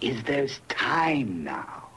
is 0.00 0.22
there's 0.22 0.60
time 0.68 1.44
now. 1.44 1.90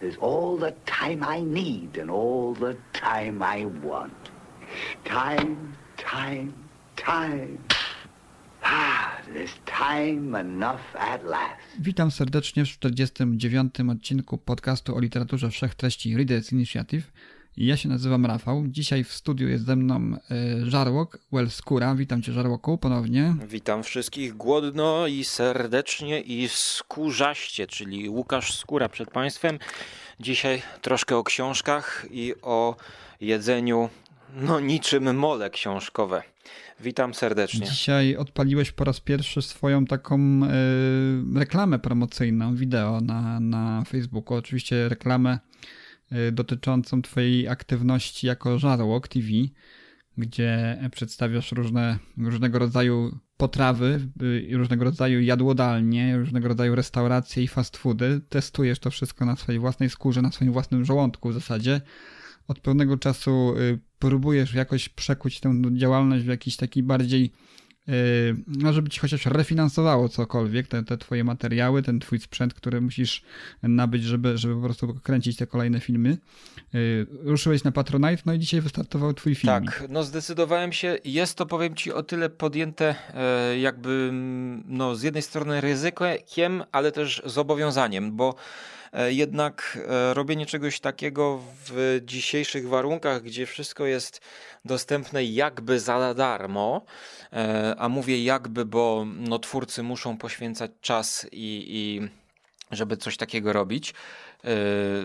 There's 0.00 0.18
all 0.20 0.58
the 0.58 0.72
time 0.86 1.22
I 1.38 1.40
need 1.40 1.98
and 1.98 2.10
all 2.10 2.54
the 2.54 2.76
time 2.92 3.42
I 3.42 3.66
want. 3.86 4.12
Time, 5.04 5.76
time, 5.96 6.52
time. 6.96 7.58
Ah, 8.64 9.20
there's 9.32 9.54
time 9.66 10.40
enough 10.40 10.96
at 10.98 11.24
last. 11.24 11.62
Witam 11.78 12.10
serdecznie 12.10 12.64
w 12.64 12.78
49. 12.78 13.90
odcinku 13.90 14.38
podcastu 14.38 14.96
o 14.96 15.00
literaturze 15.00 15.50
wszechtreści 15.50 16.16
Readers 16.16 16.52
Initiative. 16.52 17.02
Ja 17.56 17.76
się 17.76 17.88
nazywam 17.88 18.26
Rafał. 18.26 18.64
Dzisiaj 18.68 19.04
w 19.04 19.12
studiu 19.12 19.48
jest 19.48 19.64
ze 19.64 19.76
mną 19.76 20.16
y, 20.62 20.70
Żarłok, 20.70 21.18
Well 21.32 21.50
Skóra. 21.50 21.94
Witam 21.94 22.22
cię 22.22 22.32
Żarłoku 22.32 22.78
ponownie. 22.78 23.34
Witam 23.48 23.82
wszystkich 23.82 24.34
głodno 24.34 25.06
i 25.06 25.24
serdecznie 25.24 26.20
i 26.20 26.48
skórzaście, 26.48 27.66
czyli 27.66 28.08
Łukasz 28.08 28.58
Skóra 28.58 28.88
przed 28.88 29.10
Państwem. 29.10 29.58
Dzisiaj 30.20 30.62
troszkę 30.82 31.16
o 31.16 31.24
książkach 31.24 32.06
i 32.10 32.34
o 32.42 32.76
jedzeniu, 33.20 33.88
no 34.36 34.60
niczym 34.60 35.16
mole 35.16 35.50
książkowe. 35.50 36.22
Witam 36.80 37.14
serdecznie. 37.14 37.66
Dzisiaj 37.66 38.16
odpaliłeś 38.16 38.72
po 38.72 38.84
raz 38.84 39.00
pierwszy 39.00 39.42
swoją 39.42 39.86
taką 39.86 40.40
y, 41.34 41.38
reklamę 41.38 41.78
promocyjną, 41.78 42.56
wideo 42.56 43.00
na, 43.00 43.40
na 43.40 43.84
Facebooku. 43.84 44.36
Oczywiście 44.36 44.88
reklamę 44.88 45.38
dotyczącą 46.32 47.02
Twojej 47.02 47.48
aktywności 47.48 48.26
jako 48.26 48.58
Żarłok 48.58 49.08
TV, 49.08 49.28
gdzie 50.18 50.78
przedstawiasz 50.92 51.52
różne, 51.52 51.98
różnego 52.16 52.58
rodzaju 52.58 53.18
potrawy, 53.36 54.08
y, 54.22 54.56
różnego 54.56 54.84
rodzaju 54.84 55.20
jadłodalnie, 55.20 56.16
różnego 56.16 56.48
rodzaju 56.48 56.74
restauracje 56.74 57.42
i 57.42 57.48
fast 57.48 57.76
foody. 57.76 58.20
Testujesz 58.28 58.78
to 58.78 58.90
wszystko 58.90 59.24
na 59.24 59.36
swojej 59.36 59.58
własnej 59.58 59.90
skórze, 59.90 60.22
na 60.22 60.32
swoim 60.32 60.52
własnym 60.52 60.84
żołądku 60.84 61.28
w 61.28 61.34
zasadzie. 61.34 61.80
Od 62.48 62.60
pewnego 62.60 62.96
czasu 62.96 63.54
y, 63.58 63.78
próbujesz 63.98 64.54
jakoś 64.54 64.88
przekuć 64.88 65.40
tę 65.40 65.60
działalność 65.72 66.24
w 66.24 66.28
jakiś 66.28 66.56
taki 66.56 66.82
bardziej, 66.82 67.32
no 68.46 68.72
żeby 68.72 68.90
ci 68.90 69.00
chociaż 69.00 69.26
refinansowało 69.26 70.08
cokolwiek, 70.08 70.68
te, 70.68 70.82
te 70.82 70.98
twoje 70.98 71.24
materiały, 71.24 71.82
ten 71.82 72.00
twój 72.00 72.20
sprzęt, 72.20 72.54
który 72.54 72.80
musisz 72.80 73.22
nabyć, 73.62 74.04
żeby, 74.04 74.38
żeby 74.38 74.54
po 74.54 74.60
prostu 74.60 74.94
kręcić 75.02 75.36
te 75.36 75.46
kolejne 75.46 75.80
filmy. 75.80 76.18
Yy, 76.72 77.06
ruszyłeś 77.22 77.64
na 77.64 77.72
Patronite, 77.72 78.22
no 78.26 78.32
i 78.32 78.38
dzisiaj 78.38 78.60
wystartował 78.60 79.14
twój 79.14 79.34
film. 79.34 79.52
Tak, 79.52 79.84
no 79.88 80.04
zdecydowałem 80.04 80.72
się. 80.72 80.98
Jest 81.04 81.38
to, 81.38 81.46
powiem 81.46 81.74
ci, 81.74 81.92
o 81.92 82.02
tyle 82.02 82.30
podjęte 82.30 82.94
e, 83.14 83.58
jakby, 83.58 84.10
no 84.68 84.96
z 84.96 85.02
jednej 85.02 85.22
strony 85.22 85.60
ryzykiem, 85.60 86.64
ale 86.72 86.92
też 86.92 87.22
zobowiązaniem, 87.24 88.16
bo 88.16 88.34
jednak 89.08 89.78
e, 89.88 90.14
robienie 90.14 90.46
czegoś 90.46 90.80
takiego 90.80 91.40
w 91.66 92.00
dzisiejszych 92.04 92.68
warunkach, 92.68 93.22
gdzie 93.22 93.46
wszystko 93.46 93.86
jest 93.86 94.20
dostępne 94.64 95.24
jakby 95.24 95.80
za 95.80 96.14
darmo, 96.14 96.84
a 97.78 97.88
mówię 97.88 98.24
jakby, 98.24 98.64
bo 98.64 99.06
no, 99.06 99.38
twórcy 99.38 99.82
muszą 99.82 100.18
poświęcać 100.18 100.70
czas 100.80 101.26
i, 101.32 101.64
i 101.68 102.08
żeby 102.70 102.96
coś 102.96 103.16
takiego 103.16 103.52
robić, 103.52 103.94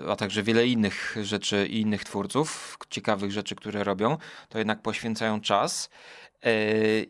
a 0.09 0.15
także 0.15 0.43
wiele 0.43 0.67
innych 0.67 1.15
rzeczy 1.21 1.67
i 1.67 1.81
innych 1.81 2.03
twórców, 2.03 2.77
ciekawych 2.89 3.31
rzeczy, 3.31 3.55
które 3.55 3.83
robią, 3.83 4.17
to 4.49 4.57
jednak 4.57 4.81
poświęcają 4.81 5.41
czas. 5.41 5.89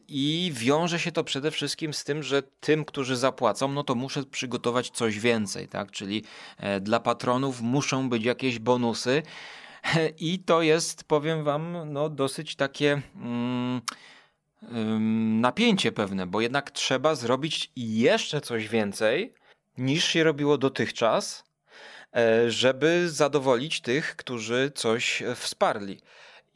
I 0.08 0.52
wiąże 0.54 1.00
się 1.00 1.12
to 1.12 1.24
przede 1.24 1.52
wszystkim 1.52 1.94
z 1.94 2.04
tym, 2.04 2.24
że 2.24 2.44
tym, 2.44 2.86
którzy 2.86 3.16
zapłacą, 3.16 3.68
no 3.68 3.84
to 3.84 3.96
muszę 3.96 4.24
przygotować 4.24 4.90
coś 4.90 5.20
więcej, 5.20 5.68
tak? 5.68 5.92
Czyli 5.92 6.24
dla 6.82 7.00
patronów 7.00 7.62
muszą 7.62 8.10
być 8.10 8.24
jakieś 8.26 8.60
bonusy. 8.60 9.24
I 10.20 10.40
to 10.40 10.62
jest, 10.62 11.04
powiem 11.04 11.44
wam, 11.44 11.94
no 11.94 12.10
dosyć 12.10 12.56
takie 12.56 13.02
mm, 13.16 13.82
napięcie 15.42 15.92
pewne, 15.92 16.28
bo 16.28 16.42
jednak 16.42 16.72
trzeba 16.72 17.16
zrobić 17.16 17.72
jeszcze 17.76 18.42
coś 18.42 18.68
więcej 18.68 19.34
niż 19.78 20.06
się 20.06 20.24
robiło 20.24 20.58
dotychczas, 20.58 21.44
żeby 22.48 23.10
zadowolić 23.10 23.82
tych, 23.82 24.16
którzy 24.16 24.72
coś 24.76 25.24
wsparli. 25.36 26.02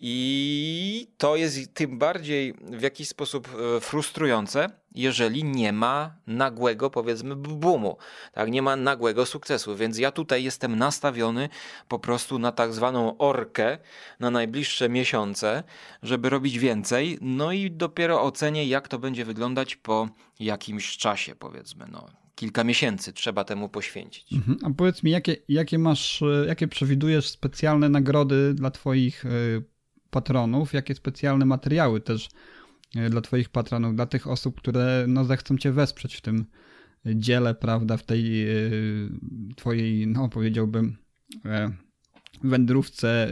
I 0.03 1.07
to 1.17 1.35
jest 1.35 1.73
tym 1.73 1.97
bardziej 1.97 2.53
w 2.72 2.81
jakiś 2.81 3.07
sposób 3.07 3.47
frustrujące, 3.81 4.67
jeżeli 4.95 5.44
nie 5.44 5.73
ma 5.73 6.16
nagłego, 6.28 6.89
powiedzmy, 6.89 7.35
boomu, 7.35 7.97
tak, 8.34 8.51
nie 8.51 8.61
ma 8.61 8.75
nagłego 8.75 9.25
sukcesu. 9.25 9.75
Więc 9.75 9.97
ja 9.97 10.11
tutaj 10.11 10.44
jestem 10.44 10.75
nastawiony 10.75 11.50
po 11.88 12.00
prostu 12.00 12.40
na 12.40 12.51
tak 12.51 12.73
zwaną 12.73 13.17
orkę 13.17 13.78
na 14.19 14.31
najbliższe 14.31 14.90
miesiące, 14.90 15.63
żeby 16.03 16.29
robić 16.29 16.59
więcej. 16.59 17.17
No 17.22 17.51
i 17.51 17.72
dopiero 17.72 18.22
ocenię, 18.22 18.66
jak 18.66 18.88
to 18.88 19.00
będzie 19.00 19.25
wyglądać 19.25 19.75
po 19.75 20.09
jakimś 20.40 20.97
czasie, 20.97 21.35
powiedzmy. 21.35 21.85
No, 21.91 22.09
kilka 22.35 22.63
miesięcy 22.63 23.13
trzeba 23.13 23.44
temu 23.44 23.69
poświęcić. 23.69 24.34
Mhm. 24.34 24.57
A 24.63 24.69
powiedz 24.78 25.03
mi, 25.03 25.11
jakie, 25.11 25.35
jakie 25.50 25.79
masz, 25.79 26.23
jakie 26.47 26.67
przewidujesz 26.67 27.29
specjalne 27.29 27.90
nagrody 27.90 28.53
dla 28.53 28.72
Twoich 28.72 29.23
patronów, 30.11 30.73
jakie 30.73 30.95
specjalne 30.95 31.45
materiały 31.45 32.01
też 32.01 32.29
dla 33.09 33.22
Twoich 33.22 33.49
patronów, 33.49 33.95
dla 33.95 34.05
tych 34.05 34.27
osób, 34.27 34.57
które 34.61 35.05
no, 35.07 35.25
zechcą 35.25 35.57
Cię 35.57 35.72
wesprzeć 35.72 36.16
w 36.16 36.22
tym 36.22 36.45
dziele, 37.05 37.55
prawda, 37.55 37.97
w 37.97 38.03
tej 38.03 38.45
Twojej, 39.55 40.07
no 40.07 40.29
powiedziałbym, 40.29 40.97
wędrówce 42.44 43.29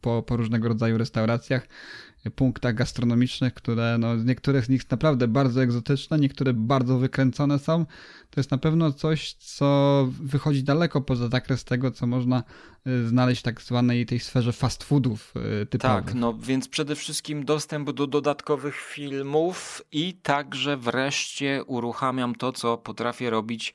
po, 0.00 0.22
po 0.22 0.36
różnego 0.36 0.68
rodzaju 0.68 0.98
restauracjach, 0.98 1.68
punktach 2.30 2.74
gastronomicznych, 2.74 3.54
które 3.54 3.98
no, 3.98 4.16
niektórych 4.16 4.64
z 4.64 4.68
nich 4.68 4.90
naprawdę 4.90 5.28
bardzo 5.28 5.62
egzotyczne, 5.62 6.18
niektóre 6.18 6.52
bardzo 6.52 6.98
wykręcone 6.98 7.58
są. 7.58 7.86
To 8.30 8.40
jest 8.40 8.50
na 8.50 8.58
pewno 8.58 8.92
coś, 8.92 9.32
co 9.32 10.08
wychodzi 10.10 10.64
daleko 10.64 11.00
poza 11.00 11.28
zakres 11.28 11.64
tego, 11.64 11.90
co 11.90 12.06
można 12.06 12.42
znaleźć 13.06 13.40
w 13.40 13.44
tak 13.44 13.62
zwanej 13.62 14.06
tej 14.06 14.20
sferze 14.20 14.52
fast 14.52 14.84
foodów 14.84 15.34
typowych. 15.70 16.04
Tak, 16.04 16.14
no 16.14 16.34
więc 16.34 16.68
przede 16.68 16.96
wszystkim 16.96 17.44
dostęp 17.44 17.92
do 17.92 18.06
dodatkowych 18.06 18.76
filmów 18.76 19.82
i 19.92 20.14
także 20.14 20.76
wreszcie 20.76 21.64
uruchamiam 21.66 22.34
to, 22.34 22.52
co 22.52 22.78
potrafię 22.78 23.30
robić 23.30 23.74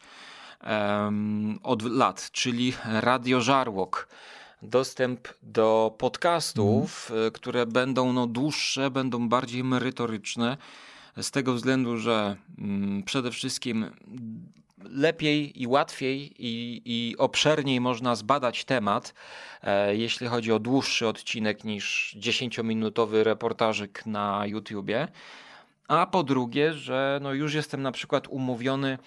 um, 0.63 1.59
od 1.63 1.81
lat, 1.81 2.29
czyli 2.31 2.73
Radio 2.85 3.41
Żarłok 3.41 4.07
dostęp 4.61 5.27
do 5.43 5.95
podcastów, 5.97 7.11
mm. 7.11 7.31
które 7.31 7.65
będą 7.65 8.13
no, 8.13 8.27
dłuższe, 8.27 8.91
będą 8.91 9.29
bardziej 9.29 9.63
merytoryczne, 9.63 10.57
z 11.21 11.31
tego 11.31 11.53
względu, 11.53 11.97
że 11.97 12.35
mm, 12.57 13.03
przede 13.03 13.31
wszystkim 13.31 13.85
lepiej 14.83 15.61
i 15.61 15.67
łatwiej 15.67 16.33
i, 16.39 16.81
i 16.85 17.17
obszerniej 17.17 17.81
można 17.81 18.15
zbadać 18.15 18.65
temat, 18.65 19.13
e, 19.63 19.95
jeśli 19.95 20.27
chodzi 20.27 20.51
o 20.51 20.59
dłuższy 20.59 21.07
odcinek 21.07 21.63
niż 21.63 22.15
10-minutowy 22.19 23.23
reportażyk 23.23 24.05
na 24.05 24.45
YouTubie. 24.45 25.07
A 25.89 26.05
po 26.05 26.23
drugie, 26.23 26.73
że 26.73 27.19
no 27.21 27.33
już 27.33 27.53
jestem 27.53 27.81
na 27.81 27.91
przykład 27.91 28.27
umówiony 28.27 28.97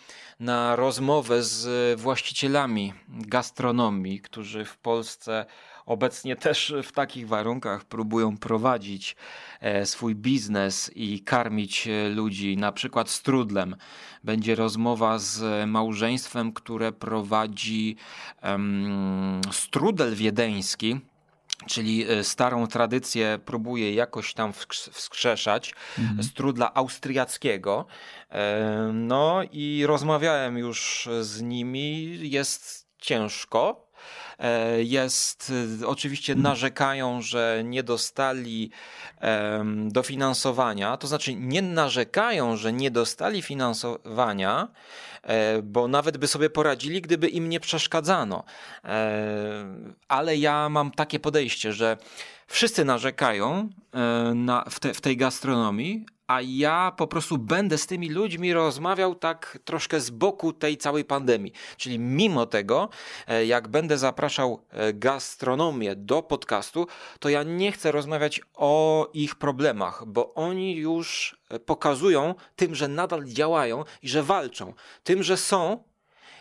na 0.41 0.77
rozmowę 0.77 1.43
z 1.43 2.01
właścicielami 2.01 2.93
gastronomii, 3.09 4.21
którzy 4.21 4.65
w 4.65 4.79
Polsce 4.79 5.47
obecnie 5.87 6.37
też 6.37 6.75
w 6.83 6.93
takich 6.93 7.29
warunkach 7.29 7.85
próbują 7.85 8.37
prowadzić 8.37 9.17
swój 9.85 10.15
biznes 10.15 10.91
i 10.95 11.21
karmić 11.21 11.89
ludzi, 12.15 12.57
na 12.57 12.73
przykład 12.73 13.11
strudlem. 13.11 13.77
Będzie 14.25 14.55
rozmowa 14.55 15.19
z 15.19 15.69
małżeństwem, 15.69 16.53
które 16.53 16.93
prowadzi 16.93 17.97
um, 18.43 19.41
strudel 19.53 20.15
wiedeński 20.15 21.01
czyli 21.67 22.11
e, 22.11 22.25
starą 22.25 22.67
tradycję 22.67 23.39
próbuje 23.45 23.95
jakoś 23.95 24.35
tam 24.35 24.53
wskrzeszać 24.93 25.75
mhm. 25.99 26.23
strudla 26.23 26.75
austriackiego. 26.75 27.87
E, 28.31 28.91
no 28.93 29.41
i 29.53 29.85
rozmawiałem 29.87 30.59
już 30.59 31.09
z 31.21 31.43
nimi, 31.43 32.19
jest 32.31 32.87
ciężko. 32.99 33.92
E, 34.39 34.83
jest, 34.83 35.53
oczywiście 35.87 36.35
narzekają, 36.35 37.23
że 37.23 37.63
nie 37.65 37.83
dostali 37.83 38.71
dofinansowania, 39.87 40.97
to 40.97 41.07
znaczy 41.07 41.35
nie 41.35 41.63
narzekają, 41.63 42.57
że 42.57 42.73
nie 42.73 42.91
dostali 42.91 43.43
finansowania, 43.43 44.69
E, 45.23 45.63
bo 45.63 45.89
nawet 45.89 46.17
by 46.17 46.27
sobie 46.27 46.51
poradzili, 46.51 47.01
gdyby 47.01 47.29
im 47.29 47.49
nie 47.49 47.61
przeszkadzano. 47.61 48.45
E, 48.85 49.65
ale 50.09 50.37
ja 50.37 50.69
mam 50.69 50.91
takie 50.91 51.21
podejście, 51.21 51.73
że 51.73 51.97
wszyscy 52.53 52.85
narzekają 52.85 53.69
e, 53.93 53.99
na, 54.35 54.65
w, 54.71 54.81
te, 54.81 54.95
w 54.95 55.01
tej 55.01 55.17
gastronomii, 55.17 56.07
a 56.27 56.41
ja 56.41 56.93
po 56.97 57.07
prostu 57.07 57.39
będę 57.39 57.79
z 57.79 57.87
tymi 57.87 58.09
ludźmi 58.09 58.53
rozmawiał 58.53 59.15
tak 59.15 59.59
troszkę 59.65 60.01
z 60.01 60.11
boku 60.11 60.53
tej 60.53 60.77
całej 60.77 61.05
pandemii. 61.05 61.53
Czyli 61.77 61.99
mimo 61.99 62.47
tego, 62.47 62.89
e, 63.27 63.47
jak 63.47 63.69
będę 63.69 63.99
zapraszał 63.99 64.65
e, 64.71 64.93
gastronomię 64.93 65.97
do 65.97 66.23
podcastu, 66.23 66.87
to 67.19 67.29
ja 67.29 67.43
nie 67.43 67.73
chcę 67.73 67.93
rozmawiać 67.93 68.41
o 68.55 69.11
ich 69.15 69.35
problemach, 69.35 70.05
bo 70.07 70.35
oni 70.35 70.77
już 70.77 71.37
pokazują 71.67 72.35
tym, 72.57 72.75
że 72.75 72.89
nadal 72.89 73.25
działają 73.25 73.85
i 74.03 74.09
że 74.09 74.23
walczą, 74.23 74.75
tym, 75.05 75.23
że 75.23 75.37
są 75.37 75.92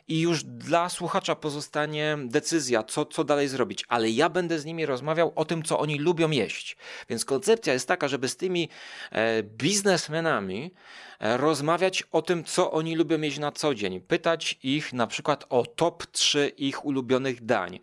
i 0.07 0.19
już 0.19 0.43
dla 0.43 0.89
słuchacza 0.89 1.35
pozostanie 1.35 2.17
decyzja, 2.25 2.83
co, 2.83 3.05
co 3.05 3.23
dalej 3.23 3.47
zrobić. 3.47 3.85
Ale 3.87 4.09
ja 4.09 4.29
będę 4.29 4.59
z 4.59 4.65
nimi 4.65 4.85
rozmawiał 4.85 5.33
o 5.35 5.45
tym, 5.45 5.63
co 5.63 5.79
oni 5.79 5.99
lubią 5.99 6.31
jeść. 6.31 6.77
Więc 7.09 7.25
koncepcja 7.25 7.73
jest 7.73 7.87
taka, 7.87 8.07
żeby 8.07 8.27
z 8.29 8.37
tymi 8.37 8.69
e, 9.11 9.43
biznesmenami 9.43 10.73
e, 11.19 11.37
rozmawiać 11.37 12.03
o 12.11 12.21
tym, 12.21 12.43
co 12.43 12.71
oni 12.71 12.95
lubią 12.95 13.21
jeść 13.21 13.39
na 13.39 13.51
co 13.51 13.75
dzień. 13.75 14.01
Pytać 14.01 14.59
ich 14.63 14.93
na 14.93 15.07
przykład 15.07 15.45
o 15.49 15.65
top 15.65 16.05
3 16.05 16.51
ich 16.57 16.85
ulubionych 16.85 17.45
dań. 17.45 17.79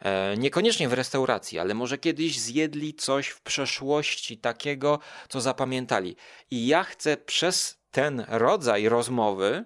E, 0.00 0.36
niekoniecznie 0.36 0.88
w 0.88 0.92
restauracji, 0.92 1.58
ale 1.58 1.74
może 1.74 1.98
kiedyś 1.98 2.40
zjedli 2.40 2.94
coś 2.94 3.28
w 3.28 3.40
przeszłości 3.40 4.38
takiego, 4.38 4.98
co 5.28 5.40
zapamiętali. 5.40 6.16
I 6.50 6.66
ja 6.66 6.84
chcę 6.84 7.16
przez 7.16 7.80
ten 7.90 8.24
rodzaj 8.28 8.88
rozmowy 8.88 9.64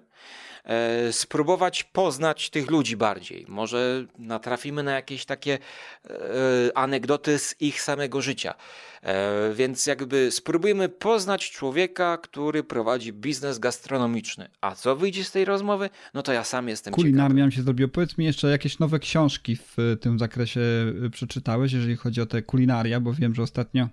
spróbować 1.11 1.83
poznać 1.83 2.49
tych 2.49 2.71
ludzi 2.71 2.97
bardziej. 2.97 3.45
Może 3.47 4.05
natrafimy 4.19 4.83
na 4.83 4.91
jakieś 4.91 5.25
takie 5.25 5.57
e, 6.09 6.17
anegdoty 6.75 7.39
z 7.39 7.55
ich 7.61 7.81
samego 7.81 8.21
życia. 8.21 8.53
E, 9.01 9.53
więc 9.53 9.87
jakby 9.87 10.31
spróbujmy 10.31 10.89
poznać 10.89 11.51
człowieka, 11.51 12.17
który 12.17 12.63
prowadzi 12.63 13.13
biznes 13.13 13.59
gastronomiczny. 13.59 14.49
A 14.61 14.75
co 14.75 14.95
wyjdzie 14.95 15.23
z 15.23 15.31
tej 15.31 15.45
rozmowy? 15.45 15.89
No 16.13 16.23
to 16.23 16.33
ja 16.33 16.43
sam 16.43 16.67
jestem 16.67 16.93
Kulinarnie 16.93 17.41
nam 17.41 17.51
się 17.51 17.61
zrobiło. 17.61 17.89
Powiedz 17.89 18.17
mi 18.17 18.25
jeszcze, 18.25 18.47
jakieś 18.47 18.79
nowe 18.79 18.99
książki 18.99 19.55
w 19.55 19.97
tym 20.01 20.19
zakresie 20.19 20.61
przeczytałeś, 21.11 21.73
jeżeli 21.73 21.95
chodzi 21.95 22.21
o 22.21 22.25
te 22.25 22.41
kulinaria, 22.41 22.99
bo 22.99 23.13
wiem, 23.13 23.35
że 23.35 23.41
ostatnio 23.41 23.89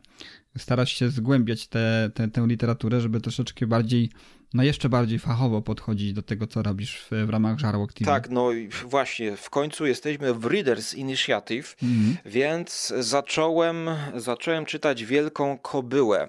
starasz 0.59 0.93
się 0.93 1.09
zgłębiać 1.09 1.67
tę 1.67 2.47
literaturę, 2.47 3.01
żeby 3.01 3.21
troszeczkę 3.21 3.67
bardziej 3.67 4.11
no 4.55 4.63
jeszcze 4.63 4.89
bardziej 4.89 5.19
fachowo 5.19 5.63
podchodzić 5.63 6.13
do 6.13 6.23
tego, 6.23 6.47
co 6.47 6.63
robisz 6.63 7.07
w, 7.11 7.27
w 7.27 7.31
ramach 7.31 7.59
Żarłok 7.59 7.93
TV. 7.93 8.11
Tak, 8.11 8.31
no 8.31 8.53
i 8.53 8.69
właśnie, 8.69 9.37
w 9.37 9.51
końcu 9.51 9.87
jesteśmy 9.87 10.35
w 10.35 10.47
Readers 10.47 10.95
Initiative, 10.95 11.77
mm. 11.83 12.17
więc 12.25 12.93
zacząłem, 12.99 13.91
zacząłem 14.17 14.65
czytać 14.65 15.05
Wielką 15.05 15.59
Kobyłę. 15.59 16.29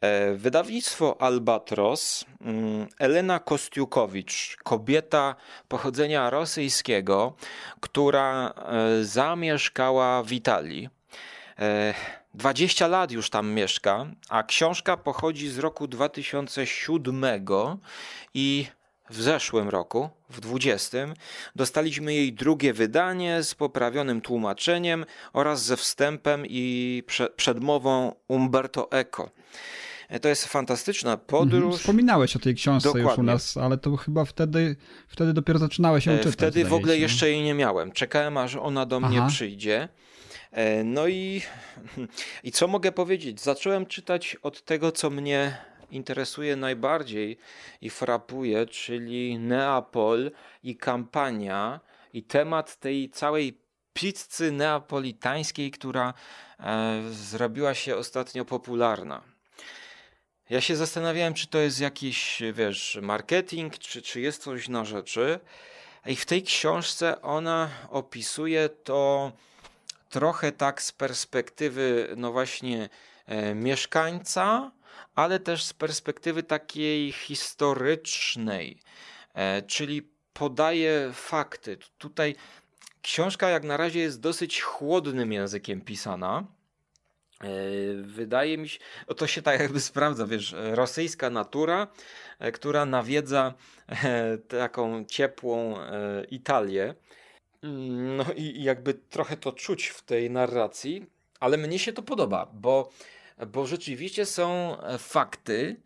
E, 0.00 0.34
wydawnictwo 0.34 1.22
Albatros, 1.22 2.24
mm, 2.40 2.86
Elena 2.98 3.38
Kostiukowicz, 3.38 4.56
kobieta 4.62 5.34
pochodzenia 5.68 6.30
rosyjskiego, 6.30 7.34
która 7.80 8.48
e, 8.50 9.04
zamieszkała 9.04 10.22
w 10.22 10.32
Italii. 10.32 10.88
E, 12.34 12.38
20 12.38 12.86
lat 12.86 13.12
już 13.12 13.30
tam 13.30 13.50
mieszka, 13.50 14.06
a 14.28 14.42
książka 14.42 14.96
pochodzi 14.96 15.48
z 15.48 15.58
roku 15.58 15.88
2007 15.88 17.24
i 18.34 18.66
w 19.10 19.22
zeszłym 19.22 19.68
roku, 19.68 20.08
w 20.30 20.40
20, 20.40 20.98
dostaliśmy 21.56 22.14
jej 22.14 22.32
drugie 22.32 22.72
wydanie 22.72 23.42
z 23.42 23.54
poprawionym 23.54 24.20
tłumaczeniem 24.20 25.04
oraz 25.32 25.64
ze 25.64 25.76
wstępem 25.76 26.46
i 26.48 27.02
prze 27.06 27.30
przedmową 27.30 28.14
Umberto 28.28 28.90
Eco. 28.90 29.30
E, 30.08 30.20
to 30.20 30.28
jest 30.28 30.46
fantastyczna 30.46 31.16
podróż. 31.16 31.62
Mhm, 31.62 31.78
wspominałeś 31.78 32.36
o 32.36 32.38
tej 32.38 32.54
książce 32.54 32.88
Dokładnie. 32.88 33.10
już 33.10 33.18
u 33.18 33.22
nas, 33.22 33.56
ale 33.56 33.78
to 33.78 33.96
chyba 33.96 34.24
wtedy, 34.24 34.76
wtedy 35.08 35.32
dopiero 35.32 35.58
zaczynałeś 35.58 36.06
ją 36.06 36.12
e, 36.12 36.18
czytać. 36.18 36.34
Wtedy 36.34 36.64
w 36.64 36.72
ogóle 36.72 36.98
jeszcze 36.98 37.30
jej 37.30 37.42
nie 37.42 37.54
miałem. 37.54 37.92
Czekałem, 37.92 38.36
aż 38.36 38.56
ona 38.56 38.86
do 38.86 38.96
Aha. 38.96 39.08
mnie 39.08 39.22
przyjdzie. 39.28 39.88
E, 40.52 40.84
no 40.84 41.08
i, 41.08 41.42
i 42.44 42.52
co 42.52 42.68
mogę 42.68 42.92
powiedzieć? 42.92 43.40
Zacząłem 43.40 43.86
czytać 43.86 44.36
od 44.42 44.64
tego, 44.64 44.92
co 44.92 45.10
mnie 45.10 45.56
interesuje 45.90 46.56
najbardziej 46.56 47.38
i 47.80 47.90
frapuje, 47.90 48.66
czyli 48.66 49.38
Neapol 49.38 50.30
i 50.62 50.76
kampania 50.76 51.80
i 52.12 52.22
temat 52.22 52.76
tej 52.76 53.10
całej 53.10 53.58
pizzy 53.92 54.52
neapolitańskiej, 54.52 55.70
która 55.70 56.14
e, 56.60 57.02
zrobiła 57.10 57.74
się 57.74 57.96
ostatnio 57.96 58.44
popularna. 58.44 59.22
Ja 60.50 60.60
się 60.60 60.76
zastanawiałem, 60.76 61.34
czy 61.34 61.46
to 61.46 61.58
jest 61.58 61.80
jakiś, 61.80 62.42
wiesz, 62.52 62.98
marketing, 63.02 63.78
czy, 63.78 64.02
czy 64.02 64.20
jest 64.20 64.42
coś 64.42 64.68
na 64.68 64.84
rzeczy. 64.84 65.40
I 66.06 66.16
w 66.16 66.26
tej 66.26 66.42
książce 66.42 67.22
ona 67.22 67.70
opisuje 67.90 68.68
to 68.68 69.32
trochę 70.10 70.52
tak 70.52 70.82
z 70.82 70.92
perspektywy, 70.92 72.14
no 72.16 72.32
właśnie, 72.32 72.88
e, 73.26 73.54
mieszkańca, 73.54 74.72
ale 75.14 75.40
też 75.40 75.64
z 75.64 75.72
perspektywy 75.72 76.42
takiej 76.42 77.12
historycznej, 77.12 78.80
e, 79.34 79.62
czyli 79.62 80.10
podaje 80.32 81.10
fakty. 81.12 81.78
Tutaj 81.98 82.34
książka 83.02 83.48
jak 83.48 83.64
na 83.64 83.76
razie 83.76 84.00
jest 84.00 84.20
dosyć 84.20 84.60
chłodnym 84.60 85.32
językiem 85.32 85.80
pisana. 85.80 86.44
E, 87.40 87.46
wydaje 88.02 88.58
mi 88.58 88.68
się, 88.68 88.78
to 89.16 89.26
się 89.26 89.42
tak 89.42 89.60
jakby 89.60 89.80
sprawdza, 89.80 90.26
wiesz, 90.26 90.54
rosyjska 90.58 91.30
natura, 91.30 91.86
która 92.52 92.86
nawiedza 92.86 93.54
taką 94.48 95.04
ciepłą 95.04 95.76
Italię. 96.30 96.94
No 97.62 98.24
i 98.36 98.62
jakby 98.62 98.94
trochę 98.94 99.36
to 99.36 99.52
czuć 99.52 99.86
w 99.86 100.02
tej 100.02 100.30
narracji, 100.30 101.06
ale 101.40 101.56
mnie 101.56 101.78
się 101.78 101.92
to 101.92 102.02
podoba, 102.02 102.50
bo, 102.52 102.90
bo 103.46 103.66
rzeczywiście 103.66 104.26
są 104.26 104.76
e, 104.80 104.98
fakty, 104.98 105.76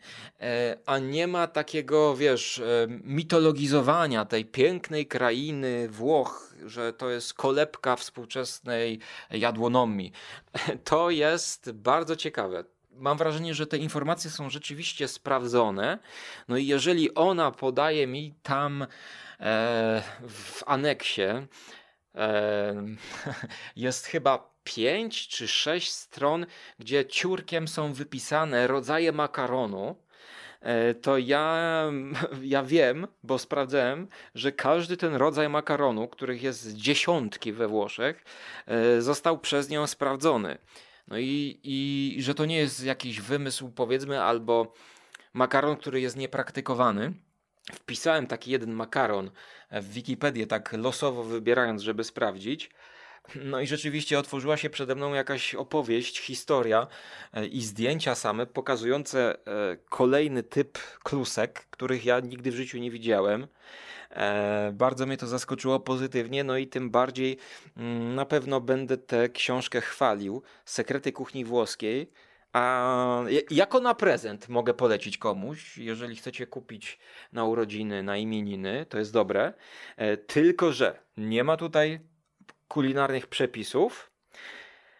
e, 0.40 0.78
a 0.86 0.98
nie 0.98 1.26
ma 1.26 1.46
takiego, 1.46 2.16
wiesz, 2.16 2.58
e, 2.58 2.86
mitologizowania 2.88 4.24
tej 4.24 4.44
pięknej 4.44 5.06
krainy 5.06 5.88
Włoch, 5.88 6.54
że 6.66 6.92
to 6.92 7.10
jest 7.10 7.34
kolebka 7.34 7.96
współczesnej 7.96 8.98
jadłonomii. 9.30 10.12
To 10.84 11.10
jest 11.10 11.72
bardzo 11.72 12.16
ciekawe 12.16 12.64
mam 12.96 13.18
wrażenie, 13.18 13.54
że 13.54 13.66
te 13.66 13.78
informacje 13.78 14.30
są 14.30 14.50
rzeczywiście 14.50 15.08
sprawdzone. 15.08 15.98
No 16.48 16.56
i 16.56 16.66
jeżeli 16.66 17.14
ona 17.14 17.50
podaje 17.50 18.06
mi 18.06 18.34
tam 18.42 18.86
w 20.28 20.62
aneksie 20.66 21.22
e, 22.14 22.74
jest 23.76 24.06
chyba 24.06 24.54
pięć 24.64 25.28
czy 25.28 25.48
sześć 25.48 25.92
stron, 25.92 26.46
gdzie 26.78 27.06
ciurkiem 27.06 27.68
są 27.68 27.92
wypisane 27.92 28.66
rodzaje 28.66 29.12
makaronu 29.12 29.96
e, 30.60 30.94
to 30.94 31.18
ja, 31.18 31.84
ja 32.42 32.62
wiem, 32.62 33.06
bo 33.22 33.38
sprawdzałem, 33.38 34.08
że 34.34 34.52
każdy 34.52 34.96
ten 34.96 35.14
rodzaj 35.14 35.48
makaronu, 35.48 36.08
których 36.08 36.42
jest 36.42 36.74
dziesiątki 36.74 37.52
we 37.52 37.68
Włoszech, 37.68 38.24
został 38.98 39.38
przez 39.38 39.70
nią 39.70 39.86
sprawdzony. 39.86 40.58
No 41.08 41.18
i, 41.18 41.60
i 41.62 42.16
że 42.22 42.34
to 42.34 42.44
nie 42.44 42.56
jest 42.56 42.84
jakiś 42.84 43.20
wymysł, 43.20 43.70
powiedzmy, 43.70 44.22
albo 44.22 44.74
makaron, 45.32 45.76
który 45.76 46.00
jest 46.00 46.16
niepraktykowany 46.16 47.12
wpisałem 47.72 48.26
taki 48.26 48.50
jeden 48.50 48.72
makaron 48.72 49.30
w 49.70 49.92
Wikipedię, 49.92 50.46
tak 50.46 50.72
losowo 50.72 51.24
wybierając, 51.24 51.82
żeby 51.82 52.04
sprawdzić. 52.04 52.70
No 53.34 53.60
i 53.60 53.66
rzeczywiście 53.66 54.18
otworzyła 54.18 54.56
się 54.56 54.70
przede 54.70 54.94
mną 54.94 55.14
jakaś 55.14 55.54
opowieść, 55.54 56.20
historia 56.20 56.86
e, 57.32 57.46
i 57.46 57.62
zdjęcia 57.62 58.14
same 58.14 58.46
pokazujące 58.46 59.36
e, 59.46 59.76
kolejny 59.88 60.42
typ 60.42 60.78
klusek, 61.02 61.66
których 61.70 62.04
ja 62.04 62.20
nigdy 62.20 62.50
w 62.50 62.54
życiu 62.54 62.78
nie 62.78 62.90
widziałem. 62.90 63.46
E, 64.10 64.72
bardzo 64.74 65.06
mnie 65.06 65.16
to 65.16 65.26
zaskoczyło 65.26 65.80
pozytywnie, 65.80 66.44
no 66.44 66.56
i 66.56 66.66
tym 66.66 66.90
bardziej 66.90 67.38
mm, 67.76 68.14
na 68.14 68.24
pewno 68.24 68.60
będę 68.60 68.96
tę 68.96 69.28
książkę 69.28 69.80
chwalił. 69.80 70.42
Sekrety 70.64 71.12
kuchni 71.12 71.44
włoskiej. 71.44 72.10
A 72.54 73.24
jako 73.50 73.80
na 73.80 73.94
prezent 73.94 74.48
mogę 74.48 74.74
polecić 74.74 75.18
komuś, 75.18 75.78
jeżeli 75.78 76.16
chcecie 76.16 76.46
kupić 76.46 76.98
na 77.32 77.44
urodziny, 77.44 78.02
na 78.02 78.16
imieniny, 78.16 78.86
to 78.88 78.98
jest 78.98 79.12
dobre. 79.12 79.52
Tylko, 80.26 80.72
że 80.72 80.98
nie 81.16 81.44
ma 81.44 81.56
tutaj 81.56 82.00
kulinarnych 82.68 83.26
przepisów. 83.26 84.10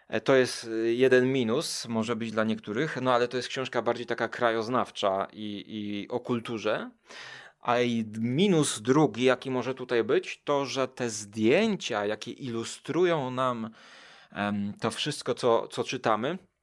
E, 0.09 0.21
to 0.21 0.35
jest 0.35 0.65
y, 0.65 0.95
jeden 0.95 1.33
minus, 1.33 1.87
może 1.89 2.17
być 2.17 2.33
dla 2.33 2.45
niektórych, 2.45 2.99
no 3.03 3.13
ale 3.15 3.29
to 3.29 3.37
jest 3.37 3.49
książka 3.49 3.83
bardziej 3.83 4.07
taka 4.07 4.29
krajoznawcza 4.29 5.27
i, 5.33 5.65
i 5.69 6.09
o 6.09 6.21
kulturze. 6.21 6.91
A 7.61 7.81
i 7.81 8.05
minus 8.19 8.81
drugi, 8.83 9.25
jaki 9.25 9.51
może 9.51 9.75
tutaj 9.75 10.05
być, 10.05 10.43
to 10.45 10.65
że 10.65 10.89
te 10.89 11.11
zdjęcia, 11.11 12.07
jakie 12.07 12.31
ilustrują 12.31 13.31
nam 13.31 13.71
to 14.81 14.91
wszystko, 14.91 15.35
co, 15.35 15.69
co 15.69 15.85
czytamy, 15.85 16.29
e, 16.29 16.54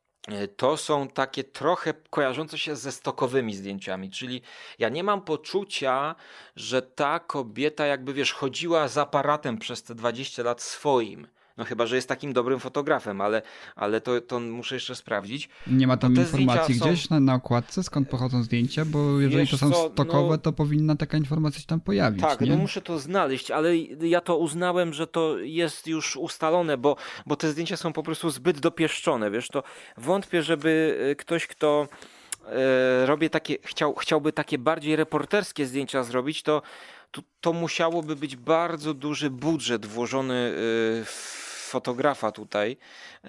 to 0.57 0.77
są 0.77 1.07
takie 1.07 1.43
trochę 1.43 1.93
kojarzące 2.09 2.57
się 2.57 2.75
ze 2.75 2.91
stokowymi 2.91 3.55
zdjęciami, 3.55 4.11
czyli 4.11 4.41
ja 4.79 4.89
nie 4.89 5.03
mam 5.03 5.21
poczucia, 5.21 6.15
że 6.55 6.81
ta 6.81 7.19
kobieta 7.19 7.85
jakby 7.85 8.13
wiesz, 8.13 8.33
chodziła 8.33 8.87
z 8.87 8.97
aparatem 8.97 9.57
przez 9.57 9.83
te 9.83 9.95
20 9.95 10.43
lat 10.43 10.61
swoim 10.61 11.27
no 11.58 11.65
chyba, 11.65 11.86
że 11.86 11.96
jest 11.96 12.08
takim 12.08 12.34
dobrym 12.34 12.60
fotografem, 12.60 13.22
ale, 13.22 13.41
ale 13.75 14.01
to, 14.01 14.22
to 14.22 14.39
muszę 14.39 14.75
jeszcze 14.75 14.96
sprawdzić. 14.96 15.50
Nie 15.67 15.88
ma 15.88 15.98
tam 15.98 16.15
informacji 16.15 16.75
gdzieś 16.75 17.08
są... 17.08 17.15
na, 17.15 17.20
na 17.20 17.34
okładce, 17.34 17.84
skąd 17.84 18.10
pochodzą 18.10 18.43
zdjęcia, 18.43 18.86
bo 18.86 19.20
jeżeli 19.20 19.41
Wiesz 19.41 19.51
to 19.51 19.58
są 19.58 19.72
co, 19.72 19.89
stokowe, 19.93 20.29
no... 20.29 20.38
to 20.38 20.53
powinna 20.53 20.96
taka 20.96 21.17
informacja 21.17 21.62
się 21.62 21.67
tam 21.67 21.79
pojawić. 21.79 22.22
Tak, 22.22 22.41
nie? 22.41 22.51
no 22.51 22.58
muszę 22.58 22.81
to 22.81 23.00
znaleźć, 23.00 23.51
ale 23.51 23.77
ja 24.01 24.22
to 24.22 24.38
uznałem, 24.38 24.93
że 24.93 25.08
to 25.08 25.38
jest 25.38 25.88
już 25.88 26.15
ustalone, 26.15 26.77
bo, 26.77 26.96
bo 27.25 27.36
te 27.36 27.51
zdjęcia 27.51 27.77
są 27.77 27.93
po 27.93 28.03
prostu 28.03 28.29
zbyt 28.29 28.60
dopieszczone. 28.60 29.31
Wiesz, 29.31 29.48
to 29.48 29.63
wątpię, 29.98 30.43
żeby 30.43 30.98
e, 31.12 31.15
ktoś, 31.15 31.48
kto 31.48 31.88
e, 32.46 33.05
robię 33.05 33.29
takie, 33.29 33.58
chciał, 33.63 33.96
chciałby 33.96 34.34
takie 34.34 34.58
bardziej 34.58 34.96
reporterskie 34.96 35.65
zdjęcia 35.65 36.03
zrobić, 36.03 36.43
to, 36.43 36.62
to, 37.12 37.22
to 37.41 37.53
musiałoby 37.53 38.15
być 38.15 38.36
bardzo 38.36 38.94
duży 38.94 39.30
budżet 39.30 39.86
włożony 39.86 40.36
e, 40.36 41.06
w 41.06 41.50
fotografa 41.71 42.31
tutaj. 42.31 42.77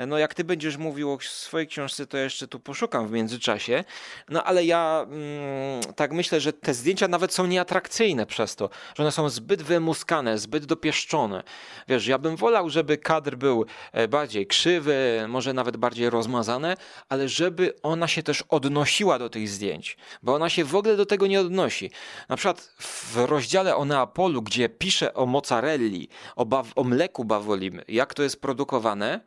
No 0.06 0.18
jak 0.18 0.34
ty 0.34 0.44
będziesz 0.44 0.76
mówił 0.76 1.12
o 1.12 1.18
swojej 1.20 1.66
książce, 1.66 2.06
to 2.06 2.16
jeszcze 2.16 2.48
tu 2.48 2.60
poszukam 2.60 3.08
w 3.08 3.12
międzyczasie. 3.12 3.84
No 4.28 4.44
ale 4.44 4.64
ja 4.64 5.06
mm, 5.08 5.94
tak 5.96 6.12
myślę, 6.12 6.40
że 6.40 6.52
te 6.52 6.74
zdjęcia 6.74 7.08
nawet 7.08 7.34
są 7.34 7.46
nieatrakcyjne 7.46 8.26
przez 8.26 8.56
to, 8.56 8.70
że 8.96 9.02
one 9.02 9.12
są 9.12 9.28
zbyt 9.28 9.62
wymuskane, 9.62 10.38
zbyt 10.38 10.64
dopieszczone. 10.64 11.42
Wiesz, 11.88 12.06
ja 12.06 12.18
bym 12.18 12.36
wolał, 12.36 12.70
żeby 12.70 12.98
kadr 12.98 13.36
był 13.36 13.66
e, 13.92 14.08
bardziej 14.08 14.46
krzywy, 14.46 15.24
może 15.28 15.52
nawet 15.52 15.76
bardziej 15.76 16.10
rozmazane, 16.10 16.76
ale 17.08 17.28
żeby 17.28 17.74
ona 17.82 18.08
się 18.08 18.22
też 18.22 18.44
odnosiła 18.48 19.18
do 19.18 19.30
tych 19.30 19.48
zdjęć, 19.48 19.96
bo 20.22 20.34
ona 20.34 20.48
się 20.48 20.64
w 20.64 20.76
ogóle 20.76 20.96
do 20.96 21.06
tego 21.06 21.26
nie 21.26 21.40
odnosi. 21.40 21.90
Na 22.28 22.36
przykład 22.36 22.60
w 22.78 23.16
rozdziale 23.16 23.76
o 23.76 23.84
Neapolu, 23.84 24.42
gdzie 24.42 24.68
pisze 24.68 25.14
o 25.14 25.26
mozzarelli, 25.26 26.08
o, 26.36 26.64
o 26.76 26.84
mleku 26.84 27.24
bawolim, 27.24 27.80
jak 27.88 28.14
to 28.14 28.22
jest 28.22 28.31
produkowane, 28.36 29.20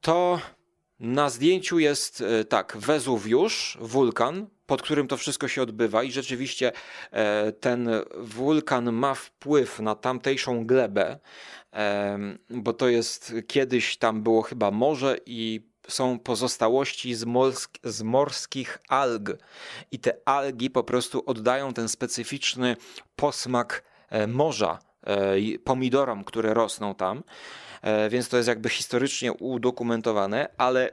to 0.00 0.40
na 1.00 1.30
zdjęciu 1.30 1.78
jest 1.78 2.20
e, 2.20 2.44
tak, 2.44 2.76
Wezuwiusz, 2.76 3.78
wulkan, 3.80 4.46
pod 4.66 4.82
którym 4.82 5.08
to 5.08 5.16
wszystko 5.16 5.48
się 5.48 5.62
odbywa 5.62 6.02
i 6.02 6.12
rzeczywiście 6.12 6.72
e, 7.10 7.52
ten 7.52 7.90
wulkan 8.16 8.92
ma 8.92 9.14
wpływ 9.14 9.80
na 9.80 9.94
tamtejszą 9.94 10.66
glebę, 10.66 11.18
e, 11.72 12.18
bo 12.50 12.72
to 12.72 12.88
jest 12.88 13.34
kiedyś 13.46 13.96
tam 13.96 14.22
było 14.22 14.42
chyba 14.42 14.70
morze 14.70 15.16
i 15.26 15.68
są 15.88 16.18
pozostałości 16.18 17.14
z, 17.14 17.24
morsk 17.24 17.78
z 17.84 18.02
morskich 18.02 18.78
alg 18.88 19.30
i 19.92 19.98
te 19.98 20.12
algi 20.24 20.70
po 20.70 20.84
prostu 20.84 21.22
oddają 21.26 21.72
ten 21.72 21.88
specyficzny 21.88 22.76
posmak 23.16 23.84
morza 24.28 24.78
pomidorom, 25.64 26.24
które 26.24 26.54
rosną 26.54 26.94
tam. 26.94 27.22
E, 27.82 28.08
więc 28.08 28.28
to 28.28 28.36
jest 28.36 28.48
jakby 28.48 28.68
historycznie 28.68 29.32
udokumentowane, 29.32 30.48
ale 30.58 30.90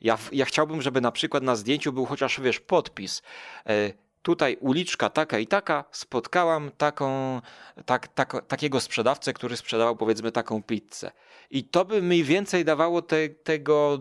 ja, 0.00 0.18
ja 0.32 0.44
chciałbym, 0.44 0.82
żeby 0.82 1.00
na 1.00 1.12
przykład 1.12 1.42
na 1.42 1.56
zdjęciu 1.56 1.92
był 1.92 2.06
chociaż, 2.06 2.40
wiesz, 2.40 2.60
podpis. 2.60 3.22
E, 3.66 3.92
tutaj 4.22 4.56
uliczka 4.60 5.10
taka 5.10 5.38
i 5.38 5.46
taka, 5.46 5.84
spotkałam 5.90 6.70
taką, 6.78 7.40
tak, 7.86 8.08
tak, 8.08 8.46
takiego 8.48 8.80
sprzedawcę, 8.80 9.32
który 9.32 9.56
sprzedawał 9.56 9.96
powiedzmy 9.96 10.32
taką 10.32 10.62
pizzę. 10.62 11.10
I 11.50 11.64
to 11.64 11.84
by 11.84 12.02
mniej 12.02 12.24
więcej 12.24 12.64
dawało 12.64 13.02
te, 13.02 13.28
tego 13.28 13.98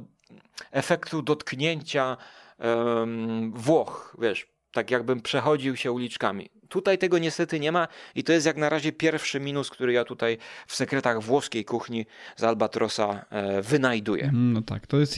efektu 0.71 1.21
dotknięcia 1.21 2.17
um, 2.59 3.51
Włoch, 3.55 4.15
wiesz, 4.19 4.47
tak 4.71 4.91
jakbym 4.91 5.21
przechodził 5.21 5.75
się 5.75 5.91
uliczkami. 5.91 6.49
Tutaj 6.69 6.97
tego 6.97 7.17
niestety 7.17 7.59
nie 7.59 7.71
ma 7.71 7.87
i 8.15 8.23
to 8.23 8.33
jest 8.33 8.45
jak 8.45 8.57
na 8.57 8.69
razie 8.69 8.91
pierwszy 8.91 9.39
minus, 9.39 9.69
który 9.69 9.93
ja 9.93 10.03
tutaj 10.03 10.37
w 10.67 10.75
sekretach 10.75 11.21
włoskiej 11.21 11.65
kuchni 11.65 12.05
z 12.35 12.43
Albatrosa 12.43 13.25
e, 13.29 13.61
wynajduję. 13.61 14.23
Mm, 14.23 14.53
no 14.53 14.61
tak, 14.61 14.87
to 14.87 14.99
jest 14.99 15.15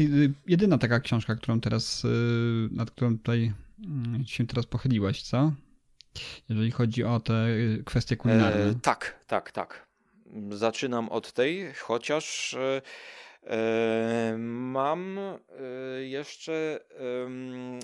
jedyna 0.48 0.77
taka 0.77 1.00
książka, 1.00 1.36
którą 1.36 1.62
teraz, 1.62 2.05
e, 2.05 2.08
nad 2.75 2.91
którą 2.91 3.17
tutaj 3.17 3.53
mm, 3.86 4.25
się 4.25 4.48
teraz 4.48 4.65
pochyliłeś, 4.65 5.22
co? 5.22 5.51
Jeżeli 6.50 6.72
chodzi 6.72 7.03
o 7.03 7.20
te 7.20 7.34
e, 7.34 7.84
kwestie 7.86 8.17
kulinarne. 8.17 8.65
E, 8.65 8.75
tak, 8.81 9.20
tak, 9.27 9.51
tak. 9.51 9.86
Zaczynam 10.50 11.10
od 11.10 11.34
tej, 11.34 11.74
chociaż 11.74 12.55
Mam 14.38 15.19
jeszcze, 16.01 16.79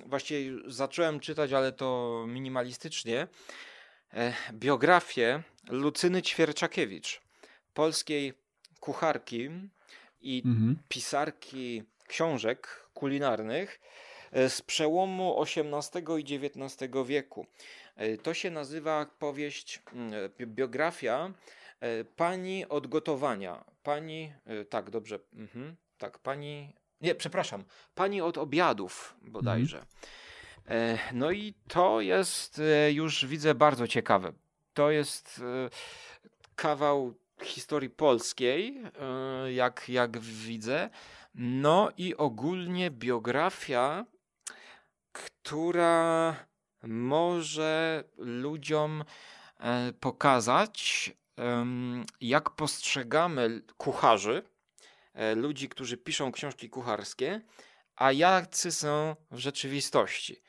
właściwie 0.06 0.60
zacząłem 0.68 1.20
czytać, 1.20 1.54
ale 1.54 1.72
to 1.72 2.26
minimalistycznie, 2.28 3.28
E, 4.14 4.34
biografię 4.54 5.44
Lucyny 5.70 6.22
Ćwierczakiewicz, 6.22 7.22
polskiej 7.74 8.34
kucharki 8.80 9.50
i 10.22 10.44
mhm. 10.46 10.78
pisarki 10.90 11.84
książek 12.08 12.90
kulinarnych 12.94 13.80
e, 14.32 14.50
z 14.50 14.62
przełomu 14.62 15.42
XVIII 15.42 16.04
i 16.20 16.36
XIX 16.36 16.92
wieku. 17.06 17.48
E, 17.96 18.18
to 18.18 18.34
się 18.34 18.52
nazywa 18.52 19.06
powieść, 19.20 19.82
biografia 20.40 21.34
pani 22.16 22.66
od 22.70 22.88
gotowania. 22.88 23.64
Pani, 23.88 24.34
tak, 24.70 24.90
dobrze, 24.90 25.20
mhm, 25.34 25.76
tak, 25.98 26.20
pani, 26.20 26.74
nie, 27.02 27.16
przepraszam, 27.16 27.64
pani 27.96 28.22
od 28.22 28.38
obiadów 28.38 29.16
bodajże. 29.22 29.78
Mhm. 29.78 29.98
E, 30.70 31.00
no 31.14 31.32
i 31.32 31.54
to 31.68 32.02
jest 32.02 32.60
e, 32.60 32.92
już 32.92 33.26
widzę 33.26 33.56
bardzo 33.56 33.88
ciekawe. 33.88 34.34
To 34.74 34.92
jest 34.92 35.42
e, 35.66 35.70
kawał 36.56 37.14
historii 37.44 37.90
polskiej, 37.90 38.82
jak, 39.54 39.90
jak 39.90 40.20
widzę. 40.20 40.90
No 41.36 41.90
i 41.98 42.16
ogólnie 42.16 42.92
biografia, 42.92 44.06
która 45.12 46.36
może 46.84 48.04
ludziom 48.18 49.04
pokazać, 50.00 51.12
jak 52.22 52.50
postrzegamy 52.50 53.62
kucharzy, 53.78 54.44
ludzi, 55.36 55.70
którzy 55.70 55.98
piszą 55.98 56.32
książki 56.32 56.70
kucharskie, 56.70 57.42
a 57.96 58.12
jacy 58.12 58.72
są 58.72 59.16
w 59.32 59.38
rzeczywistości. 59.38 60.42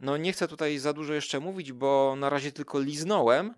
No 0.00 0.16
nie 0.16 0.32
chcę 0.32 0.48
tutaj 0.48 0.78
za 0.78 0.92
dużo 0.92 1.14
jeszcze 1.14 1.40
mówić, 1.40 1.72
bo 1.72 2.16
na 2.16 2.30
razie 2.30 2.52
tylko 2.52 2.80
liznąłem, 2.80 3.54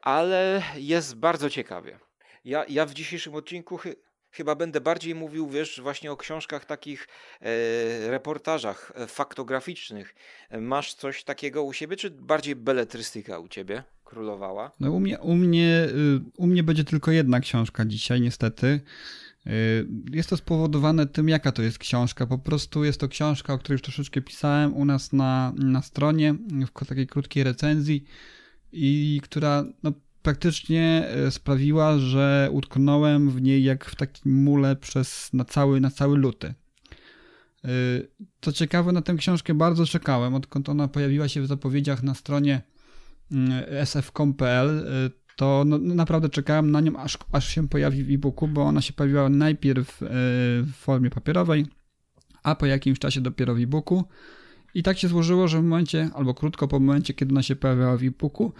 ale 0.00 0.62
jest 0.76 1.16
bardzo 1.16 1.50
ciekawie. 1.50 1.98
Ja, 2.44 2.64
ja 2.68 2.86
w 2.86 2.94
dzisiejszym 2.94 3.34
odcinku 3.34 3.78
chy, 3.78 3.96
chyba 4.30 4.54
będę 4.54 4.80
bardziej 4.80 5.14
mówił, 5.14 5.48
wiesz, 5.48 5.80
właśnie 5.80 6.12
o 6.12 6.16
książkach 6.16 6.64
takich, 6.64 7.08
e, 7.40 8.10
reportażach 8.10 8.92
e, 8.94 9.06
faktograficznych. 9.06 10.14
Masz 10.50 10.94
coś 10.94 11.24
takiego 11.24 11.62
u 11.62 11.72
siebie, 11.72 11.96
czy 11.96 12.10
bardziej 12.10 12.56
beletrystyka 12.56 13.38
u 13.38 13.48
ciebie 13.48 13.82
królowała? 14.06 14.70
No 14.80 14.90
u 14.90 15.00
mnie, 15.00 15.18
u 15.18 15.34
mnie, 15.34 15.88
y, 15.88 16.20
u 16.36 16.46
mnie 16.46 16.62
będzie 16.62 16.84
tylko 16.84 17.10
jedna 17.10 17.40
książka 17.40 17.84
dzisiaj, 17.84 18.20
niestety. 18.20 18.80
Y, 19.46 19.86
jest 20.12 20.30
to 20.30 20.36
spowodowane 20.36 21.06
tym, 21.06 21.28
jaka 21.28 21.52
to 21.52 21.62
jest 21.62 21.78
książka. 21.78 22.26
Po 22.26 22.38
prostu 22.38 22.84
jest 22.84 23.00
to 23.00 23.08
książka, 23.08 23.52
o 23.52 23.58
której 23.58 23.74
już 23.74 23.82
troszeczkę 23.82 24.22
pisałem 24.22 24.74
u 24.74 24.84
nas 24.84 25.12
na, 25.12 25.52
na 25.56 25.82
stronie, 25.82 26.34
w 26.74 26.86
takiej 26.86 27.06
krótkiej 27.06 27.44
recenzji 27.44 28.04
i 28.72 29.20
która 29.22 29.64
no, 29.82 29.92
praktycznie 30.22 31.08
e, 31.08 31.30
sprawiła, 31.30 31.98
że 31.98 32.48
utknąłem 32.52 33.30
w 33.30 33.42
niej 33.42 33.64
jak 33.64 33.84
w 33.84 33.96
takim 33.96 34.42
mule 34.42 34.76
przez 34.76 35.30
na 35.32 35.44
cały, 35.44 35.80
na 35.80 35.90
cały 35.90 36.18
luty. 36.18 36.54
Co 38.40 38.52
ciekawe, 38.52 38.92
na 38.92 39.02
tę 39.02 39.14
książkę 39.14 39.54
bardzo 39.54 39.86
czekałem, 39.86 40.34
odkąd 40.34 40.68
ona 40.68 40.88
pojawiła 40.88 41.28
się 41.28 41.40
w 41.42 41.46
zapowiedziach 41.46 42.02
na 42.02 42.14
stronie 42.14 42.62
sf.com.pl, 43.84 44.84
to 45.36 45.64
no, 45.66 45.78
no, 45.78 45.94
naprawdę 45.94 46.28
czekałem 46.28 46.70
na 46.70 46.80
nią, 46.80 46.96
aż, 46.96 47.18
aż 47.32 47.48
się 47.48 47.68
pojawi 47.68 48.04
w 48.04 48.10
e-booku, 48.10 48.48
bo 48.48 48.62
ona 48.62 48.82
się 48.82 48.92
pojawiła 48.92 49.28
najpierw 49.28 49.98
w 50.00 50.72
formie 50.74 51.10
papierowej, 51.10 51.66
a 52.42 52.54
po 52.54 52.66
jakimś 52.66 52.98
czasie 52.98 53.20
dopiero 53.20 53.54
w 53.54 53.58
e-booku. 53.58 54.04
I 54.74 54.82
tak 54.82 54.98
się 54.98 55.08
złożyło, 55.08 55.48
że 55.48 55.60
w 55.60 55.62
momencie, 55.62 56.10
albo 56.14 56.34
krótko 56.34 56.68
po 56.68 56.80
momencie, 56.80 57.14
kiedy 57.14 57.32
ona 57.32 57.42
się 57.42 57.56
pojawiała 57.56 57.96
w 57.96 58.02
e-booku, 58.02 58.52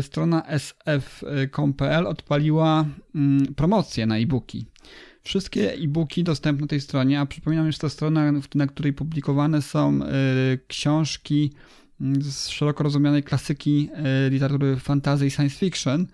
strona 0.00 0.42
sf.com.pl 0.46 2.06
odpaliła 2.06 2.84
mm, 3.14 3.54
promocję 3.54 4.06
na 4.06 4.18
e-booki. 4.18 4.66
Wszystkie 5.22 5.74
e-booki 5.74 6.24
dostępne 6.24 6.62
na 6.62 6.68
tej 6.68 6.80
stronie, 6.80 7.20
a 7.20 7.26
przypominam, 7.26 7.72
że 7.72 7.78
to 7.78 7.90
strona, 7.90 8.32
na 8.54 8.66
której 8.66 8.92
publikowane 8.92 9.62
są 9.62 10.00
e, 10.02 10.08
książki 10.68 11.52
z 12.20 12.48
szeroko 12.48 12.84
rozumianej 12.84 13.22
klasyki 13.22 13.90
e, 13.94 14.30
literatury 14.30 14.76
fantasy 14.76 15.26
i 15.26 15.30
science 15.30 15.56
fiction, 15.56 16.06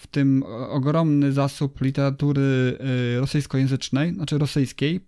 w 0.00 0.06
tym 0.06 0.44
ogromny 0.68 1.32
zasób 1.32 1.80
literatury 1.80 2.78
y, 3.16 3.20
rosyjskojęzycznej, 3.20 4.14
znaczy 4.14 4.38
rosyjskiej, 4.38 5.00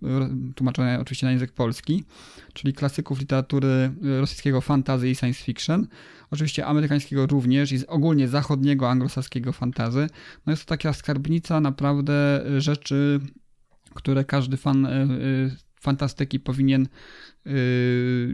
tłumaczonej 0.54 0.96
oczywiście 0.96 1.26
na 1.26 1.32
język 1.32 1.52
polski, 1.52 2.04
czyli 2.52 2.72
klasyków 2.74 3.20
literatury 3.20 3.92
y, 4.04 4.20
rosyjskiego 4.20 4.60
fantasy 4.60 5.10
i 5.10 5.14
science 5.14 5.44
fiction, 5.44 5.86
oczywiście 6.30 6.66
amerykańskiego 6.66 7.26
również 7.26 7.72
i 7.72 7.86
ogólnie 7.86 8.28
zachodniego 8.28 8.90
anglosaskiego 8.90 9.52
fantazy. 9.52 10.06
No 10.46 10.52
jest 10.52 10.64
to 10.64 10.68
taka 10.68 10.92
skarbnica 10.92 11.60
naprawdę 11.60 12.44
rzeczy, 12.58 13.20
które 13.94 14.24
każdy 14.24 14.56
fan 14.56 14.88
fantastyki 15.80 16.40
powinien 16.40 16.88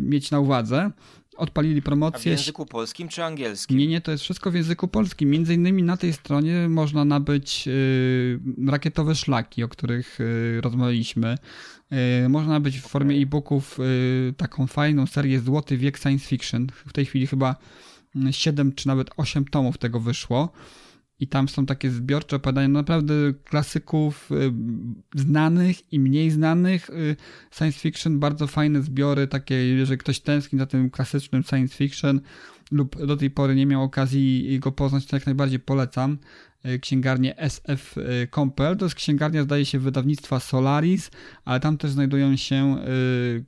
mieć 0.00 0.30
na 0.30 0.40
uwadze 0.40 0.90
odpalili 1.38 1.82
promocję. 1.82 2.32
A 2.32 2.36
w 2.36 2.38
języku 2.38 2.66
polskim 2.66 3.08
czy 3.08 3.24
angielskim? 3.24 3.78
Nie, 3.78 3.86
nie, 3.86 4.00
to 4.00 4.10
jest 4.10 4.24
wszystko 4.24 4.50
w 4.50 4.54
języku 4.54 4.88
polskim. 4.88 5.30
Między 5.30 5.54
innymi 5.54 5.82
na 5.82 5.96
tej 5.96 6.12
stronie 6.12 6.68
można 6.68 7.04
nabyć 7.04 7.68
y, 7.68 8.40
rakietowe 8.66 9.14
szlaki, 9.14 9.62
o 9.62 9.68
których 9.68 10.20
y, 10.20 10.60
rozmawialiśmy. 10.60 11.38
Y, 12.24 12.28
można 12.28 12.52
nabyć 12.52 12.78
w 12.78 12.82
formie 12.82 13.16
e-booków 13.16 13.78
taką 14.36 14.66
fajną 14.66 15.06
serię 15.06 15.40
Złoty 15.40 15.76
wiek 15.76 15.98
science 15.98 16.26
fiction. 16.26 16.66
W 16.86 16.92
tej 16.92 17.06
chwili 17.06 17.26
chyba 17.26 17.56
7 18.30 18.72
czy 18.72 18.86
nawet 18.86 19.10
8 19.16 19.44
tomów 19.44 19.78
tego 19.78 20.00
wyszło 20.00 20.52
i 21.20 21.26
tam 21.26 21.48
są 21.48 21.66
takie 21.66 21.90
zbiorcze 21.90 22.36
opowiadania 22.36 22.68
naprawdę 22.68 23.14
klasyków 23.44 24.30
y, 24.32 24.52
znanych 25.14 25.92
i 25.92 26.00
mniej 26.00 26.30
znanych 26.30 26.90
y, 26.90 27.16
science 27.50 27.78
fiction, 27.78 28.18
bardzo 28.18 28.46
fajne 28.46 28.82
zbiory, 28.82 29.26
takie 29.26 29.54
jeżeli 29.54 29.98
ktoś 29.98 30.20
tęskni 30.20 30.58
za 30.58 30.66
tym 30.66 30.90
klasycznym 30.90 31.42
science 31.42 31.76
fiction 31.76 32.20
lub 32.70 33.06
do 33.06 33.16
tej 33.16 33.30
pory 33.30 33.54
nie 33.54 33.66
miał 33.66 33.82
okazji 33.82 34.58
go 34.60 34.72
poznać, 34.72 35.06
to 35.06 35.16
jak 35.16 35.26
najbardziej 35.26 35.58
polecam. 35.58 36.18
Y, 36.66 36.78
księgarnię 36.78 37.38
SF 37.38 37.94
Compel. 38.34 38.76
To 38.76 38.84
jest 38.84 38.94
księgarnia, 38.94 39.42
zdaje 39.42 39.64
się, 39.64 39.78
wydawnictwa 39.78 40.40
Solaris, 40.40 41.10
ale 41.44 41.60
tam 41.60 41.78
też 41.78 41.90
znajdują 41.90 42.36
się 42.36 42.76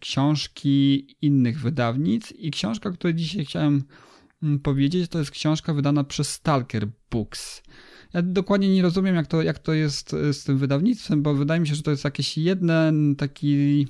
książki 0.01 1.07
innych 1.23 1.61
wydawnic. 1.61 2.33
I 2.33 2.51
książka, 2.51 2.91
której 2.91 3.15
dzisiaj 3.15 3.45
chciałem 3.45 3.85
powiedzieć, 4.63 5.11
to 5.11 5.19
jest 5.19 5.31
książka 5.31 5.75
wydana 5.75 6.05
przez 6.05 6.29
Stalker 6.31 6.89
Books. 7.11 7.63
Ja 8.15 8.23
dokładnie 8.23 8.75
nie 8.75 8.83
rozumiem, 8.83 9.17
jak 9.17 9.27
to, 9.27 9.43
jak 9.43 9.59
to 9.59 9.73
jest 9.73 10.15
e, 10.15 10.33
z 10.33 10.45
tym 10.45 10.59
wydawnictwem, 10.59 11.23
bo 11.23 11.35
wydaje 11.35 11.61
mi 11.61 11.69
się, 11.69 11.75
że 11.75 11.83
to 11.83 11.91
jest 11.91 12.05
jakiś 12.05 12.39
jeden 12.39 13.17
taki 13.17 13.87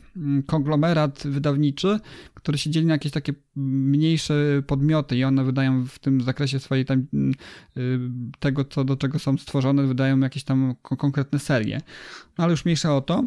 konglomerat 0.47 1.23
wydawniczy, 1.25 2.00
który 2.35 2.59
się 2.59 2.71
dzieli 2.71 2.87
na 2.87 2.95
jakieś 2.95 3.12
takie 3.12 3.33
mniejsze 3.57 4.62
podmioty 4.66 5.16
i 5.16 5.25
one 5.25 5.45
wydają 5.45 5.87
w 5.87 5.99
tym 5.99 6.21
zakresie 6.21 6.61
swojej 6.61 6.85
tam, 6.85 7.07
y, 7.76 8.00
tego, 8.38 8.64
co, 8.64 8.85
do 8.85 8.97
czego 8.97 9.19
są 9.19 9.38
stworzone, 9.38 9.87
wydają 9.87 10.19
jakieś 10.21 10.45
tam 10.45 10.75
konkretne 10.83 11.38
serie. 11.38 11.80
No 12.38 12.45
ale 12.45 12.50
już 12.50 12.64
mniejsza 12.64 12.97
o 12.97 13.00
to. 13.00 13.25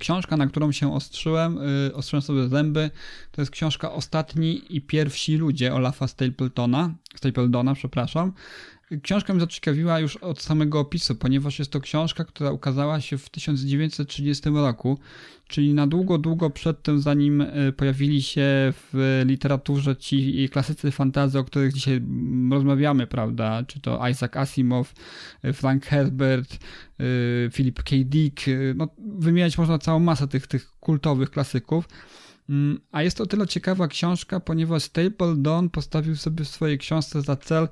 Książka, 0.00 0.36
na 0.36 0.46
którą 0.46 0.72
się 0.72 0.94
ostrzyłem, 0.94 1.58
yy, 1.86 1.94
ostrzyłem 1.94 2.22
sobie 2.22 2.48
zęby, 2.48 2.90
to 3.32 3.42
jest 3.42 3.50
książka 3.50 3.92
Ostatni 3.92 4.76
i 4.76 4.80
Pierwsi 4.80 5.36
Ludzie 5.36 5.74
Olafa 5.74 6.08
Stapletona, 6.08 6.94
Stapledona, 7.16 7.74
przepraszam. 7.74 8.32
Książka 9.02 9.32
mnie 9.32 9.40
zaciekawiła 9.40 10.00
już 10.00 10.16
od 10.16 10.42
samego 10.42 10.80
opisu, 10.80 11.14
ponieważ 11.14 11.58
jest 11.58 11.70
to 11.70 11.80
książka, 11.80 12.24
która 12.24 12.50
ukazała 12.50 13.00
się 13.00 13.18
w 13.18 13.30
1930 13.30 14.50
roku, 14.50 14.98
czyli 15.48 15.74
na 15.74 15.86
długo, 15.86 16.18
długo 16.18 16.50
przed 16.50 16.82
tym, 16.82 17.00
zanim 17.00 17.40
e, 17.40 17.72
pojawili 17.72 18.22
się 18.22 18.72
w 18.92 19.22
literaturze 19.26 19.96
ci 19.96 20.48
klasycy 20.52 20.90
fantazy, 20.90 21.38
o 21.38 21.44
których 21.44 21.72
dzisiaj 21.72 22.00
rozmawiamy, 22.50 23.06
prawda? 23.06 23.62
Czy 23.66 23.80
to 23.80 24.08
Isaac 24.08 24.36
Asimov, 24.36 24.94
e, 25.42 25.52
Frank 25.52 25.86
Herbert, 25.86 26.54
e, 26.54 27.50
Philip 27.50 27.82
K. 27.82 27.96
Dick, 28.04 28.42
no, 28.74 28.88
wymieniać 28.98 29.58
można 29.58 29.78
całą 29.78 29.98
masę 29.98 30.28
tych, 30.28 30.46
tych 30.46 30.72
kultowych 30.80 31.30
klasyków. 31.30 31.88
Mm, 32.48 32.80
a 32.92 33.02
jest 33.02 33.16
to 33.16 33.26
tyle 33.26 33.46
ciekawa 33.46 33.88
książka, 33.88 34.40
ponieważ 34.40 34.82
Stapledon 34.82 35.70
postawił 35.70 36.16
sobie 36.16 36.44
w 36.44 36.48
swojej 36.48 36.78
książce 36.78 37.22
za 37.22 37.36
cel 37.36 37.68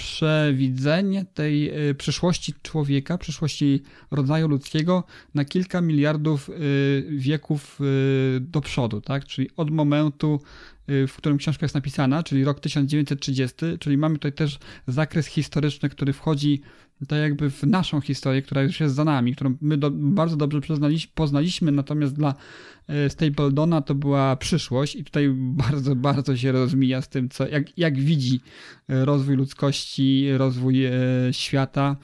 przewidzenie 0.00 1.24
tej 1.34 1.88
y, 1.90 1.94
przyszłości 1.94 2.54
człowieka, 2.62 3.18
przyszłości 3.18 3.82
rodzaju 4.10 4.48
ludzkiego 4.48 5.04
na 5.34 5.44
kilka 5.44 5.80
miliardów 5.80 6.48
y, 6.48 7.06
wieków 7.10 7.80
y, 7.80 8.40
do 8.40 8.60
przodu, 8.60 9.00
tak? 9.00 9.24
Czyli 9.24 9.50
od 9.56 9.70
momentu, 9.70 10.40
w 10.88 11.12
którym 11.16 11.38
książka 11.38 11.64
jest 11.64 11.74
napisana, 11.74 12.22
czyli 12.22 12.44
rok 12.44 12.60
1930, 12.60 13.56
czyli 13.80 13.98
mamy 13.98 14.14
tutaj 14.14 14.32
też 14.32 14.58
zakres 14.86 15.26
historyczny, 15.26 15.88
który 15.88 16.12
wchodzi 16.12 16.60
tak 17.06 17.18
jakby 17.18 17.50
w 17.50 17.62
naszą 17.62 18.00
historię, 18.00 18.42
która 18.42 18.62
już 18.62 18.80
jest 18.80 18.94
za 18.94 19.04
nami, 19.04 19.34
którą 19.34 19.56
my 19.60 19.76
do, 19.76 19.90
bardzo 19.90 20.36
dobrze 20.36 20.60
poznaliśmy, 21.14 21.72
natomiast 21.72 22.14
dla 22.14 22.34
e, 22.88 23.10
Stapledona 23.10 23.82
to 23.82 23.94
była 23.94 24.36
przyszłość 24.36 24.96
i 24.96 25.04
tutaj 25.04 25.28
bardzo, 25.64 25.96
bardzo 25.96 26.36
się 26.36 26.52
rozmija 26.52 27.02
z 27.02 27.08
tym, 27.08 27.28
co, 27.28 27.48
jak, 27.48 27.78
jak 27.78 28.00
widzi 28.00 28.40
e, 28.88 29.04
rozwój 29.04 29.36
ludzkości, 29.36 30.28
rozwój 30.36 30.84
e, 30.84 30.92
świata. 31.30 31.96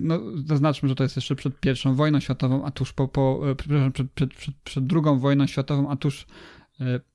No, 0.00 0.20
zaznaczmy, 0.46 0.88
że 0.88 0.94
to 0.94 1.02
jest 1.02 1.16
jeszcze 1.16 1.36
przed 1.36 1.60
pierwszą 1.60 1.94
wojną 1.94 2.20
światową, 2.20 2.64
a 2.64 2.70
tuż 2.70 2.92
po, 2.92 3.08
po 3.08 3.40
przepraszam, 3.56 3.92
przed, 3.92 4.10
przed, 4.10 4.34
przed, 4.34 4.54
przed 4.64 4.86
drugą 4.86 5.18
wojną 5.18 5.46
światową, 5.46 5.90
a 5.90 5.96
tuż 5.96 6.26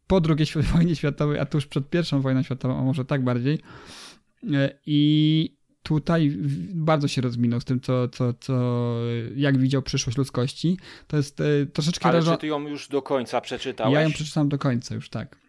po 0.07 0.21
drugiej 0.21 0.47
wojnie 0.73 0.95
światowej, 0.95 1.39
a 1.39 1.45
tuż 1.45 1.65
przed 1.65 1.89
pierwszą 1.89 2.21
wojną 2.21 2.43
światową, 2.43 2.79
a 2.79 2.81
może 2.83 3.05
tak 3.05 3.23
bardziej. 3.23 3.59
I 4.85 5.60
tutaj 5.83 6.37
bardzo 6.73 7.07
się 7.07 7.21
rozminął 7.21 7.61
z 7.61 7.65
tym, 7.65 7.81
co, 7.81 8.07
co, 8.07 8.33
co, 8.33 8.95
jak 9.35 9.57
widział 9.57 9.81
przyszłość 9.81 10.17
ludzkości. 10.17 10.77
To 11.07 11.17
jest 11.17 11.41
e, 11.41 11.65
troszeczkę... 11.65 12.05
Ale 12.05 12.17
rażo... 12.17 12.31
czy 12.31 12.37
ty 12.37 12.47
ją 12.47 12.67
już 12.67 12.87
do 12.87 13.01
końca 13.01 13.41
przeczytałeś? 13.41 13.93
Ja 13.93 14.01
ją 14.01 14.11
przeczytałem 14.11 14.49
do 14.49 14.57
końca 14.57 14.95
już, 14.95 15.09
tak. 15.09 15.41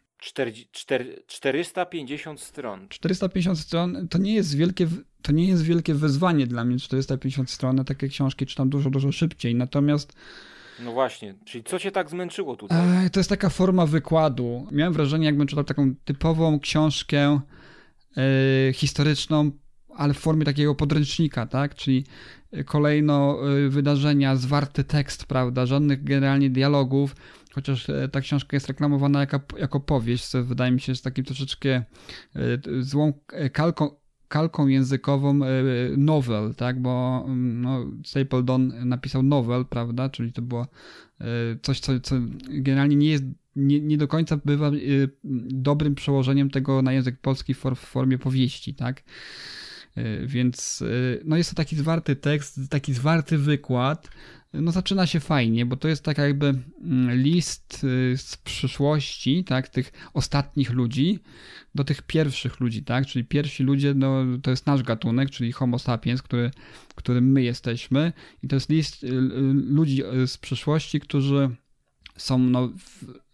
450 1.26 2.40
stron. 2.40 2.88
450 2.88 3.58
stron 3.58 4.08
to 4.08 4.18
nie 4.18 4.34
jest 4.34 4.56
wielkie, 4.56 4.86
to 5.22 5.32
nie 5.32 5.48
jest 5.48 5.62
wielkie 5.62 5.94
wyzwanie 5.94 6.46
dla 6.46 6.64
mnie, 6.64 6.78
450 6.78 7.50
stron. 7.50 7.84
Takie 7.84 8.08
książki 8.08 8.46
czytam 8.46 8.70
dużo, 8.70 8.90
dużo 8.90 9.12
szybciej. 9.12 9.54
Natomiast 9.54 10.12
no 10.80 10.92
właśnie, 10.92 11.34
czyli 11.44 11.64
co 11.64 11.78
cię 11.78 11.90
tak 11.90 12.10
zmęczyło 12.10 12.56
tutaj? 12.56 13.10
to 13.10 13.20
jest 13.20 13.30
taka 13.30 13.48
forma 13.48 13.86
wykładu. 13.86 14.66
Miałem 14.72 14.92
wrażenie, 14.92 15.26
jakbym 15.26 15.46
czytał 15.46 15.64
taką 15.64 15.94
typową 16.04 16.60
książkę 16.60 17.40
yy, 18.16 18.72
historyczną 18.72 19.50
ale 19.96 20.14
w 20.14 20.18
formie 20.18 20.44
takiego 20.44 20.74
podręcznika, 20.74 21.46
tak? 21.46 21.74
Czyli 21.74 22.04
kolejno 22.64 23.38
y, 23.66 23.68
wydarzenia, 23.68 24.36
zwarty 24.36 24.84
tekst, 24.84 25.24
prawda? 25.24 25.66
Żadnych 25.66 26.04
generalnie 26.04 26.50
dialogów, 26.50 27.14
chociaż 27.52 27.90
e, 27.90 28.08
ta 28.08 28.20
książka 28.20 28.56
jest 28.56 28.68
reklamowana 28.68 29.20
jako, 29.20 29.40
jako 29.58 29.80
powieść, 29.80 30.26
co 30.26 30.44
wydaje 30.44 30.72
mi 30.72 30.80
się 30.80 30.94
z 30.94 31.02
takim 31.02 31.24
troszeczkę 31.24 31.70
e, 31.70 31.84
złą 32.80 33.12
e, 33.32 33.50
kalką, 33.50 33.90
kalką 34.28 34.66
językową 34.66 35.40
novel, 35.96 36.54
tak? 36.54 36.82
Bo 36.82 37.24
mm, 37.26 37.62
no, 37.62 37.86
Stapledon 38.04 38.72
napisał 38.84 39.22
novel, 39.22 39.64
prawda? 39.64 40.08
Czyli 40.08 40.32
to 40.32 40.42
było 40.42 40.66
coś, 41.62 41.80
co, 41.80 42.00
co 42.00 42.16
generalnie 42.48 42.96
nie 42.96 43.10
jest 43.10 43.24
nie, 43.56 43.80
nie 43.80 43.98
do 43.98 44.08
końca 44.08 44.36
bywa 44.44 44.70
dobrym 45.44 45.94
przełożeniem 45.94 46.50
tego 46.50 46.82
na 46.82 46.92
język 46.92 47.20
polski 47.20 47.54
w 47.54 47.58
formie 47.76 48.18
powieści, 48.18 48.74
tak? 48.74 49.02
Y, 49.98 50.26
więc 50.26 50.82
y, 50.82 51.22
no 51.24 51.36
jest 51.36 51.50
to 51.50 51.56
taki 51.56 51.76
zwarty 51.76 52.16
tekst, 52.16 52.60
taki 52.70 52.94
zwarty 52.94 53.38
wykład, 53.38 54.10
no 54.52 54.72
zaczyna 54.72 55.06
się 55.06 55.20
fajnie, 55.20 55.66
bo 55.66 55.76
to 55.76 55.88
jest 55.88 56.04
tak 56.04 56.18
jakby 56.18 56.46
mm, 56.46 57.16
list 57.16 57.84
y, 57.84 58.16
z 58.16 58.36
przyszłości, 58.36 59.44
tak, 59.44 59.68
tych 59.68 59.92
ostatnich 60.14 60.70
ludzi 60.70 61.18
do 61.74 61.84
tych 61.84 62.02
pierwszych 62.02 62.60
ludzi, 62.60 62.82
tak, 62.82 63.06
czyli 63.06 63.24
pierwsi 63.24 63.62
ludzie, 63.62 63.94
no 63.94 64.24
to 64.42 64.50
jest 64.50 64.66
nasz 64.66 64.82
gatunek, 64.82 65.30
czyli 65.30 65.52
homo 65.52 65.78
sapiens, 65.78 66.22
który, 66.22 66.50
którym 66.94 67.32
my 67.32 67.42
jesteśmy. 67.42 68.12
I 68.42 68.48
to 68.48 68.56
jest 68.56 68.70
list 68.70 69.06
ludzi 69.52 70.02
z 70.26 70.38
przyszłości, 70.38 71.00
którzy 71.00 71.50
są 72.16 72.38
no, 72.38 72.72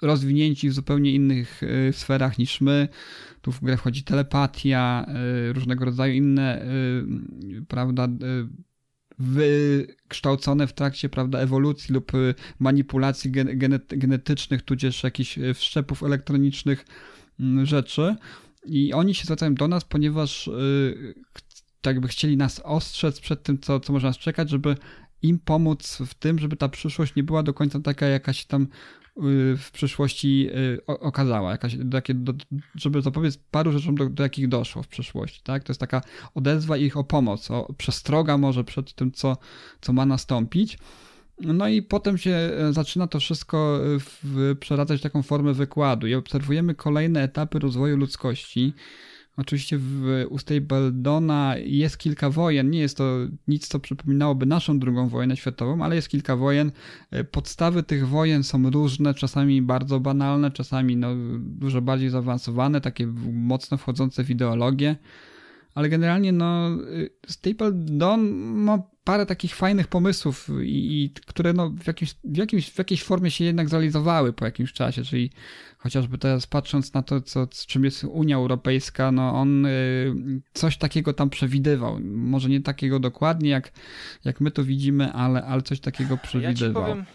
rozwinięci 0.02 0.70
w 0.70 0.72
zupełnie 0.72 1.12
innych 1.12 1.60
sferach 1.92 2.38
niż 2.38 2.60
my. 2.60 2.88
Tu 3.40 3.52
w 3.52 3.60
grę 3.60 3.76
wchodzi 3.76 4.02
telepatia, 4.02 5.06
różnego 5.52 5.84
rodzaju 5.84 6.14
inne, 6.14 6.66
prawda, 7.68 8.08
wykształcone 9.18 10.66
w 10.66 10.72
trakcie 10.72 11.08
prawda, 11.08 11.38
ewolucji 11.38 11.94
lub 11.94 12.14
y, 12.14 12.34
manipulacji 12.58 13.30
genetycznych, 13.90 14.62
tudzież 14.62 15.02
jakichś 15.02 15.38
y, 15.38 15.54
wszczepów 15.54 16.02
elektronicznych 16.02 16.84
mm, 17.40 17.66
rzeczy. 17.66 18.16
I 18.64 18.92
oni 18.92 19.14
się 19.14 19.24
zwracają 19.24 19.54
do 19.54 19.68
nas, 19.68 19.84
ponieważ 19.84 20.48
y, 20.48 21.14
tak 21.80 21.94
jakby 21.94 22.08
chcieli 22.08 22.36
nas 22.36 22.60
ostrzec 22.64 23.20
przed 23.20 23.42
tym, 23.42 23.58
co, 23.58 23.80
co 23.80 23.92
można 23.92 24.08
nas 24.08 24.18
czekać, 24.18 24.50
żeby 24.50 24.76
im 25.22 25.38
pomóc 25.38 25.98
w 26.06 26.14
tym, 26.14 26.38
żeby 26.38 26.56
ta 26.56 26.68
przyszłość 26.68 27.14
nie 27.14 27.22
była 27.22 27.42
do 27.42 27.54
końca 27.54 27.80
taka 27.80 28.06
jakaś 28.06 28.44
tam 28.44 28.66
Y, 28.66 29.07
w 29.56 29.70
przyszłości 29.72 30.48
y, 30.50 30.86
okazała, 30.86 31.50
jakaś, 31.50 31.76
takie, 31.92 32.14
do, 32.14 32.32
żeby 32.74 33.02
zapobiec 33.02 33.38
paru 33.50 33.72
rzeczom, 33.72 33.94
do, 33.94 34.08
do 34.08 34.22
jakich 34.22 34.48
doszło 34.48 34.82
w 34.82 34.88
przyszłości. 34.88 35.40
Tak? 35.44 35.64
To 35.64 35.70
jest 35.70 35.80
taka 35.80 36.02
odezwa 36.34 36.76
ich 36.76 36.96
o 36.96 37.04
pomoc, 37.04 37.50
o 37.50 37.72
przestroga 37.78 38.38
może 38.38 38.64
przed 38.64 38.94
tym, 38.94 39.12
co, 39.12 39.36
co 39.80 39.92
ma 39.92 40.06
nastąpić. 40.06 40.78
No 41.40 41.68
i 41.68 41.82
potem 41.82 42.18
się 42.18 42.30
e, 42.30 42.72
zaczyna 42.72 43.06
to 43.06 43.20
wszystko 43.20 43.80
e, 43.80 43.98
w, 43.98 44.56
przeradzać 44.60 45.00
w 45.00 45.02
taką 45.02 45.22
formę 45.22 45.52
wykładu 45.52 46.06
i 46.06 46.14
obserwujemy 46.14 46.74
kolejne 46.74 47.22
etapy 47.22 47.58
rozwoju 47.58 47.96
ludzkości. 47.96 48.72
Oczywiście 49.38 49.78
w, 49.78 50.24
u 50.28 50.38
Stapledona 50.38 51.54
jest 51.64 51.98
kilka 51.98 52.30
wojen, 52.30 52.70
nie 52.70 52.80
jest 52.80 52.96
to 52.96 53.16
nic, 53.48 53.68
co 53.68 53.80
przypominałoby 53.80 54.46
naszą 54.46 54.78
drugą 54.78 55.08
wojnę 55.08 55.36
światową, 55.36 55.84
ale 55.84 55.96
jest 55.96 56.08
kilka 56.08 56.36
wojen. 56.36 56.72
E, 57.10 57.24
podstawy 57.24 57.82
tych 57.82 58.08
wojen 58.08 58.44
są 58.44 58.70
różne, 58.70 59.14
czasami 59.14 59.62
bardzo 59.62 60.00
banalne, 60.00 60.50
czasami 60.50 60.96
no, 60.96 61.08
dużo 61.38 61.82
bardziej 61.82 62.10
zaawansowane, 62.10 62.80
takie 62.80 63.06
mocno 63.32 63.76
wchodzące 63.76 64.24
w 64.24 64.30
ideologię. 64.30 64.96
Ale 65.74 65.88
generalnie 65.88 66.32
no, 66.32 66.68
e, 66.68 66.76
Stapledon 67.26 68.20
ma 68.38 68.82
parę 69.08 69.26
takich 69.26 69.54
fajnych 69.54 69.88
pomysłów, 69.88 70.48
i, 70.62 71.04
i 71.04 71.10
które 71.10 71.52
no 71.52 71.70
w, 71.70 71.86
jakimś, 71.86 72.14
w, 72.24 72.36
jakimś, 72.36 72.70
w 72.70 72.78
jakiejś 72.78 73.02
formie 73.02 73.30
się 73.30 73.44
jednak 73.44 73.68
zrealizowały 73.68 74.32
po 74.32 74.44
jakimś 74.44 74.72
czasie, 74.72 75.02
czyli 75.04 75.30
chociażby 75.78 76.18
teraz 76.18 76.46
patrząc 76.46 76.94
na 76.94 77.02
to, 77.02 77.20
co, 77.20 77.46
czym 77.66 77.84
jest 77.84 78.04
Unia 78.04 78.36
Europejska, 78.36 79.12
no 79.12 79.34
on 79.34 79.66
y, 79.66 80.14
coś 80.52 80.76
takiego 80.76 81.12
tam 81.12 81.30
przewidywał. 81.30 81.98
Może 82.04 82.48
nie 82.48 82.60
takiego 82.60 83.00
dokładnie, 83.00 83.50
jak, 83.50 83.72
jak 84.24 84.40
my 84.40 84.50
to 84.50 84.64
widzimy, 84.64 85.12
ale, 85.12 85.44
ale 85.44 85.62
coś 85.62 85.80
takiego 85.80 86.16
przewidywał. 86.16 86.82
Ja 86.82 86.88
powiem, 86.88 87.06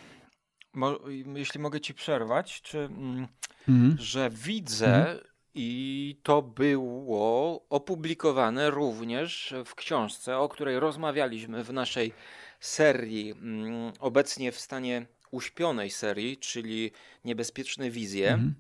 mo, 0.74 1.00
jeśli 1.36 1.60
mogę 1.60 1.82
ci 1.82 1.94
przerwać, 1.94 2.62
czy, 2.62 2.80
mm, 2.80 3.28
mhm. 3.70 3.96
że 4.00 4.30
widzę 4.30 4.96
mhm. 4.96 5.33
I 5.56 6.16
to 6.24 6.42
było 6.42 7.66
opublikowane 7.70 8.72
również 8.72 9.54
w 9.66 9.76
książce, 9.76 10.38
o 10.38 10.50
której 10.50 10.80
rozmawialiśmy 10.80 11.64
w 11.64 11.74
naszej 11.74 12.14
serii, 12.60 13.32
mm, 13.32 13.94
obecnie 14.00 14.52
w 14.52 14.60
stanie 14.60 15.06
uśpionej 15.32 15.90
serii, 15.90 16.38
czyli 16.38 16.92
Niebezpieczne 17.26 17.90
Wizje. 17.90 18.32
Mhm. 18.34 18.56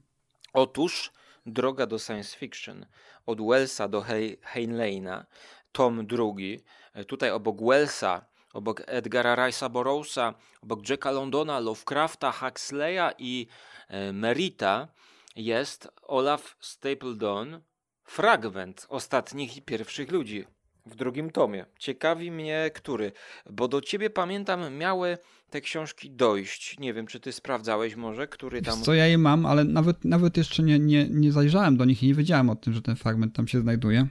Otóż 0.53 1.11
Droga 1.45 1.85
do 1.85 1.99
Science 1.99 2.37
Fiction 2.37 2.85
od 3.25 3.41
Wellsa 3.41 3.87
do 3.87 4.05
Heinleina, 4.41 5.25
tom 5.71 6.07
drugi. 6.07 6.59
Tutaj 7.07 7.31
obok 7.31 7.61
Wellsa, 7.61 8.25
obok 8.53 8.81
Edgara 8.87 9.35
Rice'a 9.35 9.69
Burroughsa, 9.69 10.33
obok 10.61 10.89
Jacka 10.89 11.11
Londona, 11.11 11.59
Lovecrafta, 11.59 12.31
Huxleya 12.31 13.11
i 13.17 13.47
e, 13.89 14.13
Merita 14.13 14.87
jest 15.35 15.87
Olaf 16.01 16.57
Stapledon, 16.59 17.61
fragment 18.03 18.85
ostatnich 18.89 19.57
i 19.57 19.61
pierwszych 19.61 20.11
ludzi 20.11 20.45
w 20.85 20.95
drugim 20.95 21.29
tomie. 21.29 21.65
Ciekawi 21.79 22.31
mnie, 22.31 22.71
który, 22.73 23.11
bo 23.49 23.67
do 23.67 23.81
ciebie 23.81 24.09
pamiętam, 24.09 24.77
miały 24.77 25.17
te 25.49 25.61
książki 25.61 26.11
dojść. 26.11 26.79
Nie 26.79 26.93
wiem, 26.93 27.07
czy 27.07 27.19
ty 27.19 27.31
sprawdzałeś 27.31 27.95
może, 27.95 28.27
który 28.27 28.61
tam. 28.61 28.75
Wiesz 28.75 28.85
co 28.85 28.93
ja 28.93 29.07
je 29.07 29.17
mam, 29.17 29.45
ale 29.45 29.63
nawet, 29.63 30.05
nawet 30.05 30.37
jeszcze 30.37 30.63
nie, 30.63 30.79
nie, 30.79 31.09
nie 31.09 31.31
zajrzałem 31.31 31.77
do 31.77 31.85
nich 31.85 32.03
i 32.03 32.07
nie 32.07 32.13
wiedziałem 32.13 32.49
o 32.49 32.55
tym, 32.55 32.73
że 32.73 32.81
ten 32.81 32.95
fragment 32.95 33.35
tam 33.35 33.47
się 33.47 33.61
znajduje. 33.61 34.07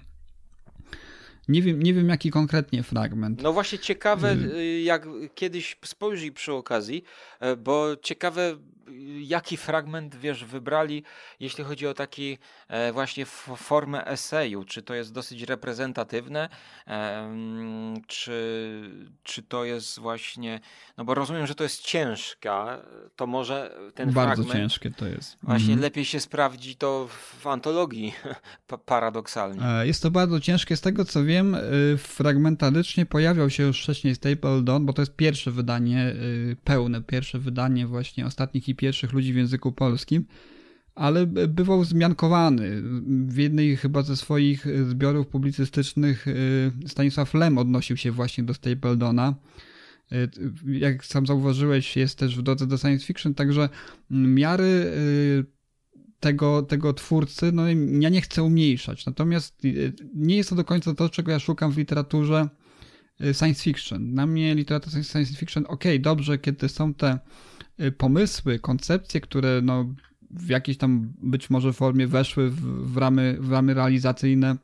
Nie 1.48 1.62
wiem, 1.62 1.82
nie 1.82 1.94
wiem 1.94 2.08
jaki 2.08 2.30
konkretnie 2.30 2.82
fragment. 2.82 3.42
No 3.42 3.52
właśnie 3.52 3.78
ciekawe, 3.78 4.32
y- 4.32 4.56
y, 4.56 4.80
jak 4.80 5.06
kiedyś 5.34 5.76
spojrzyj 5.84 6.32
przy 6.32 6.52
okazji, 6.52 7.04
e, 7.40 7.56
bo 7.56 7.96
ciekawe 8.02 8.56
jaki 9.20 9.56
fragment, 9.56 10.16
wiesz, 10.16 10.44
wybrali, 10.44 11.04
jeśli 11.40 11.64
chodzi 11.64 11.86
o 11.86 11.94
taki 11.94 12.38
e, 12.68 12.92
właśnie 12.92 13.26
formę 13.56 14.06
eseju, 14.06 14.64
czy 14.64 14.82
to 14.82 14.94
jest 14.94 15.12
dosyć 15.12 15.42
reprezentatywne, 15.42 16.48
czy, 18.06 18.90
czy 19.22 19.42
to 19.42 19.64
jest 19.64 19.98
właśnie, 19.98 20.60
no 20.96 21.04
bo 21.04 21.14
rozumiem, 21.14 21.46
że 21.46 21.54
to 21.54 21.62
jest 21.64 21.82
ciężka, 21.82 22.82
to 23.16 23.26
może 23.26 23.74
ten 23.94 24.12
Bardzo 24.12 24.12
fragment... 24.12 24.48
Bardzo 24.48 24.58
ciężkie 24.58 24.90
to 24.90 25.06
jest. 25.06 25.36
Właśnie 25.42 25.72
mhm. 25.72 25.80
lepiej 25.80 26.04
się 26.04 26.20
sprawdzi 26.20 26.76
to 26.76 27.08
w 27.40 27.46
antologii, 27.46 28.14
paradoksalnie. 28.86 29.62
E, 29.62 29.86
jest 29.86 30.02
to 30.02 30.10
bardzo 30.10 30.40
ciężkie, 30.40 30.76
z 30.76 30.80
tego 30.80 31.04
co 31.04 31.24
wiem, 31.24 31.54
y, 31.54 31.96
fragmentarycznie 31.98 33.06
pojawiał 33.06 33.50
się 33.50 33.62
już 33.62 33.82
wcześniej 33.82 34.14
Stapledon, 34.14 34.86
bo 34.86 34.92
to 34.92 35.02
jest 35.02 35.16
pierwsze 35.16 35.50
wydanie, 35.50 36.06
y, 36.06 36.56
pełne 36.64 37.02
pierwsze 37.02 37.38
wydanie 37.38 37.86
właśnie 37.86 38.26
ostatnich 38.26 38.68
i 38.68 38.74
pierwszych 38.82 39.12
ludzi 39.12 39.32
w 39.32 39.36
języku 39.36 39.72
polskim, 39.72 40.24
ale 40.94 41.26
bywał 41.26 41.84
zmiankowany. 41.84 42.82
W 43.26 43.36
jednej 43.36 43.76
chyba 43.76 44.02
ze 44.02 44.16
swoich 44.16 44.66
zbiorów 44.88 45.26
publicystycznych 45.26 46.28
y, 46.28 46.72
Stanisław 46.86 47.34
Lem 47.34 47.58
odnosił 47.58 47.96
się 47.96 48.12
właśnie 48.12 48.44
do 48.44 48.54
Stapledona. 48.54 49.34
Y, 50.12 50.30
jak 50.66 51.04
sam 51.06 51.26
zauważyłeś, 51.26 51.96
jest 51.96 52.18
też 52.18 52.38
w 52.38 52.42
drodze 52.42 52.66
do 52.66 52.78
science 52.78 53.06
fiction, 53.06 53.34
także 53.34 53.68
miary 54.10 54.64
y, 54.64 55.44
tego, 56.20 56.62
tego 56.62 56.92
twórcy, 56.92 57.52
no 57.52 57.62
ja 58.00 58.08
nie 58.08 58.20
chcę 58.20 58.42
umniejszać. 58.42 59.06
Natomiast 59.06 59.62
nie 60.14 60.36
jest 60.36 60.50
to 60.50 60.56
do 60.56 60.64
końca 60.64 60.94
to, 60.94 61.08
czego 61.08 61.32
ja 61.32 61.38
szukam 61.38 61.72
w 61.72 61.78
literaturze 61.78 62.48
science 63.32 63.62
fiction. 63.62 64.14
Na 64.14 64.26
mnie 64.26 64.54
literatura 64.54 65.02
science 65.02 65.34
fiction, 65.34 65.64
ok, 65.68 65.84
dobrze, 66.00 66.38
kiedy 66.38 66.68
są 66.68 66.94
te 66.94 67.18
pomysły, 67.98 68.58
koncepcje, 68.58 69.20
które 69.20 69.60
no, 69.62 69.94
w 70.30 70.48
jakiejś 70.48 70.78
tam 70.78 71.12
być 71.22 71.50
może 71.50 71.72
formie 71.72 72.06
weszły 72.06 72.50
w, 72.50 72.60
w, 72.92 72.96
ramy, 72.96 73.36
w 73.40 73.52
ramy 73.52 73.74
realizacyjne 73.74 74.56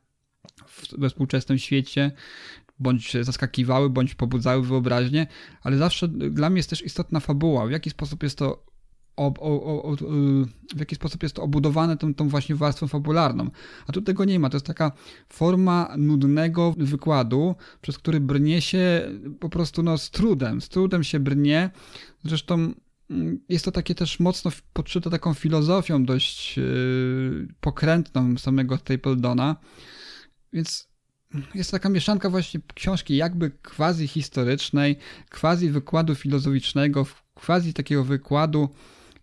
we 0.97 1.09
współczesnym 1.09 1.57
świecie, 1.57 2.11
bądź 2.79 3.13
zaskakiwały, 3.21 3.89
bądź 3.89 4.15
pobudzały 4.15 4.63
wyobraźnię, 4.63 5.27
ale 5.61 5.77
zawsze 5.77 6.07
dla 6.07 6.49
mnie 6.49 6.59
jest 6.59 6.69
też 6.69 6.85
istotna 6.85 7.19
fabuła, 7.19 7.67
w 7.67 7.71
jaki 7.71 7.89
sposób 7.89 8.23
jest 8.23 8.37
to 8.37 8.69
o, 9.19 9.95
w 10.75 10.79
jaki 10.79 10.95
sposób 10.95 11.23
jest 11.23 11.35
to 11.35 11.43
obudowane 11.43 11.97
tą, 11.97 12.13
tą 12.13 12.29
właśnie 12.29 12.55
warstwą 12.55 12.87
fabularną. 12.87 13.49
A 13.87 13.91
tu 13.91 14.01
tego 14.01 14.25
nie 14.25 14.39
ma. 14.39 14.49
To 14.49 14.57
jest 14.57 14.65
taka 14.65 14.91
forma 15.29 15.93
nudnego 15.97 16.73
wykładu, 16.77 17.55
przez 17.81 17.97
który 17.97 18.19
brnie 18.19 18.61
się 18.61 19.11
po 19.39 19.49
prostu 19.49 19.83
no, 19.83 19.97
z 19.97 20.09
trudem. 20.09 20.61
Z 20.61 20.69
trudem 20.69 21.03
się 21.03 21.19
brnie. 21.19 21.69
Zresztą 22.23 22.73
jest 23.49 23.65
to 23.65 23.71
takie 23.71 23.95
też 23.95 24.19
mocno 24.19 24.51
podszyte 24.73 25.09
taką 25.09 25.33
filozofią 25.33 26.05
dość 26.05 26.57
yy, 26.57 27.47
pokrętną 27.61 28.37
samego 28.37 28.77
Stapledona, 28.77 29.55
więc 30.53 30.89
jest 31.55 31.71
taka 31.71 31.89
mieszanka 31.89 32.29
właśnie 32.29 32.59
książki 32.75 33.15
jakby 33.15 33.51
quasi 33.51 34.07
historycznej, 34.07 34.97
quasi 35.29 35.69
wykładu 35.69 36.15
filozoficznego, 36.15 37.05
quasi 37.33 37.73
takiego 37.73 38.03
wykładu 38.03 38.69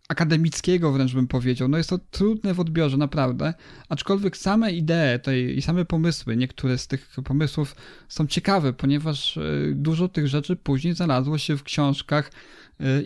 akademickiego 0.09 0.92
wręcz 0.92 1.14
bym 1.14 1.27
powiedział. 1.27 1.68
No 1.68 1.79
jest 1.79 1.90
to 1.90 1.99
trudne 1.99 2.55
w 2.55 2.61
odbiorze, 2.61 2.96
naprawdę. 2.96 3.55
Aczkolwiek 3.88 4.37
same 4.37 4.72
idee 4.72 5.20
tej, 5.22 5.59
i 5.59 5.62
same 5.62 5.85
pomysły, 5.85 6.37
niektóre 6.37 6.79
z 6.79 6.87
tych 6.87 7.09
pomysłów 7.25 7.77
są 8.09 8.27
ciekawe, 8.27 8.72
ponieważ 8.72 9.37
yy, 9.37 9.72
dużo 9.75 10.09
tych 10.09 10.29
rzeczy 10.29 10.57
później 10.57 10.94
znalazło 10.94 11.38
się 11.38 11.57
w 11.57 11.62
książkach 11.62 12.31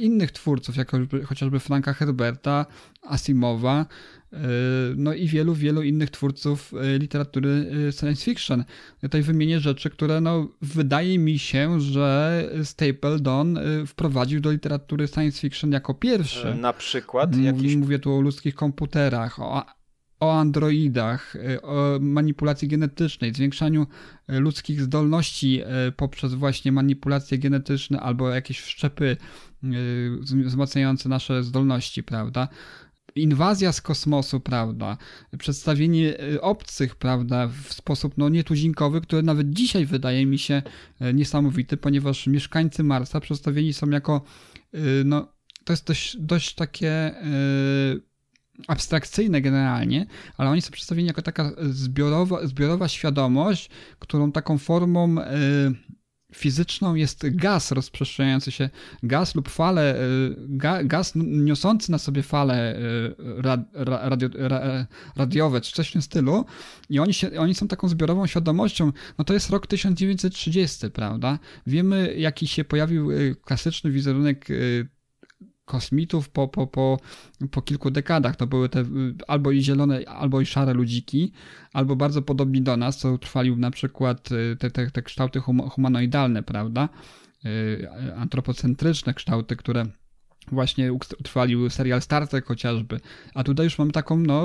innych 0.01 0.33
twórców, 0.33 0.77
jak 0.77 0.93
chociażby 1.25 1.61
Franka 1.61 1.93
Herberta, 1.93 2.67
Asimowa, 3.03 3.87
no 4.97 5.15
i 5.15 5.29
wielu, 5.29 5.55
wielu 5.55 5.83
innych 5.83 6.11
twórców 6.11 6.73
literatury 6.99 7.67
science 7.93 8.25
fiction. 8.25 8.65
Tutaj 9.01 9.23
wymienię 9.23 9.61
rzeczy, 9.61 9.91
które 9.91 10.21
no, 10.21 10.49
wydaje 10.63 11.19
mi 11.19 11.39
się, 11.39 11.81
że 11.81 12.45
Stapledon 12.65 13.59
wprowadził 13.87 14.41
do 14.41 14.53
literatury 14.53 15.09
science 15.09 15.41
fiction 15.41 15.73
jako 15.73 15.95
pierwszy. 15.95 16.55
Na 16.55 16.73
przykład? 16.73 17.37
Jakiś... 17.37 17.77
Mówię 17.77 17.99
tu 17.99 18.15
o 18.15 18.21
ludzkich 18.21 18.55
komputerach, 18.55 19.41
o 19.41 19.65
o 20.21 20.39
androidach, 20.39 21.37
y, 21.37 21.63
o 21.63 21.99
manipulacji 22.01 22.69
genetycznej, 22.69 23.35
zwiększaniu 23.35 23.87
y, 24.31 24.41
ludzkich 24.41 24.83
zdolności 24.83 25.63
y, 25.89 25.93
poprzez 25.93 26.35
właśnie 26.35 26.73
manipulacje 26.73 27.39
genetyczne 27.39 28.01
albo 28.01 28.31
jakieś 28.31 28.61
wszczepy 28.61 29.17
wzmacniające 30.45 31.09
nasze 31.09 31.43
zdolności, 31.43 32.03
prawda? 32.03 32.49
Inwazja 33.15 33.73
z 33.73 33.81
kosmosu, 33.81 34.41
prawda? 34.41 34.97
Przedstawienie 35.39 36.17
obcych, 36.41 36.97
prawda, 36.97 37.49
w 37.49 37.73
sposób 37.73 38.15
no, 38.17 38.29
nietuzinkowy, 38.29 39.01
który 39.01 39.23
nawet 39.23 39.51
dzisiaj 39.51 39.87
wydaje 39.87 40.27
mi 40.27 40.39
się 40.39 40.63
niesamowity, 41.15 41.77
ponieważ 41.77 42.27
mieszkańcy 42.27 42.85
Marsa 42.85 43.21
przedstawieni 43.21 43.73
są 43.73 43.91
jako, 43.91 44.25
no, 45.05 45.33
to 45.65 45.73
jest 45.73 45.87
dość, 45.87 46.17
dość 46.17 46.55
takie 46.55 47.15
abstrakcyjne 48.69 49.41
generalnie, 49.41 50.07
ale 50.37 50.51
oni 50.51 50.63
są 50.63 50.71
przedstawieni 50.71 51.09
jako 51.09 51.23
taka 51.23 51.53
zbiorowa, 51.71 52.47
zbiorowa 52.47 52.89
świadomość, 52.89 53.71
którą 53.99 54.33
taką 54.33 54.59
formą 54.59 55.19
y, 55.19 55.25
fizyczną 56.35 56.95
jest 56.95 57.37
gaz 57.37 57.73
rozprzestrzeniający 57.73 58.51
się, 58.51 58.71
gaz 59.03 59.35
lub 59.35 59.49
fale, 59.49 60.03
y, 60.03 60.37
ga, 60.39 60.85
gaz 60.85 61.13
niosący 61.17 61.93
na 61.93 61.99
sobie 61.99 62.23
fale 62.23 62.77
y, 62.77 63.15
radio, 63.75 64.29
radiowe, 65.17 65.61
czy 65.61 65.73
coś 65.73 65.89
w 65.89 65.93
tym 65.93 66.03
stylu 66.03 66.45
i 66.91 66.99
oni, 66.99 67.15
się, 67.15 67.41
oni 67.41 67.55
są 67.55 67.69
taką 67.69 67.89
zbiorową 67.89 68.27
świadomością, 68.27 68.93
no 69.19 69.25
to 69.25 69.35
jest 69.35 69.51
rok 69.51 69.67
1930, 69.67 70.91
prawda? 70.91 71.39
Wiemy, 71.67 72.15
jaki 72.17 72.47
się 72.47 72.65
pojawił 72.65 73.09
klasyczny 73.45 73.91
wizerunek 73.91 74.49
kosmitów 75.71 76.29
po, 76.29 76.49
po, 76.49 76.67
po, 76.67 76.99
po 77.51 77.63
kilku 77.63 77.91
dekadach. 77.91 78.37
To 78.37 78.47
były 78.47 78.69
te 78.69 78.85
albo 79.29 79.51
i 79.51 79.63
zielone, 79.63 80.09
albo 80.09 80.41
i 80.41 80.47
szare 80.47 80.75
ludziki, 80.75 81.33
albo 81.73 81.97
bardzo 81.97 82.23
podobni 82.23 82.63
do 82.63 82.77
nas, 82.77 82.99
co 82.99 83.19
trwali 83.19 83.57
na 83.57 83.71
przykład 83.71 84.33
y, 84.33 84.57
te, 84.57 84.71
te, 84.71 84.91
te 84.91 85.03
kształty 85.03 85.41
humanoidalne, 85.71 86.43
prawda? 86.43 86.89
Y, 87.45 87.89
antropocentryczne 88.17 89.15
kształty, 89.15 89.57
które 89.57 89.87
właśnie 90.53 90.93
utrwalił 90.93 91.71
serial 91.71 92.03
Star 92.03 92.29
Trek 92.29 92.47
chociażby, 92.47 93.01
a 93.35 93.45
tutaj 93.45 93.65
już 93.65 93.79
mamy 93.79 93.93
taką 93.93 94.17
no, 94.17 94.45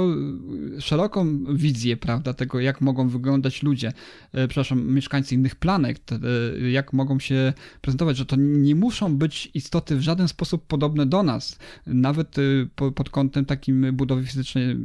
szeroką 0.79 1.43
wizję, 1.55 1.97
prawda, 1.97 2.33
tego 2.33 2.59
jak 2.59 2.81
mogą 2.81 3.09
wyglądać 3.09 3.63
ludzie, 3.63 3.93
e, 4.33 4.47
przepraszam, 4.47 4.93
mieszkańcy 4.93 5.35
innych 5.35 5.55
planet, 5.55 6.11
e, 6.11 6.69
jak 6.69 6.93
mogą 6.93 7.19
się 7.19 7.53
prezentować, 7.81 8.17
że 8.17 8.25
to 8.25 8.35
nie 8.39 8.75
muszą 8.75 9.17
być 9.17 9.51
istoty 9.53 9.95
w 9.95 10.01
żaden 10.01 10.27
sposób 10.27 10.67
podobne 10.67 11.05
do 11.05 11.23
nas, 11.23 11.59
nawet 11.87 12.35
e, 12.37 12.91
pod 12.91 13.09
kątem 13.09 13.45
takim 13.45 13.95
budowy 13.95 14.23
fizycznej 14.25 14.77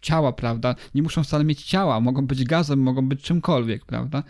ciała, 0.00 0.32
prawda, 0.32 0.74
nie 0.94 1.02
muszą 1.02 1.24
wcale 1.24 1.44
mieć 1.44 1.64
ciała, 1.64 2.00
mogą 2.00 2.26
być 2.26 2.44
gazem, 2.44 2.78
mogą 2.78 3.08
być 3.08 3.22
czymkolwiek, 3.22 3.84
prawda, 3.84 4.22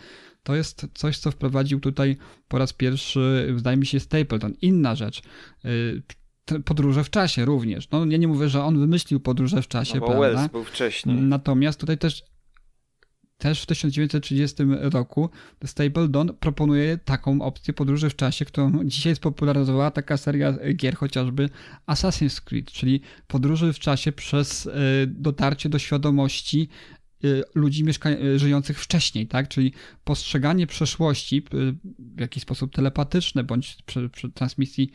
to 0.43 0.55
jest 0.55 0.87
coś, 0.93 1.17
co 1.17 1.31
wprowadził 1.31 1.79
tutaj 1.79 2.17
po 2.47 2.57
raz 2.57 2.73
pierwszy, 2.73 3.53
zdaje 3.57 3.77
mi 3.77 3.85
się, 3.85 3.99
Stapleton. 3.99 4.53
Inna 4.61 4.95
rzecz. 4.95 5.21
Y, 5.65 6.01
podróże 6.65 7.03
w 7.03 7.09
czasie 7.09 7.45
również. 7.45 7.89
No, 7.89 8.05
ja 8.05 8.17
nie 8.17 8.27
mówię, 8.27 8.49
że 8.49 8.63
on 8.63 8.79
wymyślił 8.79 9.19
podróże 9.19 9.61
w 9.61 9.67
czasie, 9.67 9.93
no, 9.95 9.99
bo 9.99 10.07
prawda? 10.07 10.27
Wells 10.27 10.51
był 10.51 10.63
wcześniej. 10.63 11.21
Natomiast 11.21 11.79
tutaj 11.79 11.97
też 11.97 12.23
też 13.41 13.61
w 13.61 13.65
1930 13.65 14.63
roku 14.81 15.29
Stapleton 15.65 16.33
proponuje 16.39 16.97
taką 16.97 17.41
opcję 17.41 17.73
podróży 17.73 18.09
w 18.09 18.15
czasie, 18.15 18.45
którą 18.45 18.83
dzisiaj 18.83 19.15
spopularyzowała 19.15 19.91
taka 19.91 20.17
seria 20.17 20.53
gier 20.75 20.95
chociażby 20.95 21.49
Assassin's 21.87 22.41
Creed, 22.41 22.71
czyli 22.71 23.01
podróży 23.27 23.73
w 23.73 23.79
czasie 23.79 24.11
przez 24.11 24.65
y, 24.65 24.71
dotarcie 25.07 25.69
do 25.69 25.79
świadomości 25.79 26.69
ludzi 27.55 27.83
mieszka- 27.83 28.23
y, 28.23 28.39
żyjących 28.39 28.79
wcześniej, 28.79 29.27
tak? 29.27 29.47
Czyli 29.47 29.73
postrzeganie 30.03 30.67
przeszłości 30.67 31.37
y, 31.53 31.73
w 31.99 32.19
jakiś 32.19 32.43
sposób 32.43 32.75
telepatyczne 32.75 33.43
bądź 33.43 33.77
przy, 33.85 34.09
przy 34.09 34.29
transmisji 34.29 34.91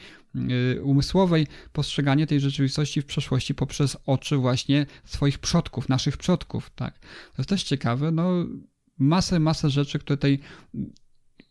umysłowej, 0.82 1.46
postrzeganie 1.72 2.26
tej 2.26 2.40
rzeczywistości 2.40 3.02
w 3.02 3.06
przeszłości 3.06 3.54
poprzez 3.54 3.96
oczy 4.06 4.36
właśnie 4.36 4.86
swoich 5.04 5.38
przodków, 5.38 5.88
naszych 5.88 6.16
przodków, 6.16 6.70
tak? 6.74 6.98
To 6.98 7.34
jest 7.38 7.48
też 7.48 7.62
ciekawe, 7.62 8.10
no 8.10 8.46
masę, 8.98 9.40
masę 9.40 9.70
rzeczy, 9.70 9.98
które 9.98 10.16
tutaj 10.16 10.38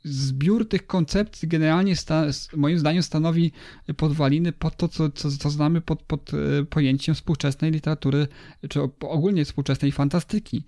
zbiór 0.06 0.70
tych 0.70 0.88
koncepcji 0.88 1.48
generalnie 1.48 1.96
sta, 1.96 2.26
moim 2.56 2.80
zdaniem 2.80 3.04
stanowi 3.04 3.52
podwaliny 3.98 4.52
pod 4.52 4.78
to, 4.78 4.88
co, 4.88 5.10
co, 5.10 5.32
co 5.32 5.50
znamy 5.50 5.82
pod, 5.82 6.04
pod 6.04 6.32
e, 6.34 6.66
pojęciem 6.66 7.16
współczesnej 7.16 7.72
literatury, 7.72 8.28
czy 8.70 8.82
ogólnie 9.00 9.46
współczesnej 9.46 9.92
fantastyki. 9.92 10.64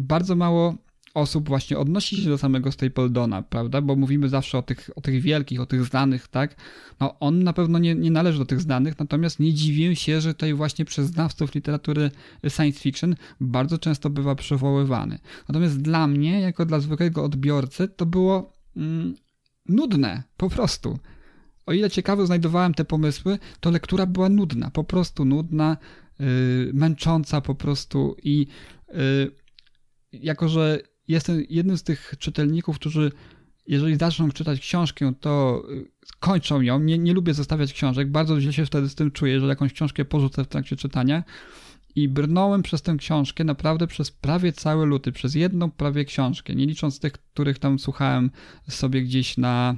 Bardzo 0.00 0.36
mało 0.36 0.74
osób 1.14 1.48
właśnie 1.48 1.78
odnosi 1.78 2.16
się 2.16 2.28
do 2.28 2.38
samego 2.38 2.72
Stapledona, 2.72 3.42
prawda? 3.42 3.80
Bo 3.80 3.96
mówimy 3.96 4.28
zawsze 4.28 4.58
o 4.58 4.62
tych, 4.62 4.90
o 4.96 5.00
tych 5.00 5.22
wielkich, 5.22 5.60
o 5.60 5.66
tych 5.66 5.84
znanych, 5.84 6.28
tak? 6.28 6.56
No 7.00 7.18
on 7.18 7.42
na 7.42 7.52
pewno 7.52 7.78
nie, 7.78 7.94
nie 7.94 8.10
należy 8.10 8.38
do 8.38 8.44
tych 8.44 8.60
znanych, 8.60 8.98
natomiast 8.98 9.40
nie 9.40 9.54
dziwię 9.54 9.96
się, 9.96 10.20
że 10.20 10.34
tutaj 10.34 10.54
właśnie 10.54 10.84
przez 10.84 11.06
znawców 11.06 11.54
literatury 11.54 12.10
science 12.48 12.80
fiction 12.80 13.16
bardzo 13.40 13.78
często 13.78 14.10
bywa 14.10 14.34
przywoływany. 14.34 15.18
Natomiast 15.48 15.82
dla 15.82 16.06
mnie, 16.06 16.40
jako 16.40 16.66
dla 16.66 16.80
zwykłego 16.80 17.24
odbiorcy, 17.24 17.88
to 17.88 18.06
było 18.06 18.52
mm, 18.76 19.14
nudne, 19.66 20.22
po 20.36 20.50
prostu. 20.50 20.98
O 21.66 21.72
ile 21.72 21.90
ciekawe 21.90 22.26
znajdowałem 22.26 22.74
te 22.74 22.84
pomysły, 22.84 23.38
to 23.60 23.70
lektura 23.70 24.06
była 24.06 24.28
nudna, 24.28 24.70
po 24.70 24.84
prostu 24.84 25.24
nudna, 25.24 25.76
yy, 26.18 26.26
męcząca 26.74 27.40
po 27.40 27.54
prostu 27.54 28.16
i 28.22 28.46
yy, 28.88 29.32
jako, 30.12 30.48
że 30.48 30.82
jestem 31.08 31.44
jednym 31.50 31.78
z 31.78 31.82
tych 31.82 32.14
czytelników, 32.18 32.76
którzy 32.76 33.12
jeżeli 33.66 33.96
zaczną 33.96 34.30
czytać 34.30 34.60
książkę, 34.60 35.12
to 35.20 35.62
y, 35.70 35.86
kończą 36.20 36.60
ją. 36.60 36.80
Nie, 36.80 36.98
nie 36.98 37.14
lubię 37.14 37.34
zostawiać 37.34 37.72
książek. 37.72 38.10
Bardzo 38.10 38.40
źle 38.40 38.52
się 38.52 38.66
wtedy 38.66 38.88
z 38.88 38.94
tym 38.94 39.10
czuję, 39.10 39.40
że 39.40 39.46
jakąś 39.46 39.72
książkę 39.72 40.04
porzucę 40.04 40.44
w 40.44 40.48
trakcie 40.48 40.76
czytania. 40.76 41.24
I 41.94 42.08
brnąłem 42.08 42.62
przez 42.62 42.82
tę 42.82 42.96
książkę 42.96 43.44
naprawdę 43.44 43.86
przez 43.86 44.10
prawie 44.10 44.52
cały 44.52 44.86
luty, 44.86 45.12
przez 45.12 45.34
jedną 45.34 45.70
prawie 45.70 46.04
książkę, 46.04 46.54
nie 46.54 46.66
licząc 46.66 47.00
tych, 47.00 47.12
których 47.12 47.58
tam 47.58 47.78
słuchałem 47.78 48.30
sobie 48.68 49.02
gdzieś 49.02 49.36
na, 49.36 49.76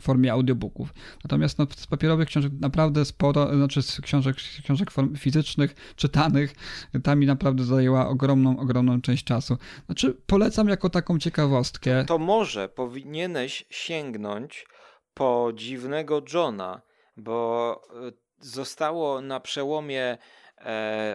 w 0.00 0.02
formie 0.02 0.32
audiobooków. 0.32 0.94
Natomiast 1.24 1.58
no, 1.58 1.66
z 1.76 1.86
papierowych 1.86 2.28
książek 2.28 2.52
naprawdę 2.60 3.04
sporo, 3.04 3.56
znaczy 3.56 3.82
z 3.82 4.00
książek, 4.00 4.36
książek 4.36 4.90
fizycznych, 5.18 5.74
czytanych, 5.96 6.54
ta 7.02 7.14
mi 7.14 7.26
naprawdę 7.26 7.64
zajęła 7.64 8.08
ogromną, 8.08 8.60
ogromną 8.60 9.00
część 9.00 9.24
czasu. 9.24 9.56
Znaczy 9.86 10.16
polecam 10.26 10.68
jako 10.68 10.90
taką 10.90 11.18
ciekawostkę. 11.18 12.04
To, 12.04 12.18
to 12.18 12.18
może 12.18 12.68
powinieneś 12.68 13.66
sięgnąć 13.70 14.66
po 15.14 15.50
dziwnego 15.54 16.22
Johna, 16.34 16.82
bo 17.16 17.80
e, 18.08 18.12
zostało 18.40 19.20
na 19.20 19.40
przełomie 19.40 20.18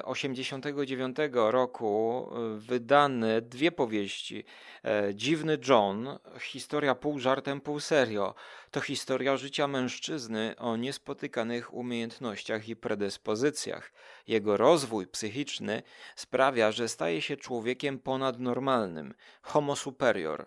89 0.03 1.19
e, 1.19 1.29
roku 1.51 2.29
e, 2.31 2.57
wydane 2.57 3.41
dwie 3.41 3.71
powieści. 3.71 4.43
E, 4.83 5.15
Dziwny 5.15 5.57
John, 5.67 6.19
historia 6.39 6.95
pół 6.95 7.19
żartem, 7.19 7.61
pół 7.61 7.79
serio. 7.79 8.35
To 8.71 8.81
historia 8.81 9.37
życia 9.37 9.67
mężczyzny 9.67 10.55
o 10.57 10.77
niespotykanych 10.77 11.73
umiejętnościach 11.73 12.69
i 12.69 12.75
predyspozycjach. 12.75 13.91
Jego 14.27 14.57
rozwój 14.57 15.07
psychiczny 15.07 15.83
sprawia, 16.15 16.71
że 16.71 16.87
staje 16.87 17.21
się 17.21 17.37
człowiekiem 17.37 17.99
ponadnormalnym, 17.99 19.13
homo 19.41 19.75
superior. 19.75 20.45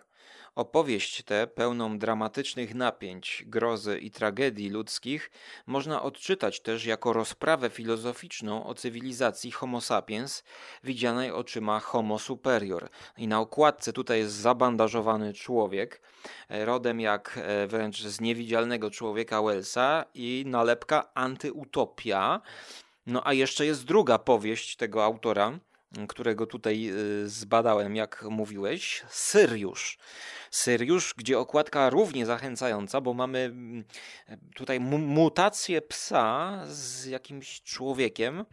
Opowieść 0.55 1.23
tę, 1.23 1.47
pełną 1.47 1.97
dramatycznych 1.97 2.75
napięć, 2.75 3.43
grozy 3.47 3.99
i 3.99 4.11
tragedii 4.11 4.69
ludzkich, 4.69 5.31
można 5.65 6.01
odczytać 6.01 6.59
też 6.59 6.85
jako 6.85 7.13
rozprawę 7.13 7.69
filozoficzną 7.69 8.65
o 8.65 8.73
cywilizacji 8.73 9.51
Homo 9.51 9.81
sapiens, 9.81 10.43
widzianej 10.83 11.31
oczyma 11.31 11.79
Homo 11.79 12.19
superior. 12.19 12.89
I 13.17 13.27
na 13.27 13.39
okładce 13.39 13.93
tutaj 13.93 14.19
jest 14.19 14.33
zabandażowany 14.35 15.33
człowiek, 15.33 16.01
e, 16.49 16.65
rodem 16.65 16.99
jak 16.99 17.39
e, 17.41 17.67
wręcz 17.67 18.01
z 18.01 18.21
niewidzialnego 18.21 18.91
człowieka 18.91 19.41
Wellsa 19.41 20.05
i 20.13 20.43
nalepka 20.47 21.13
antyutopia. 21.13 22.41
No 23.05 23.27
a 23.27 23.33
jeszcze 23.33 23.65
jest 23.65 23.85
druga 23.85 24.19
powieść 24.19 24.75
tego 24.75 25.03
autora, 25.03 25.59
którego 26.07 26.47
tutaj 26.47 26.89
y, 27.23 27.29
zbadałem, 27.29 27.95
jak 27.95 28.23
mówiłeś, 28.29 29.03
Syriusz. 29.09 29.97
Syriusz, 30.51 31.13
gdzie 31.17 31.39
okładka 31.39 31.89
równie 31.89 32.25
zachęcająca, 32.25 33.01
bo 33.01 33.13
mamy 33.13 33.39
mm, 33.39 33.83
tutaj 34.55 34.79
mutację 34.79 35.81
psa 35.81 36.61
z 36.67 37.05
jakimś 37.05 37.61
człowiekiem 37.61 38.45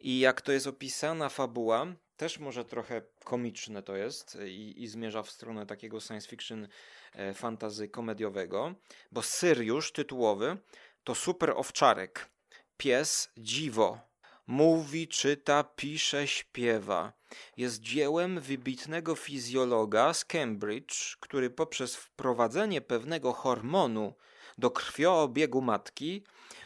i 0.00 0.18
jak 0.18 0.40
to 0.40 0.52
jest 0.52 0.66
opisana 0.66 1.28
fabuła, 1.28 1.86
też 2.16 2.38
może 2.38 2.64
trochę 2.64 3.02
komiczne 3.24 3.82
to 3.82 3.96
jest 3.96 4.38
i, 4.46 4.82
i 4.82 4.88
zmierza 4.88 5.22
w 5.22 5.30
stronę 5.30 5.66
takiego 5.66 6.00
science 6.00 6.28
fiction 6.28 6.68
e, 7.12 7.34
fantazy 7.34 7.88
komediowego, 7.88 8.74
bo 9.12 9.22
Syriusz 9.22 9.92
tytułowy 9.92 10.56
to 11.04 11.14
super 11.14 11.50
owczarek, 11.50 12.28
pies 12.76 13.32
dziwo, 13.38 14.00
Mówi, 14.46 15.08
czyta, 15.08 15.64
pisze, 15.64 16.28
śpiewa. 16.28 17.12
Jest 17.56 17.80
dziełem 17.80 18.40
wybitnego 18.40 19.14
fizjologa 19.14 20.14
z 20.14 20.24
Cambridge, 20.24 21.16
który 21.20 21.50
poprzez 21.50 21.96
wprowadzenie 21.96 22.80
pewnego 22.80 23.32
hormonu 23.32 24.14
do 24.58 24.70
krwioobiegu 24.70 25.62
matki 25.62 26.24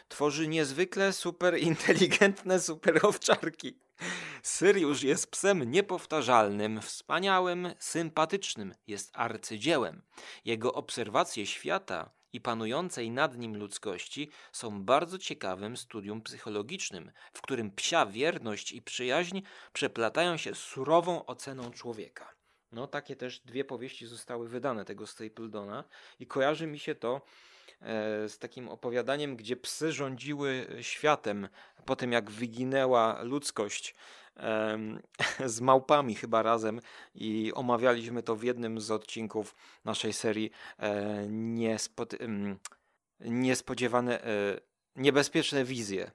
tworzy 0.08 0.48
niezwykle 0.48 1.12
superinteligentne 1.12 2.60
superowczarki. 2.60 3.78
Syriusz 4.42 5.02
jest 5.02 5.30
psem 5.30 5.70
niepowtarzalnym, 5.70 6.80
wspaniałym, 6.82 7.74
sympatycznym, 7.78 8.74
jest 8.86 9.10
arcydziełem. 9.12 10.02
Jego 10.44 10.72
obserwacje 10.72 11.46
świata 11.46 12.10
i 12.32 12.40
panującej 12.40 13.10
nad 13.10 13.38
nim 13.38 13.56
ludzkości 13.56 14.30
są 14.52 14.82
bardzo 14.82 15.18
ciekawym 15.18 15.76
studium 15.76 16.22
psychologicznym, 16.22 17.10
w 17.32 17.40
którym 17.42 17.70
psia 17.70 18.06
wierność 18.06 18.72
i 18.72 18.82
przyjaźń 18.82 19.40
przeplatają 19.72 20.36
się 20.36 20.54
z 20.54 20.58
surową 20.58 21.26
oceną 21.26 21.70
człowieka. 21.70 22.34
No, 22.72 22.86
takie 22.86 23.16
też 23.16 23.40
dwie 23.40 23.64
powieści 23.64 24.06
zostały 24.06 24.48
wydane 24.48 24.84
tego 24.84 25.06
Stapledona 25.06 25.84
i 26.18 26.26
kojarzy 26.26 26.66
mi 26.66 26.78
się 26.78 26.94
to 26.94 27.20
e, 27.80 28.28
z 28.28 28.38
takim 28.38 28.68
opowiadaniem, 28.68 29.36
gdzie 29.36 29.56
psy 29.56 29.92
rządziły 29.92 30.66
światem 30.80 31.48
po 31.84 31.96
tym, 31.96 32.12
jak 32.12 32.30
wyginęła 32.30 33.22
ludzkość 33.22 33.94
z 35.46 35.60
małpami 35.60 36.14
chyba 36.14 36.42
razem 36.42 36.80
i 37.14 37.52
omawialiśmy 37.54 38.22
to 38.22 38.36
w 38.36 38.42
jednym 38.42 38.80
z 38.80 38.90
odcinków 38.90 39.54
naszej 39.84 40.12
serii 40.12 40.50
e, 40.78 41.26
niespod, 41.28 42.14
niespodziewane, 43.20 44.24
e, 44.24 44.60
niebezpieczne 44.96 45.64
wizje. 45.64 46.10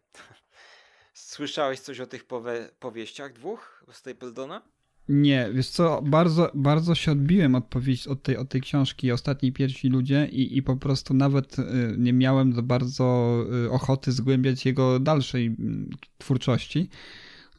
Słyszałeś 1.13 1.79
coś 1.79 1.99
o 1.99 2.07
tych 2.07 2.25
powie 2.25 2.69
powieściach 2.79 3.33
dwóch 3.33 3.83
Stapledona? 3.91 4.61
Nie, 5.09 5.49
wiesz 5.53 5.69
co, 5.69 6.01
bardzo, 6.01 6.51
bardzo 6.53 6.95
się 6.95 7.11
odbiłem 7.11 7.55
od, 7.55 7.63
od, 8.09 8.23
tej, 8.23 8.37
od 8.37 8.49
tej 8.49 8.61
książki 8.61 9.11
Ostatni 9.11 9.51
Pierwsi 9.51 9.89
Ludzie 9.89 10.27
i, 10.31 10.57
i 10.57 10.63
po 10.63 10.75
prostu 10.75 11.13
nawet 11.13 11.59
y, 11.59 11.63
nie 11.97 12.13
miałem 12.13 12.53
za 12.53 12.61
bardzo 12.61 13.37
ochoty 13.71 14.11
zgłębiać 14.11 14.65
jego 14.65 14.99
dalszej 14.99 15.55
twórczości. 16.17 16.89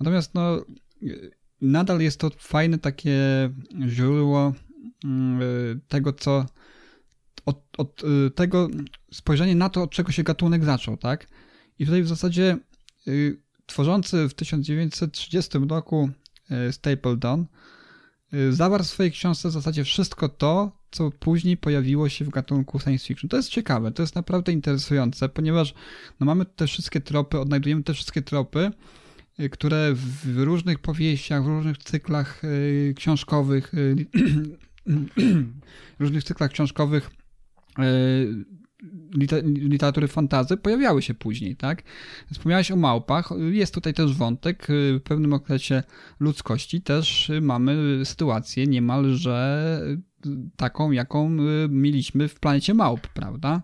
Natomiast 0.00 0.34
no, 0.34 0.64
nadal 1.60 2.00
jest 2.00 2.20
to 2.20 2.30
fajne 2.38 2.78
takie 2.78 3.18
źródło 3.88 4.52
mm, 5.04 5.80
tego, 5.88 6.12
co 6.12 6.46
od, 7.46 7.62
od 7.78 8.02
tego 8.34 8.68
spojrzenie 9.12 9.54
na 9.54 9.68
to, 9.68 9.82
od 9.82 9.90
czego 9.90 10.12
się 10.12 10.22
gatunek 10.22 10.64
zaczął, 10.64 10.96
tak? 10.96 11.26
I 11.78 11.84
tutaj 11.84 12.02
w 12.02 12.08
zasadzie 12.08 12.58
y, 13.08 13.40
tworzący 13.66 14.28
w 14.28 14.34
1930 14.34 15.58
roku 15.68 16.10
y, 16.68 16.72
Stapledon 16.72 17.46
y, 18.34 18.52
zawarł 18.52 18.84
w 18.84 18.86
swojej 18.86 19.12
książce 19.12 19.48
w 19.48 19.52
zasadzie 19.52 19.84
wszystko 19.84 20.28
to, 20.28 20.78
co 20.90 21.10
później 21.10 21.56
pojawiło 21.56 22.08
się 22.08 22.24
w 22.24 22.28
gatunku 22.28 22.80
science 22.80 23.06
fiction. 23.06 23.28
To 23.28 23.36
jest 23.36 23.48
ciekawe, 23.48 23.92
to 23.92 24.02
jest 24.02 24.14
naprawdę 24.14 24.52
interesujące, 24.52 25.28
ponieważ 25.28 25.74
no, 26.20 26.26
mamy 26.26 26.44
te 26.44 26.66
wszystkie 26.66 27.00
tropy, 27.00 27.40
odnajdujemy 27.40 27.82
te 27.82 27.94
wszystkie 27.94 28.22
tropy, 28.22 28.70
Y, 28.70 29.05
które 29.50 29.94
w 29.94 30.36
różnych 30.36 30.78
powieściach, 30.78 31.44
w 31.44 31.46
różnych 31.46 31.78
cyklach 31.78 32.44
y, 32.44 32.94
książkowych, 32.96 33.74
y, 33.74 34.06
różnych 36.00 36.24
cyklach 36.24 36.50
książkowych 36.50 37.10
literatury 39.54 40.08
fantazy 40.08 40.56
pojawiały 40.56 41.02
się 41.02 41.14
później, 41.14 41.56
tak? 41.56 41.82
Wspomniałeś 42.32 42.70
o 42.70 42.76
małpach, 42.76 43.30
jest 43.50 43.74
tutaj 43.74 43.94
też 43.94 44.14
wątek, 44.14 44.66
w 44.68 45.00
pewnym 45.04 45.32
okresie 45.32 45.82
ludzkości 46.20 46.82
też 46.82 47.32
mamy 47.42 48.00
sytuację 48.04 48.66
niemalże 48.66 49.80
taką, 50.56 50.90
jaką 50.90 51.30
mieliśmy 51.68 52.28
w 52.28 52.40
planecie 52.40 52.74
małp, 52.74 53.08
prawda? 53.08 53.62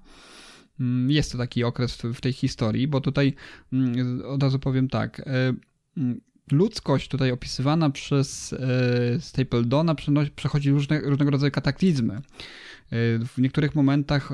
Mm, 0.83 1.11
jest 1.11 1.33
to 1.33 1.39
taki 1.39 1.65
okres 1.65 1.97
w 1.97 2.21
tej 2.21 2.33
historii, 2.33 2.89
bo 2.89 3.01
tutaj 3.01 3.35
mm, 3.73 4.23
od 4.27 4.43
razu 4.43 4.59
powiem 4.59 4.89
tak. 4.89 5.21
E, 5.21 5.55
mm, 5.97 6.21
ludzkość 6.53 7.09
tutaj 7.09 7.31
opisywana 7.31 7.91
przez 7.91 8.53
e, 8.53 9.21
Stapledona 9.21 9.95
przechodzi 10.37 10.71
różne, 10.71 11.01
różnego 11.01 11.31
rodzaju 11.31 11.53
kataklizmy. 11.53 12.15
E, 12.15 12.21
w 13.19 13.39
niektórych 13.39 13.75
momentach 13.75 14.31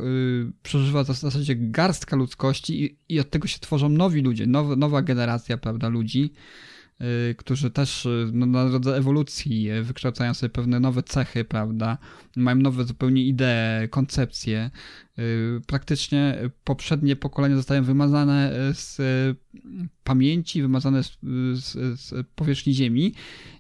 przeżywa 0.63 1.05
w 1.05 1.07
zasadzie 1.07 1.57
garstka 1.57 2.17
ludzkości 2.17 2.85
i, 2.85 2.99
i 3.09 3.21
od 3.21 3.31
tego 3.31 3.49
się 3.49 3.59
tworzą 3.59 3.89
nowi 3.89 4.23
ludzie, 4.23 4.47
nowa, 4.47 4.77
nowa 4.77 5.03
generacja 5.03 5.57
prawda, 5.57 5.89
ludzi 5.89 6.33
którzy 7.37 7.71
też 7.71 8.07
y, 8.07 8.31
no, 8.33 8.47
na 8.47 8.69
drodze 8.69 8.97
ewolucji 8.97 9.71
y, 9.71 9.83
wykształcają 9.83 10.35
sobie 10.35 10.51
pewne 10.51 10.81
nowe 10.81 11.03
cechy, 11.03 11.45
prawda? 11.45 11.99
Mają 12.37 12.57
nowe 12.57 12.85
zupełnie 12.85 13.23
idee, 13.23 13.89
koncepcje. 13.91 14.71
Praktycznie 15.67 16.39
poprzednie 16.65 17.17
pokolenia 17.17 17.57
zostają 17.57 17.83
wymazane 17.85 18.53
z 18.73 18.99
pamięci, 20.05 20.63
wymazane 20.63 21.03
z, 21.03 21.19
z, 21.55 22.01
z 22.01 22.27
powierzchni 22.35 22.75
Ziemi 22.75 23.15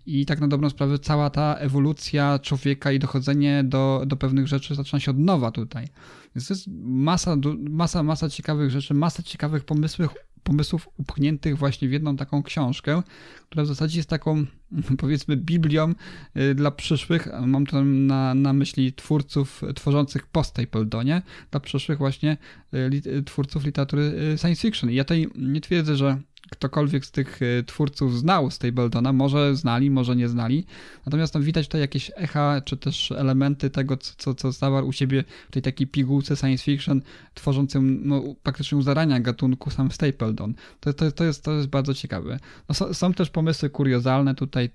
i 0.06 0.26
tak 0.26 0.40
na 0.40 0.48
dobrą 0.48 0.70
sprawę 0.70 0.98
cała 0.98 1.30
ta 1.30 1.54
ewolucja 1.54 2.38
człowieka 2.38 2.92
i 2.92 2.98
dochodzenie 2.98 3.64
do, 3.64 4.02
do 4.06 4.16
pewnych 4.16 4.46
rzeczy 4.46 4.74
zaczyna 4.74 5.00
się 5.00 5.10
od 5.10 5.18
nowa 5.18 5.50
tutaj. 5.50 5.88
Więc 6.34 6.50
jest 6.50 6.66
masa, 6.82 7.36
masa, 7.58 8.02
masa 8.02 8.28
ciekawych 8.28 8.70
rzeczy, 8.70 8.94
masa 8.94 9.22
ciekawych 9.22 9.64
pomysłów, 9.64 10.14
pomysłów 10.42 10.88
upchniętych 10.96 11.58
właśnie 11.58 11.88
w 11.88 11.92
jedną 11.92 12.16
taką 12.16 12.42
książkę, 12.42 13.02
która 13.48 13.64
w 13.64 13.66
zasadzie 13.66 13.98
jest 13.98 14.10
taką, 14.10 14.46
powiedzmy, 14.98 15.36
biblią 15.36 15.94
y, 16.36 16.54
dla 16.54 16.70
przyszłych, 16.70 17.28
mam 17.46 17.66
tu 17.66 17.84
na, 17.84 18.34
na 18.34 18.52
myśli 18.52 18.92
twórców 18.92 19.62
tworzących 19.74 20.26
po 20.26 20.44
Stapledonie, 20.44 21.22
dla 21.50 21.60
przyszłych 21.60 21.98
właśnie 21.98 22.36
y, 22.74 23.22
twórców 23.22 23.64
literatury 23.64 24.02
y, 24.34 24.38
science 24.38 24.62
fiction. 24.62 24.90
I 24.90 24.94
ja 24.94 25.04
tutaj 25.04 25.28
nie 25.34 25.60
twierdzę, 25.60 25.96
że 25.96 26.20
ktokolwiek 26.50 27.04
z 27.04 27.10
tych 27.10 27.40
e, 27.42 27.62
twórców 27.62 28.18
znał 28.18 28.50
Stapletona, 28.50 29.12
może 29.12 29.56
znali, 29.56 29.90
może 29.90 30.16
nie 30.16 30.28
znali. 30.28 30.66
Natomiast 31.06 31.32
tam 31.32 31.42
widać 31.42 31.66
tutaj 31.66 31.80
jakieś 31.80 32.10
echa, 32.16 32.60
czy 32.64 32.76
też 32.76 33.12
elementy 33.12 33.70
tego, 33.70 33.96
co, 33.96 34.34
co 34.34 34.52
zawarł 34.52 34.88
u 34.88 34.92
siebie 34.92 35.24
w 35.48 35.52
tej 35.52 35.62
takiej 35.62 35.86
pigułce 35.86 36.36
science 36.36 36.64
fiction, 36.64 37.02
tworzącym 37.34 38.00
no, 38.04 38.22
praktycznie 38.42 38.78
u 38.78 38.82
zarania 38.82 39.20
gatunku 39.20 39.70
sam 39.70 39.90
Stapleton. 39.90 40.54
To, 40.80 40.92
to, 40.92 41.12
to, 41.12 41.24
jest, 41.24 41.44
to 41.44 41.52
jest 41.52 41.68
bardzo 41.68 41.94
ciekawe. 41.94 42.38
No, 42.68 42.74
są, 42.74 42.94
są 42.94 43.12
też 43.12 43.30
pomysły 43.30 43.70
kuriozalne 43.70 44.34
tutaj, 44.34 44.70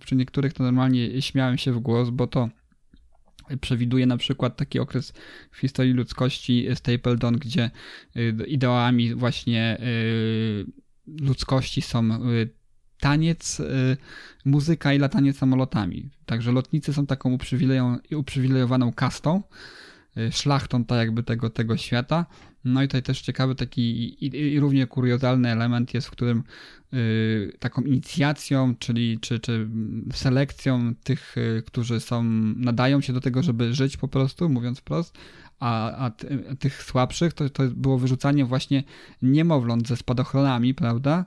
przy 0.00 0.16
niektórych 0.16 0.52
to 0.52 0.62
normalnie 0.62 1.22
śmiałem 1.22 1.58
się 1.58 1.72
w 1.72 1.78
głos, 1.78 2.10
bo 2.10 2.26
to 2.26 2.48
przewiduje 3.60 4.06
na 4.06 4.16
przykład 4.16 4.56
taki 4.56 4.78
okres 4.78 5.12
w 5.50 5.58
historii 5.58 5.92
ludzkości 5.92 6.66
Stapleton, 6.74 7.36
gdzie 7.36 7.70
y, 8.16 8.34
ideałami 8.46 9.14
właśnie 9.14 9.78
y, 9.80 10.87
ludzkości 11.20 11.82
są 11.82 12.28
y, 12.30 12.50
taniec, 13.00 13.60
y, 13.60 13.96
muzyka 14.44 14.92
i 14.92 14.98
latanie 14.98 15.32
samolotami. 15.32 16.10
Także 16.26 16.52
lotnicy 16.52 16.92
są 16.92 17.06
taką 17.06 17.38
uprzywilejowaną 18.16 18.92
kastą, 18.92 19.42
y, 20.16 20.32
szlachtą 20.32 20.84
tak 20.84 20.98
jakby 20.98 21.22
tego, 21.22 21.50
tego 21.50 21.76
świata. 21.76 22.26
No 22.64 22.82
i 22.82 22.88
tutaj 22.88 23.02
też 23.02 23.20
ciekawy 23.20 23.54
taki 23.54 23.80
i, 24.24 24.54
i 24.54 24.60
równie 24.60 24.86
kuriozalny 24.86 25.48
element 25.48 25.94
jest, 25.94 26.06
w 26.06 26.10
którym 26.10 26.42
y, 26.94 27.56
taką 27.58 27.82
inicjacją, 27.82 28.74
czyli 28.78 29.18
czy, 29.20 29.40
czy 29.40 29.68
selekcją 30.12 30.94
tych, 31.04 31.36
y, 31.36 31.62
którzy 31.66 32.00
są, 32.00 32.22
nadają 32.56 33.00
się 33.00 33.12
do 33.12 33.20
tego, 33.20 33.42
żeby 33.42 33.74
żyć 33.74 33.96
po 33.96 34.08
prostu, 34.08 34.48
mówiąc 34.48 34.78
wprost, 34.78 35.18
a, 35.60 35.90
a 36.06 36.10
tych 36.58 36.82
słabszych 36.82 37.32
to, 37.32 37.50
to 37.50 37.62
było 37.68 37.98
wyrzucanie 37.98 38.44
właśnie 38.44 38.82
niemowląt 39.22 39.88
ze 39.88 39.96
spadochronami, 39.96 40.74
prawda? 40.74 41.24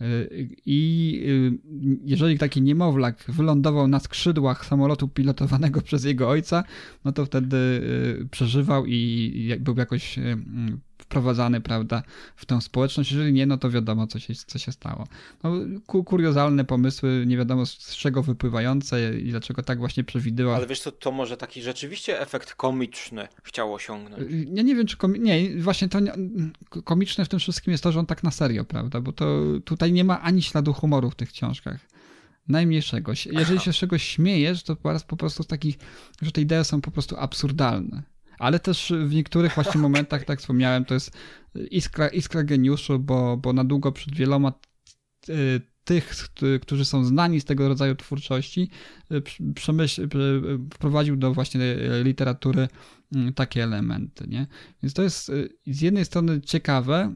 Y, 0.00 0.48
I 0.66 1.20
y, 1.26 1.98
jeżeli 2.04 2.38
taki 2.38 2.62
niemowlak 2.62 3.24
wylądował 3.28 3.88
na 3.88 4.00
skrzydłach 4.00 4.66
samolotu 4.66 5.08
pilotowanego 5.08 5.82
przez 5.88 6.04
jego 6.04 6.28
ojca, 6.28 6.64
no 7.04 7.12
to 7.12 7.26
wtedy 7.26 7.56
y, 7.56 8.28
przeżywał 8.30 8.86
i 8.86 9.56
był 9.60 9.76
jakoś 9.76 10.18
wprowadzany, 10.98 11.60
prawda, 11.60 12.02
w 12.36 12.46
tę 12.46 12.60
społeczność. 12.60 13.12
Jeżeli 13.12 13.32
nie, 13.32 13.46
no 13.46 13.58
to 13.58 13.70
wiadomo, 13.70 14.06
co 14.06 14.18
się, 14.18 14.34
co 14.34 14.58
się 14.58 14.72
stało. 14.72 15.06
No, 15.42 15.52
kuriozalne 16.04 16.64
pomysły, 16.64 17.24
nie 17.26 17.36
wiadomo 17.36 17.66
z 17.66 17.96
czego 17.96 18.22
wypływające 18.22 19.18
i 19.18 19.30
dlaczego 19.30 19.62
tak 19.62 19.78
właśnie 19.78 20.04
przewidywał. 20.04 20.54
Ale 20.54 20.66
wiesz 20.66 20.80
co, 20.80 20.92
to 20.92 21.12
może 21.12 21.36
taki 21.36 21.62
rzeczywiście 21.62 22.20
efekt 22.20 22.54
komiczny 22.54 23.28
chciał 23.42 23.74
osiągnąć. 23.74 24.22
Ja 24.54 24.62
nie 24.62 24.74
wiem, 24.74 24.86
czy 24.86 24.96
komi- 24.96 25.20
nie, 25.20 25.62
właśnie 25.62 25.88
to 25.88 26.00
nie, 26.00 26.12
komiczne 26.84 27.24
w 27.24 27.28
tym 27.28 27.38
wszystkim 27.38 27.72
jest 27.72 27.84
to, 27.84 27.92
że 27.92 28.00
on 28.00 28.06
tak 28.06 28.22
na 28.22 28.30
serio, 28.30 28.64
prawda, 28.64 29.00
bo 29.00 29.12
to 29.12 29.42
tutaj 29.64 29.92
nie 29.92 30.04
ma 30.04 30.20
ani 30.20 30.42
śladu 30.42 30.72
humoru 30.72 31.10
w 31.10 31.14
tych 31.14 31.32
książkach. 31.32 31.80
Najmniejszego. 32.48 33.12
Jeżeli 33.38 33.60
się 33.60 33.72
z 33.72 33.76
czegoś 33.76 34.02
śmiejesz, 34.02 34.62
to 34.62 34.76
po 34.76 34.90
po 35.08 35.16
prostu 35.16 35.42
z 35.42 35.46
takich, 35.46 35.76
że 36.22 36.32
te 36.32 36.40
idee 36.40 36.64
są 36.64 36.80
po 36.80 36.90
prostu 36.90 37.16
absurdalne. 37.18 38.13
Ale 38.38 38.60
też 38.60 38.92
w 39.06 39.14
niektórych 39.14 39.54
właśnie 39.54 39.80
momentach, 39.88 40.20
tak 40.20 40.28
jak 40.28 40.38
wspomniałem, 40.38 40.84
to 40.84 40.94
jest 40.94 41.16
iskra, 41.70 42.08
iskra 42.08 42.44
geniuszu, 42.44 42.98
bo, 42.98 43.36
bo 43.36 43.52
na 43.52 43.64
długo 43.64 43.92
przed 43.92 44.14
wieloma 44.14 44.52
y, 45.28 45.60
tych, 45.84 46.14
którzy 46.62 46.84
są 46.84 47.04
znani 47.04 47.40
z 47.40 47.44
tego 47.44 47.68
rodzaju 47.68 47.94
twórczości, 47.94 48.70
y, 49.12 49.22
przemyśl, 49.54 50.08
wprowadził 50.74 51.16
do 51.16 51.34
właśnie 51.34 51.60
literatury 52.02 52.68
mm, 53.14 53.32
takie 53.32 53.62
elementy. 53.62 54.26
Nie? 54.28 54.46
Więc 54.82 54.94
to 54.94 55.02
jest 55.02 55.32
z 55.66 55.80
jednej 55.80 56.04
strony 56.04 56.40
ciekawe, 56.40 57.14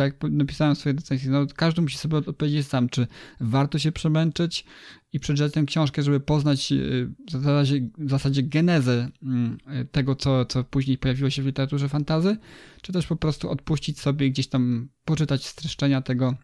tak 0.00 0.22
jak 0.22 0.32
napisałem 0.32 0.74
w 0.74 0.78
swojej 0.78 0.96
no 1.26 1.46
każdy 1.56 1.82
musi 1.82 1.98
sobie 1.98 2.16
odpowiedzieć 2.16 2.66
sam, 2.66 2.88
czy 2.88 3.06
warto 3.40 3.78
się 3.78 3.92
przemęczyć 3.92 4.64
i 5.12 5.20
przeczytać 5.20 5.52
tę 5.52 5.64
książkę, 5.64 6.02
żeby 6.02 6.20
poznać 6.20 6.72
y, 6.72 7.10
w 7.28 7.30
zasadzie, 7.30 7.88
w 7.98 8.10
zasadzie 8.10 8.42
genezę 8.42 9.08
mm, 9.22 9.58
tego, 9.92 10.16
co, 10.16 10.44
co 10.44 10.64
później 10.64 10.98
pojawiło 10.98 11.30
się 11.30 11.42
w 11.42 11.46
literaturze 11.46 11.88
fantazy, 11.88 12.36
czy 12.82 12.92
też 12.92 13.06
po 13.06 13.16
prostu 13.16 13.50
odpuścić 13.50 14.00
sobie 14.00 14.30
gdzieś 14.30 14.48
tam 14.48 14.88
poczytać 15.04 15.46
streszczenia 15.46 16.02
tego 16.02 16.34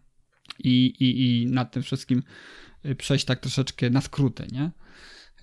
i, 0.59 0.85
i, 0.85 1.41
i 1.41 1.45
nad 1.45 1.71
tym 1.71 1.83
wszystkim 1.83 2.23
y, 2.85 2.95
przejść 2.95 3.25
tak 3.25 3.39
troszeczkę 3.39 3.89
na 3.89 4.01
skróty, 4.01 4.47
nie? 4.51 4.71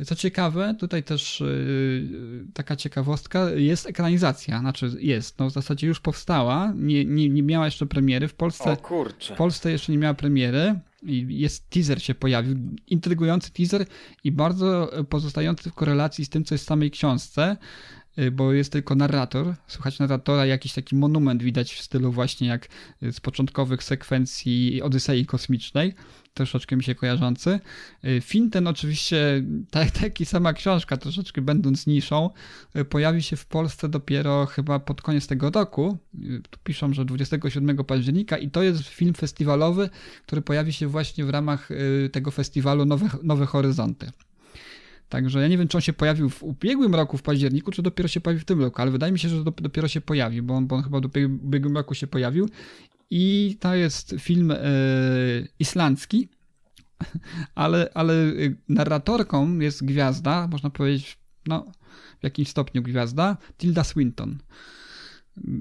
Co 0.07 0.15
ciekawe, 0.15 0.75
tutaj 0.79 1.03
też 1.03 1.41
yy, 1.41 2.47
taka 2.55 2.77
ciekawostka, 2.77 3.51
jest 3.51 3.87
ekranizacja, 3.87 4.61
znaczy 4.61 4.91
jest, 4.99 5.39
no 5.39 5.51
w 5.51 5.53
zasadzie 5.53 5.87
już 5.87 6.01
powstała, 6.01 6.73
nie, 6.77 7.05
nie, 7.05 7.29
nie 7.29 7.43
miała 7.43 7.65
jeszcze 7.65 7.87
premiery 7.87 8.29
w 8.29 8.35
Polsce. 8.35 8.73
O 8.73 8.77
kurczę. 8.77 9.35
W 9.35 9.39
Polsce 9.39 9.71
jeszcze 9.71 9.93
nie 9.93 9.99
miała 9.99 10.15
premiery 10.15 10.79
i 11.03 11.27
jest 11.39 11.71
teaser 11.71 12.03
się 12.03 12.15
pojawił, 12.15 12.57
intrygujący 12.87 13.53
teaser 13.53 13.87
i 14.25 14.33
bardzo 14.33 14.91
pozostający 15.09 15.71
w 15.71 15.75
korelacji 15.75 16.25
z 16.25 16.29
tym, 16.29 16.45
co 16.45 16.55
jest 16.55 16.65
w 16.65 16.69
samej 16.69 16.91
książce, 16.91 17.57
y, 17.57 18.04
bo 18.33 18.53
jest 18.53 18.73
tylko 18.73 18.95
narrator. 18.95 19.55
Słuchać 19.67 19.99
narratora, 19.99 20.47
jakiś 20.47 20.73
taki 20.73 20.97
monument 20.97 21.43
widać 21.43 21.75
w 21.75 21.83
stylu 21.83 22.13
właśnie 22.13 22.49
jak 22.49 22.69
z 23.03 23.21
początkowych 23.21 23.83
sekwencji 23.83 24.83
Odysei 24.83 25.27
Kosmicznej 25.27 25.95
troszeczkę 26.35 26.77
mi 26.77 26.85
się 26.85 26.95
kojarzący. 26.95 27.61
Y, 28.05 28.21
film 28.21 28.51
ten 28.51 28.67
oczywiście, 28.67 29.43
tak, 29.71 29.91
tak 29.91 30.21
i 30.21 30.25
sama 30.25 30.53
książka, 30.53 30.97
troszeczkę 30.97 31.43
będąc 31.43 31.87
niszą, 31.87 32.31
y, 32.77 32.85
pojawi 32.85 33.23
się 33.23 33.37
w 33.37 33.47
Polsce 33.47 33.89
dopiero 33.89 34.47
chyba 34.47 34.79
pod 34.79 35.03
koniec 35.03 35.27
tego 35.27 35.51
roku. 35.51 35.99
Y, 36.15 36.43
tu 36.51 36.59
piszą, 36.65 36.93
że 36.93 37.05
27 37.05 37.77
października 37.77 38.39
i 38.39 38.51
to 38.51 38.63
jest 38.63 38.83
film 38.83 39.15
festiwalowy, 39.15 39.91
który 40.27 40.43
pojawi 40.43 40.73
się 40.73 40.87
właśnie 40.87 41.25
w 41.25 41.31
ramach 41.31 41.69
tego 42.13 42.31
festiwalu 42.31 42.85
Nowe, 42.85 43.09
Nowe 43.23 43.47
Horyzonty. 43.47 44.11
Także 45.15 45.41
ja 45.41 45.49
nie 45.49 45.59
wiem, 45.59 45.69
czy 45.69 45.77
on 45.77 45.81
się 45.81 45.93
pojawił 45.93 46.31
w 46.31 46.43
ubiegłym 46.43 46.95
roku, 46.95 47.19
w 47.19 47.23
październiku, 47.23 47.71
czy 47.71 47.83
dopiero 47.83 48.09
się 48.09 48.21
pojawił 48.21 48.41
w 48.43 48.45
tym 48.45 48.61
roku, 48.61 48.83
ale 48.83 48.91
wydaje 48.91 49.13
mi 49.13 49.19
się, 49.19 49.29
że 49.29 49.45
dopiero 49.45 49.89
się 49.89 50.01
pojawi, 50.01 50.43
bo 50.43 50.55
on, 50.55 50.67
bo 50.67 50.77
on 50.77 50.83
chyba 50.83 51.01
w 51.01 51.05
ubiegłym 51.43 51.77
roku 51.77 51.95
się 51.95 52.07
pojawił 52.07 52.49
i 53.11 53.57
to 53.61 53.75
jest 53.75 54.15
film 54.19 54.51
e, 54.51 54.57
islandzki, 55.59 56.29
ale, 57.55 57.91
ale 57.95 58.15
narratorką 58.69 59.59
jest 59.59 59.85
gwiazda, 59.85 60.49
można 60.49 60.71
powiedzieć, 60.71 61.19
no, 61.47 61.65
w 62.21 62.25
jakimś 62.25 62.49
stopniu 62.49 62.83
gwiazda, 62.83 63.37
Tilda 63.59 63.85
Swinton. 63.85 64.39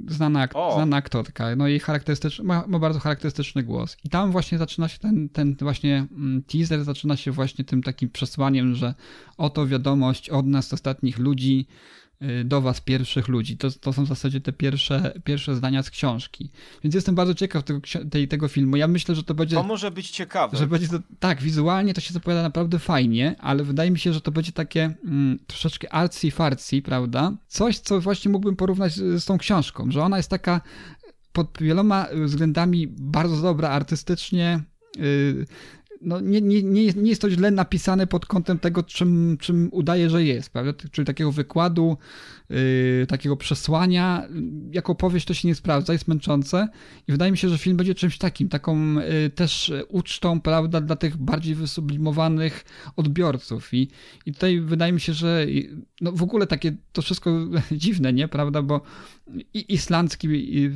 Znana, 0.08 0.42
ak 0.42 0.52
znana 0.74 0.98
aktorka, 0.98 1.56
no 1.56 1.68
i 1.68 1.80
charakterystyczny, 1.80 2.46
ma, 2.46 2.64
ma, 2.68 2.80
bardzo 2.80 3.00
charakterystyczny 3.00 3.64
głos. 3.64 3.98
I 4.04 4.10
tam 4.10 4.32
właśnie 4.32 4.58
zaczyna 4.58 4.88
się 4.88 5.00
ten, 5.00 5.30
ten 5.30 5.56
właśnie 5.60 6.06
mm, 6.12 6.44
teaser, 6.44 6.84
zaczyna 6.84 7.18
się 7.18 7.32
właśnie 7.32 7.66
tym 7.66 7.84
takim 7.84 8.10
przesłaniem, 8.10 8.76
że 8.76 8.94
oto 9.38 9.68
wiadomość 9.68 10.30
od 10.30 10.48
nas, 10.48 10.74
ostatnich 10.74 11.20
ludzi, 11.20 11.68
do 12.46 12.62
was 12.62 12.82
pierwszych 12.82 13.28
ludzi. 13.28 13.58
To, 13.58 13.72
to 13.72 13.94
są 13.94 14.06
w 14.06 14.08
zasadzie 14.08 14.42
te 14.42 14.54
pierwsze, 14.54 15.14
pierwsze 15.24 15.56
zdania 15.56 15.84
z 15.84 15.90
książki. 15.90 16.52
Więc 16.84 16.96
jestem 16.96 17.16
bardzo 17.16 17.34
ciekaw 17.34 17.64
tego, 17.64 17.80
tej, 18.12 18.28
tego 18.28 18.48
filmu. 18.48 18.76
Ja 18.76 18.88
myślę, 18.88 19.16
że 19.16 19.24
to 19.24 19.34
będzie... 19.34 19.56
To 19.56 19.64
może 19.64 19.92
być 19.92 20.10
ciekawe. 20.10 20.58
Że 20.58 20.68
będzie 20.68 20.88
to, 20.88 21.00
tak, 21.20 21.42
wizualnie 21.42 21.94
to 21.94 22.02
się 22.02 22.14
zapowiada 22.14 22.42
naprawdę 22.42 22.80
fajnie, 22.80 23.36
ale 23.40 23.64
wydaje 23.64 23.92
mi 23.92 24.00
się, 24.00 24.14
że 24.14 24.22
to 24.22 24.32
będzie 24.32 24.52
takie 24.52 24.94
mm, 25.06 25.40
troszeczkę 25.48 25.88
artsy-fartsy, 25.88 26.82
prawda? 26.82 27.32
Coś, 27.48 27.80
co 27.80 28.02
właśnie 28.02 28.32
mógłbym 28.32 28.56
porównać 28.56 28.94
z, 28.94 29.24
z 29.24 29.26
tą 29.26 29.38
książką, 29.38 29.92
że 29.92 30.04
ona 30.04 30.18
jest 30.18 30.30
taka 30.30 30.62
pod 31.34 31.58
wieloma 31.62 32.08
względami 32.26 32.88
bardzo 32.88 33.42
dobra 33.42 33.70
artystycznie, 33.70 34.64
yy, 34.98 35.46
no 36.04 36.20
nie, 36.20 36.42
nie, 36.42 36.64
nie, 36.64 36.94
nie 36.94 37.10
jest 37.10 37.22
to 37.22 37.30
źle 37.30 37.52
napisane 37.52 38.08
pod 38.08 38.26
kątem 38.26 38.60
tego, 38.60 38.84
czym, 38.84 39.38
czym 39.40 39.70
udaje, 39.72 40.10
że 40.10 40.24
jest, 40.24 40.50
prawda? 40.50 40.74
Czyli 40.92 41.06
takiego 41.06 41.32
wykładu, 41.32 41.98
yy, 42.50 43.06
takiego 43.08 43.38
przesłania. 43.38 44.28
Jako 44.72 44.96
powieść 44.96 45.26
to 45.26 45.34
się 45.34 45.48
nie 45.48 45.56
sprawdza, 45.56 45.94
jest 45.94 46.08
męczące 46.08 46.68
i 47.08 47.12
wydaje 47.12 47.32
mi 47.32 47.38
się, 47.38 47.50
że 47.50 47.58
film 47.58 47.78
będzie 47.78 47.96
czymś 47.96 48.18
takim, 48.18 48.50
taką 48.50 48.94
yy, 48.94 49.30
też 49.30 49.74
ucztą, 49.90 50.42
prawda, 50.42 50.82
dla 50.82 50.96
tych 50.96 51.18
bardziej 51.18 51.56
wysublimowanych 51.56 52.66
odbiorców. 52.96 53.74
I, 53.74 53.90
i 54.26 54.34
tutaj 54.34 54.60
wydaje 54.60 54.94
mi 54.94 55.02
się, 55.02 55.14
że 55.14 55.46
no 56.02 56.12
w 56.12 56.24
ogóle 56.24 56.48
takie 56.48 56.76
to 56.92 57.02
wszystko 57.02 57.48
dziwne, 57.72 58.14
nie, 58.14 58.28
prawda, 58.28 58.62
bo 58.62 58.82
i 59.54 59.74
islandzki 59.74 60.28
i, 60.28 60.72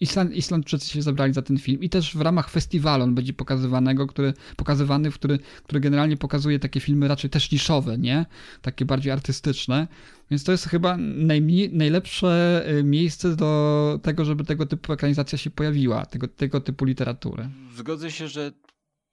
Island, 0.00 0.32
Islandczycy 0.32 0.90
się 0.90 1.02
zabrali 1.02 1.32
za 1.32 1.42
ten 1.42 1.58
film 1.58 1.82
i 1.82 1.88
też 1.88 2.16
w 2.16 2.20
ramach 2.20 2.50
festiwalu 2.50 3.04
on 3.04 3.14
będzie 3.14 3.32
pokazywanego, 3.32 4.06
który, 4.06 4.34
pokazywany, 4.56 5.10
który, 5.10 5.38
który 5.38 5.80
generalnie 5.80 6.16
pokazuje 6.16 6.58
takie 6.58 6.80
filmy 6.80 7.08
raczej 7.08 7.30
też 7.30 7.52
niszowe, 7.52 7.98
nie? 7.98 8.26
Takie 8.62 8.84
bardziej 8.84 9.12
artystyczne. 9.12 9.88
Więc 10.30 10.44
to 10.44 10.52
jest 10.52 10.68
chyba 10.68 10.96
najmniej, 10.96 11.72
najlepsze 11.72 12.64
y, 12.78 12.84
miejsce 12.84 13.36
do 13.36 14.00
tego, 14.02 14.24
żeby 14.24 14.44
tego 14.44 14.66
typu 14.66 14.92
ekranizacja 14.92 15.38
się 15.38 15.50
pojawiła, 15.50 16.06
tego, 16.06 16.28
tego 16.28 16.60
typu 16.60 16.84
literatury. 16.84 17.48
Zgodzę 17.76 18.10
się, 18.10 18.28
że 18.28 18.52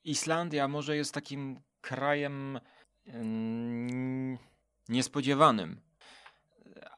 Islandia 0.04 0.68
może 0.68 0.96
jest 0.96 1.14
takim 1.14 1.60
krajem 1.82 2.60
mm, 3.06 4.38
niespodziewanym, 4.90 5.82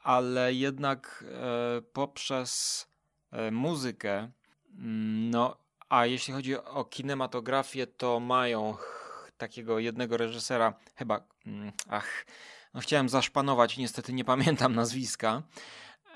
ale 0.03 0.53
jednak 0.53 1.25
e, 1.27 1.81
poprzez 1.93 2.85
muzykę. 3.51 4.31
Mm, 4.77 5.29
no, 5.29 5.57
a 5.89 6.05
jeśli 6.05 6.33
chodzi 6.33 6.55
o 6.55 6.85
kinematografię, 6.85 7.87
to 7.87 8.19
mają 8.19 8.77
takiego 9.37 9.79
jednego 9.79 10.17
reżysera, 10.17 10.73
chyba, 10.95 11.27
mm, 11.45 11.71
ach, 11.89 12.25
no 12.73 12.81
chciałem 12.81 13.09
zaszpanować, 13.09 13.77
niestety 13.77 14.13
nie 14.13 14.25
pamiętam 14.25 14.75
nazwiska. 14.81 15.43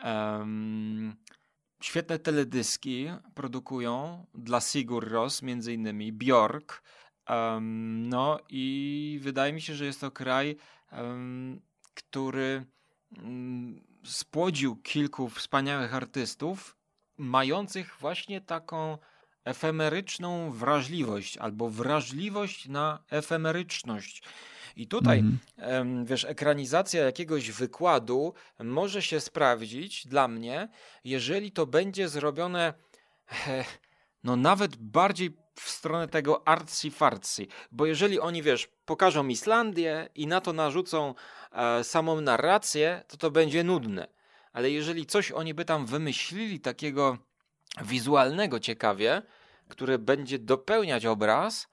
Um, 0.04 1.16
świetne 1.82 2.20
teledyski 2.20 3.08
produkują 3.36 4.26
dla 4.34 4.62
Sigur 4.62 5.12
Ros, 5.12 5.42
między 5.42 5.74
innymi 5.74 6.14
Bjork. 6.14 6.84
Um, 7.30 8.10
no 8.10 8.40
i 8.50 9.20
wydaje 9.22 9.54
mi 9.54 9.62
się, 9.62 9.76
że 9.76 9.86
jest 9.86 10.02
to 10.02 10.12
kraj, 10.12 10.58
um, 10.92 11.62
który 11.94 12.66
spłodził 14.04 14.76
kilku 14.76 15.30
wspaniałych 15.30 15.96
artystów 15.96 16.77
mających 17.18 17.96
właśnie 18.00 18.42
taką 18.42 18.98
efemeryczną 19.46 20.52
wrażliwość 20.52 21.38
albo 21.38 21.70
wrażliwość 21.70 22.68
na 22.68 23.04
efemeryczność. 23.10 24.24
I 24.76 24.88
tutaj, 24.88 25.24
mm. 25.58 26.06
wiesz, 26.06 26.26
ekranizacja 26.26 27.06
jakiegoś 27.06 27.52
wykładu 27.52 28.34
może 28.60 29.02
się 29.02 29.20
sprawdzić 29.20 30.08
dla 30.08 30.28
mnie, 30.28 30.70
jeżeli 31.04 31.52
to 31.52 31.66
będzie 31.66 32.10
zrobione 32.10 32.74
no 34.24 34.36
nawet 34.36 34.76
bardziej 34.76 35.38
w 35.56 35.70
stronę 35.70 36.08
tego 36.08 36.44
artsy-fartsy, 36.46 37.48
bo 37.72 37.86
jeżeli 37.86 38.20
oni, 38.20 38.44
wiesz, 38.44 38.70
pokażą 38.86 39.28
Islandię 39.28 40.10
i 40.16 40.28
na 40.28 40.42
to 40.42 40.54
narzucą 40.54 41.14
e, 41.52 41.84
samą 41.84 42.22
narrację, 42.22 43.04
to 43.08 43.18
to 43.18 43.32
będzie 43.32 43.64
nudne 43.64 44.17
ale 44.54 44.72
jeżeli 44.72 45.06
coś 45.06 45.32
oni 45.32 45.54
by 45.54 45.66
tam 45.66 45.86
wymyślili 45.86 46.60
takiego 46.60 47.18
wizualnego 47.82 48.60
ciekawie, 48.60 49.22
które 49.68 50.00
będzie 50.00 50.40
dopełniać 50.40 51.06
obraz, 51.06 51.68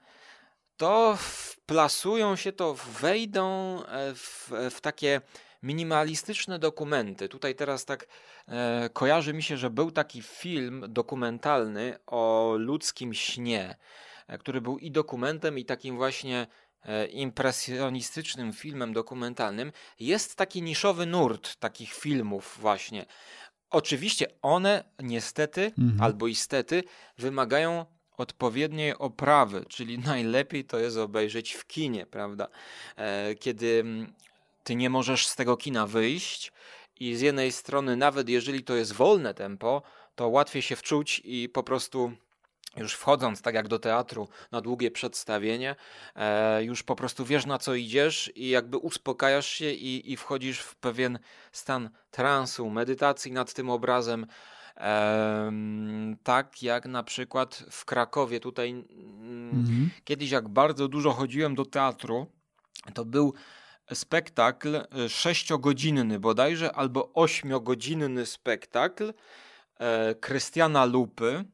to 0.77 1.16
wplasują 1.18 2.37
się 2.37 2.53
to, 2.53 2.75
wejdą 3.01 3.79
e, 3.85 4.14
w, 4.14 4.51
w 4.70 4.81
takie 4.81 5.20
minimalistyczne 5.62 6.59
dokumenty. 6.59 7.29
Tutaj 7.29 7.55
teraz 7.55 7.85
tak 7.85 8.07
e, 8.49 8.89
kojarzy 8.93 9.35
mi 9.35 9.43
się, 9.43 9.57
że 9.57 9.70
był 9.70 9.91
taki 9.91 10.22
film 10.22 10.85
dokumentalny 10.89 11.99
o 12.07 12.55
ludzkim 12.59 13.14
śnie, 13.14 13.77
e, 14.27 14.39
który 14.39 14.61
był 14.61 14.79
i 14.79 14.91
dokumentem, 14.91 15.59
i 15.59 15.64
takim 15.64 15.97
właśnie 15.97 16.47
impresjonistycznym 17.12 18.53
filmem 18.53 18.93
dokumentalnym. 18.93 19.72
Jest 20.01 20.37
taki 20.37 20.62
niszowy 20.62 21.07
nurt 21.07 21.57
takich 21.57 21.93
filmów 21.93 22.59
właśnie. 22.61 23.07
Oczywiście 23.70 24.26
one 24.43 24.85
niestety 25.03 25.72
Mhm. 25.78 26.01
albo 26.01 26.26
istety 26.26 26.85
wymagają 27.18 27.87
odpowiedniej 28.16 28.95
oprawy, 28.99 29.64
czyli 29.68 29.99
najlepiej 30.12 30.64
to 30.64 30.78
jest 30.78 30.97
obejrzeć 30.97 31.53
w 31.53 31.66
kinie, 31.66 32.07
prawda? 32.07 32.49
E, 32.97 33.35
Kiedy 33.35 33.80
mm, 33.80 34.12
ty 34.64 34.74
nie 34.74 34.91
możesz 34.91 35.26
z 35.26 35.37
tego 35.37 35.57
kina 35.57 35.87
wyjść 35.87 36.53
i 37.01 37.14
z 37.16 37.20
jednej 37.20 37.53
strony 37.53 37.97
nawet 37.97 38.28
jeżeli 38.28 38.64
to 38.64 38.74
jest 38.74 38.93
wolne 38.93 39.35
tempo, 39.35 39.82
to 40.14 40.28
łatwiej 40.28 40.62
się 40.62 40.76
wczuć 40.76 41.20
i 41.24 41.49
po 41.49 41.62
prostu 41.62 42.12
już 42.77 42.95
wchodząc 42.95 43.43
tak 43.43 43.55
jak 43.55 43.68
do 43.68 43.79
teatru 43.79 44.29
na 44.53 44.61
długie 44.61 44.91
przedstawienie, 44.91 45.77
e, 46.16 46.64
już 46.64 46.83
po 46.83 46.97
prostu 46.97 47.25
wiesz 47.25 47.47
na 47.47 47.59
co 47.59 47.75
idziesz 47.75 48.33
i 48.35 48.49
jakby 48.49 48.79
uspokajasz 48.79 49.47
się 49.47 49.70
i, 49.70 50.12
i 50.12 50.16
wchodzisz 50.16 50.61
w 50.61 50.77
pewien 50.77 51.18
stan 51.53 51.91
transu, 52.11 52.70
medytacji 52.70 53.33
nad 53.33 53.55
tym 53.55 53.70
obrazem. 53.70 54.27
Em, 54.77 56.16
tak 56.22 56.62
jak 56.62 56.87
na 56.87 57.03
przykład 57.03 57.64
w 57.70 57.85
Krakowie 57.85 58.41
tutaj 58.41 58.70
mm, 58.70 59.51
Mhm. 59.51 59.91
kiedyś 60.05 60.31
jak 60.31 60.49
bardzo 60.49 60.89
dużo 60.89 61.11
chodziłem 61.12 61.55
do 61.55 61.64
teatru, 61.64 62.27
to 62.95 63.05
był 63.05 63.35
spektakl 63.93 64.77
e, 64.77 65.09
sześciogodzinny 65.09 66.20
bodajże, 66.20 66.72
albo 66.72 67.12
ośmiogodzinny 67.14 68.27
spektakl 68.27 69.12
e, 69.79 70.14
Krystiana 70.14 70.85
Lupy, 70.85 71.31
mm, 71.31 71.45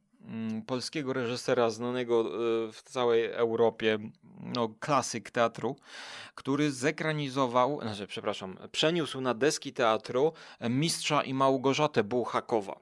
polskiego 0.66 1.12
reżysera 1.12 1.70
znanego 1.70 2.20
e, 2.20 2.72
w 2.72 2.82
całej 2.82 3.24
Europie, 3.24 3.98
no, 4.42 4.68
klasyk 4.80 5.30
teatru, 5.30 5.76
który 6.34 6.70
zekranizował, 6.70 7.80
znaczy, 7.82 8.06
przepraszam, 8.06 8.58
przeniósł 8.72 9.20
na 9.20 9.34
deski 9.34 9.72
teatru 9.72 10.32
Mistrza 10.60 11.22
i 11.22 11.34
Małgorzatę 11.34 12.04
Bułhakowa. 12.04 12.80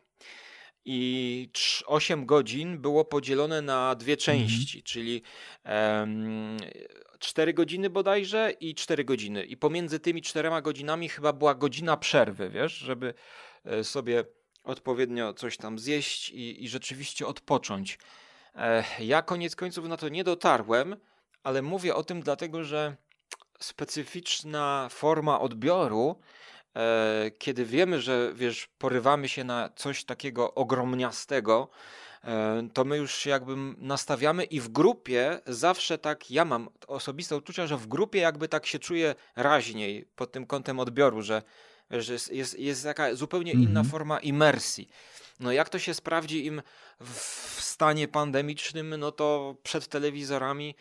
I 0.84 1.50
8 1.86 2.26
godzin 2.26 2.78
było 2.78 3.04
podzielone 3.04 3.62
na 3.62 3.94
dwie 3.94 4.16
części, 4.16 4.82
czyli 4.82 5.22
em, 5.64 6.56
4 7.18 7.54
godziny 7.54 7.90
bodajże 7.90 8.52
i 8.60 8.74
4 8.74 9.04
godziny. 9.04 9.44
I 9.44 9.56
pomiędzy 9.56 10.00
tymi 10.00 10.22
czterema 10.22 10.62
godzinami 10.62 11.08
chyba 11.08 11.32
była 11.32 11.54
godzina 11.54 11.96
przerwy, 11.96 12.50
wiesz, 12.50 12.72
żeby 12.72 13.14
e, 13.64 13.84
sobie 13.84 14.24
odpowiednio 14.68 15.34
coś 15.34 15.56
tam 15.56 15.78
zjeść 15.78 16.30
i, 16.30 16.64
i 16.64 16.68
rzeczywiście 16.68 17.26
odpocząć. 17.26 17.98
E, 18.54 18.84
Ja 19.00 19.22
koniec 19.22 19.56
końców 19.56 19.88
na 19.88 19.96
to 19.96 20.08
nie 20.08 20.24
dotarłem, 20.24 20.96
ale 21.42 21.62
mówię 21.62 21.94
o 21.94 22.02
tym 22.02 22.20
dlatego, 22.20 22.64
że 22.64 22.96
specyficzna 23.60 24.88
forma 24.90 25.40
odbioru, 25.40 26.20
e, 26.76 27.30
kiedy 27.38 27.64
wiemy, 27.64 28.00
że 28.00 28.32
wiesz, 28.34 28.68
porywamy 28.78 29.28
się 29.28 29.44
na 29.44 29.70
coś 29.76 30.04
takiego 30.04 30.54
ogromniastego, 30.54 31.68
e, 32.24 32.68
to 32.74 32.84
my 32.84 32.96
już 32.96 33.26
jakby 33.26 33.56
nastawiamy 33.78 34.44
i 34.44 34.60
w 34.60 34.68
grupie 34.68 35.40
zawsze 35.46 35.98
tak, 35.98 36.30
ja 36.30 36.44
mam 36.44 36.68
osobiste 36.86 37.36
uczucia, 37.36 37.66
że 37.66 37.76
w 37.76 37.86
grupie 37.86 38.18
jakby 38.18 38.48
tak 38.48 38.66
się 38.66 38.78
czuję 38.78 39.14
raźniej 39.36 40.08
pod 40.16 40.32
tym 40.32 40.46
kątem 40.46 40.80
odbioru, 40.80 41.22
że, 41.22 41.42
że 41.90 42.12
jest, 42.12 42.32
jest, 42.32 42.58
jest 42.58 42.84
taka 42.84 43.14
zupełnie 43.14 43.52
inna 43.52 43.68
Mhm. 43.80 43.86
forma 43.86 44.18
imersji. 44.18 44.88
No 45.40 45.52
jak 45.52 45.68
to 45.68 45.78
się 45.78 45.94
sprawdzi 45.94 46.46
im 46.46 46.62
w 47.04 47.58
stanie 47.60 48.08
pandemicznym, 48.08 48.94
no 48.98 49.12
to 49.12 49.56
przed 49.62 49.88
telewizorami, 49.88 50.74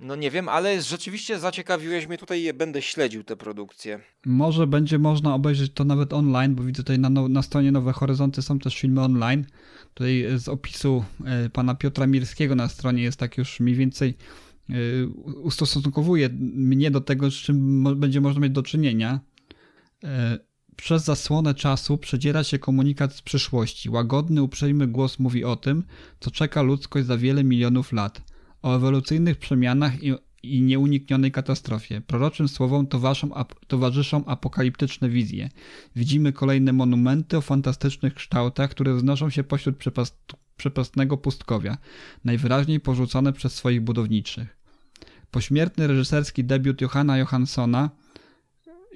no 0.00 0.16
nie 0.16 0.30
wiem, 0.30 0.48
ale 0.48 0.82
rzeczywiście 0.82 1.38
zaciekawiłeś 1.38 2.06
mnie 2.06 2.18
tutaj, 2.18 2.52
będę 2.54 2.82
śledził 2.82 3.24
tę 3.24 3.36
produkcję. 3.36 4.00
Może 4.26 4.66
będzie 4.66 4.98
można 4.98 5.34
obejrzeć 5.34 5.72
to 5.74 5.84
nawet 5.84 6.12
online, 6.12 6.54
bo 6.54 6.62
widzę 6.62 6.82
tutaj 6.82 6.98
na, 6.98 7.08
now- 7.10 7.30
na 7.30 7.42
stronie 7.42 7.72
Nowe 7.72 7.92
Horyzonty 7.92 8.42
są 8.42 8.58
też 8.58 8.80
filmy 8.80 9.00
online. 9.00 9.46
Tutaj 9.94 10.24
z 10.36 10.48
opisu 10.48 11.04
e, 11.26 11.50
pana 11.50 11.74
Piotra 11.74 12.06
Mirskiego 12.06 12.54
na 12.54 12.68
stronie 12.68 13.02
jest 13.02 13.18
tak 13.18 13.38
już 13.38 13.60
mniej 13.60 13.74
więcej 13.76 14.14
e, 14.70 14.74
ustosunkowuje 15.42 16.28
mnie 16.54 16.90
do 16.90 17.00
tego, 17.00 17.30
z 17.30 17.34
czym 17.34 17.84
będzie 18.00 18.20
można 18.20 18.40
mieć 18.40 18.52
do 18.52 18.62
czynienia. 18.62 19.20
E, 20.04 20.38
Przez 20.76 21.04
zasłonę 21.04 21.54
czasu 21.54 21.98
przedziera 21.98 22.44
się 22.44 22.58
komunikat 22.58 23.14
z 23.14 23.22
przyszłości. 23.22 23.90
Łagodny, 23.90 24.42
uprzejmy 24.42 24.86
głos 24.86 25.18
mówi 25.18 25.44
o 25.44 25.56
tym, 25.56 25.84
co 26.20 26.30
czeka 26.30 26.62
ludzkość 26.62 27.06
za 27.06 27.18
wiele 27.18 27.44
milionów 27.44 27.92
lat. 27.92 28.22
O 28.62 28.76
ewolucyjnych 28.76 29.38
przemianach 29.38 30.02
i, 30.02 30.14
i 30.42 30.62
nieuniknionej 30.62 31.32
katastrofie. 31.32 32.00
Proroczym 32.00 32.48
słowom 32.48 32.86
towarzyszą, 32.86 33.34
ap, 33.34 33.54
towarzyszą 33.66 34.24
apokaliptyczne 34.24 35.08
wizje. 35.08 35.48
Widzimy 35.96 36.32
kolejne 36.32 36.72
monumenty 36.72 37.36
o 37.36 37.40
fantastycznych 37.40 38.14
kształtach, 38.14 38.70
które 38.70 38.94
wznoszą 38.94 39.30
się 39.30 39.44
pośród 39.44 39.76
przepast, 39.76 40.16
przepastnego 40.56 41.16
pustkowia, 41.16 41.78
najwyraźniej 42.24 42.80
porzucone 42.80 43.32
przez 43.32 43.54
swoich 43.54 43.80
budowniczych. 43.80 44.56
Pośmiertny 45.30 45.86
reżyserski 45.86 46.44
debiut 46.44 46.80
Johanna 46.80 47.18
Johanssona 47.18 47.90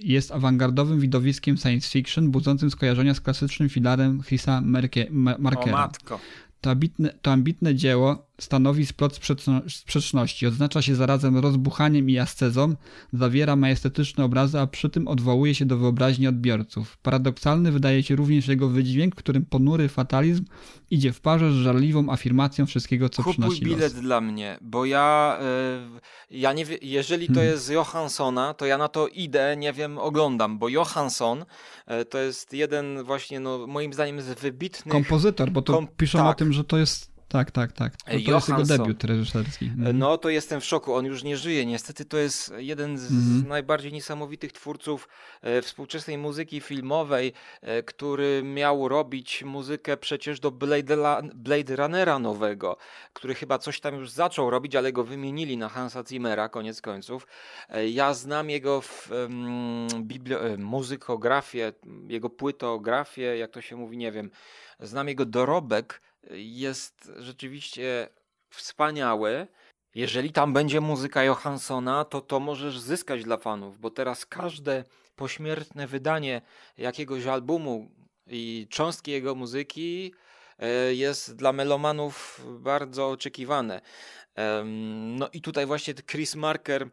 jest 0.03 0.33
awangardowym 0.33 1.01
widowiskiem 1.01 1.57
science 1.57 1.89
fiction, 1.91 2.31
budzącym 2.31 2.71
skojarzenia 2.71 3.15
z 3.15 3.21
klasycznym 3.21 3.69
filarem 3.69 4.23
Chrisa 4.23 4.61
Merke, 4.61 5.07
Ma- 5.11 5.37
O 5.37 5.41
Markera. 5.41 5.73
matko. 5.77 6.21
To 6.61 6.71
ambitne, 6.71 7.15
to 7.23 7.33
ambitne 7.33 7.75
dzieło 7.75 8.28
stanowi 8.41 8.87
splot 8.87 9.13
sprzeczno- 9.19 9.71
sprzeczności, 9.71 10.47
odznacza 10.47 10.83
się 10.83 10.95
zarazem 10.95 11.37
rozbuchaniem 11.39 12.11
i 12.11 12.19
ascezą, 12.19 12.75
zawiera 13.13 13.57
majestetyczne 13.57 14.25
obrazy, 14.25 14.61
a 14.61 14.67
przy 14.67 14.91
tym 14.91 15.09
odwołuje 15.09 15.55
się 15.55 15.67
do 15.67 15.77
wyobraźni 15.79 16.27
odbiorców. 16.27 16.97
Paradoksalny 17.03 17.73
wydaje 17.73 18.03
się 18.03 18.17
również 18.17 18.49
jego 18.49 18.69
wydźwięk, 18.69 19.15
którym 19.15 19.45
ponury 19.45 19.89
fatalizm 19.89 20.45
idzie 20.91 21.13
w 21.13 21.21
parze 21.21 21.53
z 21.53 21.55
żarliwą 21.55 22.13
afirmacją 22.13 22.67
wszystkiego, 22.67 23.09
co 23.09 23.23
Kupuj 23.23 23.33
przynosi 23.33 23.65
bilet 23.65 23.81
los. 23.95 24.03
dla 24.03 24.21
mnie, 24.21 24.59
bo 24.61 24.85
ja, 24.85 25.39
e, 25.41 26.01
ja 26.31 26.53
nie 26.53 26.65
wiem, 26.65 26.79
jeżeli 26.83 27.27
to 27.27 27.35
Hmm. 27.35 27.53
jest 27.53 27.65
z 27.65 27.69
Johanssona, 27.69 28.55
to 28.55 28.67
ja 28.67 28.79
na 28.79 28.89
to 28.89 29.09
idę, 29.09 29.57
nie 29.57 29.73
wiem, 29.73 29.99
oglądam, 29.99 30.59
bo 30.59 30.69
Johansson 30.69 31.45
e, 31.87 32.05
to 32.05 32.19
jest 32.19 32.53
jeden 32.53 33.03
właśnie, 33.03 33.41
no 33.41 33.67
moim 33.67 33.93
zdaniem 33.93 34.23
z 34.23 34.41
wybitnych 34.41 34.93
Kompozytor, 34.93 35.51
bo 35.51 35.63
to 35.63 35.73
Kom- 35.73 35.89
piszą 35.97 36.19
o 36.19 36.29
tak. 36.29 36.39
tym, 36.39 36.53
że 36.53 36.65
to 36.65 36.79
jest... 36.79 37.18
Tak, 37.29 37.51
tak, 37.51 37.73
tak. 37.73 37.97
To, 37.97 38.05
to 38.07 38.17
jest 38.17 38.49
jego 38.49 38.63
debiut 38.65 39.05
reżyserski. 39.05 39.65
Mhm. 39.65 39.99
No 39.99 40.19
to 40.19 40.29
jestem 40.29 40.61
w 40.61 40.65
szoku, 40.65 40.95
on 40.95 41.05
już 41.07 41.23
nie 41.25 41.37
żyje. 41.37 41.67
Niestety 41.67 42.05
to 42.05 42.17
jest 42.19 42.53
jeden 42.57 42.99
z 42.99 43.11
Mhm. 43.11 43.49
najbardziej 43.49 43.93
niesamowitych 43.93 44.53
twórców 44.53 45.09
e, 45.43 45.63
współczesnej 45.63 46.19
muzyki 46.19 46.61
filmowej, 46.61 47.33
e, 47.63 47.83
który 47.83 48.43
miał 48.45 48.89
robić 48.89 49.45
muzykę 49.45 49.97
przecież 49.97 50.41
do 50.41 50.51
Blade, 50.51 50.95
La- 50.95 51.23
Blade 51.35 51.77
Runnera 51.77 52.19
nowego, 52.19 52.77
który 53.13 53.35
chyba 53.35 53.59
coś 53.59 53.81
tam 53.81 53.95
już 53.95 54.11
zaczął 54.11 54.51
robić, 54.51 54.77
ale 54.77 54.93
go 54.93 55.05
wymienili 55.05 55.57
na 55.57 55.69
Hansa 55.69 56.03
Zimmera 56.09 56.49
koniec 56.49 56.81
końców. 56.81 57.27
E, 57.69 57.89
ja 57.89 58.15
znam 58.15 58.51
jego 58.51 58.81
w, 58.81 59.11
e, 59.13 60.57
muzykografię, 60.59 61.73
jego 62.09 62.31
płytografię, 62.31 63.37
jak 63.39 63.51
to 63.51 63.61
się 63.61 63.77
mówi, 63.77 63.97
nie 63.97 64.13
wiem. 64.13 64.31
Znam 64.81 65.09
jego 65.09 65.25
dorobek, 65.25 66.01
jest 66.31 67.13
rzeczywiście 67.17 68.09
wspaniały. 68.51 69.47
Jeżeli 69.95 70.33
tam 70.33 70.53
będzie 70.53 70.81
muzyka 70.81 71.25
Johanssona, 71.25 72.05
to 72.05 72.21
to 72.21 72.41
możesz 72.41 72.79
zyskać 72.79 73.25
dla 73.25 73.37
fanów, 73.37 73.79
bo 73.79 73.91
teraz 73.91 74.27
każde 74.27 74.85
pośmiertne 75.17 75.87
wydanie 75.87 76.43
jakiegoś 76.79 77.27
albumu 77.27 77.91
i 78.27 78.67
cząstki 78.71 79.11
jego 79.11 79.35
muzyki 79.35 80.15
e, 80.59 80.95
jest 80.95 81.37
dla 81.37 81.53
melomanów 81.53 82.45
bardzo 82.61 83.11
oczekiwane. 83.11 83.81
No 85.19 85.29
i 85.33 85.41
tutaj 85.41 85.67
właśnie 85.67 85.95
Chris 85.95 86.35
Marker 86.35 86.89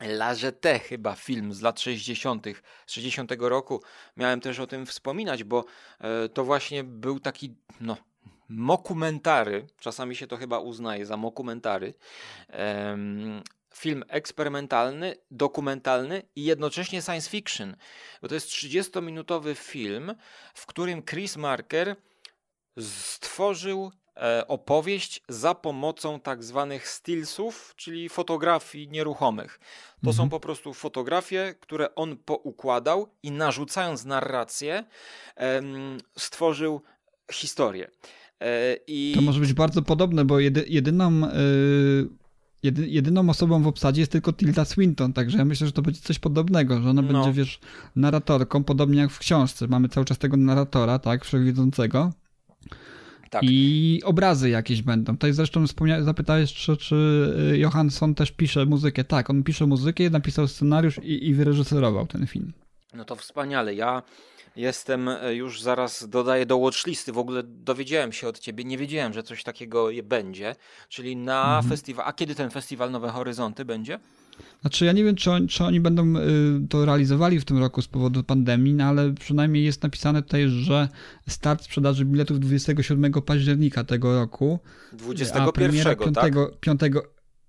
La 0.00 0.34
Jetée 0.34 0.78
chyba 0.80 1.14
film 1.14 1.54
z 1.54 1.60
lat 1.60 1.80
60., 1.80 2.46
z 2.86 2.92
60 2.92 3.32
roku. 3.38 3.82
Miałem 4.16 4.40
też 4.40 4.58
o 4.58 4.66
tym 4.66 4.86
wspominać, 4.86 5.44
bo 5.44 5.64
e, 6.00 6.28
to 6.28 6.44
właśnie 6.44 6.84
był 6.84 7.20
taki, 7.20 7.54
no, 7.80 7.96
mokumentary, 8.56 9.66
czasami 9.80 10.16
się 10.16 10.26
to 10.26 10.36
chyba 10.36 10.58
uznaje 10.58 11.06
za 11.06 11.16
mokumentary, 11.16 11.94
film 13.74 14.04
eksperymentalny, 14.08 15.16
dokumentalny 15.30 16.22
i 16.36 16.44
jednocześnie 16.44 17.02
science 17.02 17.30
fiction, 17.30 17.76
bo 18.22 18.28
to 18.28 18.34
jest 18.34 18.48
30-minutowy 18.48 19.54
film, 19.54 20.14
w 20.54 20.66
którym 20.66 21.02
Chris 21.02 21.36
Marker 21.36 21.96
stworzył 22.80 23.92
e, 24.16 24.48
opowieść 24.48 25.22
za 25.28 25.54
pomocą 25.54 26.20
tak 26.20 26.44
zwanych 26.44 26.88
stillsów, 26.88 27.74
czyli 27.76 28.08
fotografii 28.08 28.88
nieruchomych. 28.88 29.58
To 29.60 30.10
Mhm. 30.10 30.16
są 30.16 30.28
po 30.28 30.40
prostu 30.40 30.74
fotografie, 30.74 31.54
które 31.60 31.94
on 31.94 32.16
poukładał 32.16 33.14
i 33.22 33.30
narzucając 33.30 34.04
narrację 34.04 34.84
stworzył 36.18 36.82
historię. 37.32 37.90
E, 38.40 38.76
I 38.86 39.12
To 39.14 39.20
może 39.20 39.40
być 39.40 39.52
bardzo 39.52 39.82
podobne, 39.82 40.24
bo 40.24 40.40
jedy, 40.40 40.64
jedyną, 40.68 41.24
y, 41.26 42.08
jedy, 42.62 42.88
jedyną 42.88 43.30
osobą 43.30 43.62
w 43.62 43.66
obsadzie 43.66 44.02
jest 44.02 44.12
tylko 44.12 44.32
Tilda 44.32 44.64
Swinton, 44.64 45.12
także 45.12 45.38
ja 45.38 45.44
myślę, 45.44 45.66
że 45.66 45.72
to 45.72 45.82
będzie 45.82 46.00
coś 46.00 46.18
podobnego, 46.18 46.80
że 46.82 46.90
ona 46.90 47.02
No. 47.02 47.12
będzie, 47.12 47.32
wiesz, 47.32 47.60
narratorką, 47.96 48.64
podobnie 48.64 49.00
jak 49.00 49.10
w 49.10 49.18
książce. 49.18 49.66
Mamy 49.68 49.88
cały 49.88 50.06
czas 50.06 50.18
tego 50.18 50.36
narratora, 50.36 50.98
tak, 50.98 51.24
wszechwiedzącego. 51.24 52.12
tak. 53.30 53.42
I 53.44 54.00
obrazy 54.04 54.50
jakieś 54.50 54.82
będą. 54.82 55.12
Tutaj 55.12 55.32
zresztą 55.32 55.64
wspomnia- 55.66 56.02
zapytałeś, 56.02 56.52
czy, 56.52 56.76
czy 56.76 56.94
y, 57.54 57.58
Johansson 57.58 58.14
też 58.14 58.30
pisze 58.32 58.66
muzykę. 58.66 59.04
Tak, 59.04 59.30
on 59.30 59.42
pisze 59.42 59.66
muzykę, 59.66 60.10
napisał 60.10 60.48
scenariusz 60.48 60.98
i, 61.02 61.26
i 61.28 61.34
wyreżyserował 61.34 62.06
ten 62.06 62.26
film. 62.26 62.52
No 62.94 63.04
to 63.04 63.16
wspaniale. 63.16 63.74
Ja 63.74 64.02
jestem 64.56 65.08
e, 65.08 65.34
już 65.34 65.62
zaraz 65.62 66.08
dodaję 66.08 66.46
do 66.46 66.58
watchlisty. 66.58 67.12
W 67.12 67.18
ogóle 67.18 67.42
dowiedziałem 67.42 68.12
się 68.12 68.28
od 68.28 68.38
ciebie, 68.38 68.64
nie 68.64 68.78
wiedziałem, 68.78 69.12
że 69.12 69.22
coś 69.22 69.42
takiego 69.42 69.88
będzie. 70.02 70.54
Czyli 70.88 71.16
na 71.16 71.44
Mhm. 71.44 71.68
festiwal. 71.68 72.08
A 72.08 72.12
kiedy 72.12 72.34
ten 72.34 72.50
festiwal 72.50 72.90
Nowe 72.90 73.08
Horyzonty 73.08 73.64
będzie? 73.64 73.98
Znaczy 74.60 74.84
ja 74.84 74.92
nie 74.92 75.04
wiem, 75.04 75.16
czy, 75.16 75.30
on, 75.30 75.48
czy 75.48 75.64
oni 75.64 75.80
będą 75.80 76.16
y, 76.16 76.20
to 76.70 76.84
realizowali 76.84 77.40
w 77.40 77.44
tym 77.44 77.58
roku 77.58 77.82
z 77.82 77.88
powodu 77.88 78.24
pandemii, 78.24 78.74
no 78.74 78.84
ale 78.84 79.12
przynajmniej 79.12 79.64
jest 79.64 79.82
napisane 79.82 80.22
tutaj, 80.22 80.48
że 80.48 80.88
start 81.28 81.64
sprzedaży 81.64 82.04
biletów 82.04 82.40
27 82.40 83.12
października 83.12 83.84
tego 83.84 84.14
roku. 84.20 84.58
a 84.92 84.96
21, 84.96 85.52
premiera 85.52 85.90
tak? 86.12 86.32
5, 86.60 86.80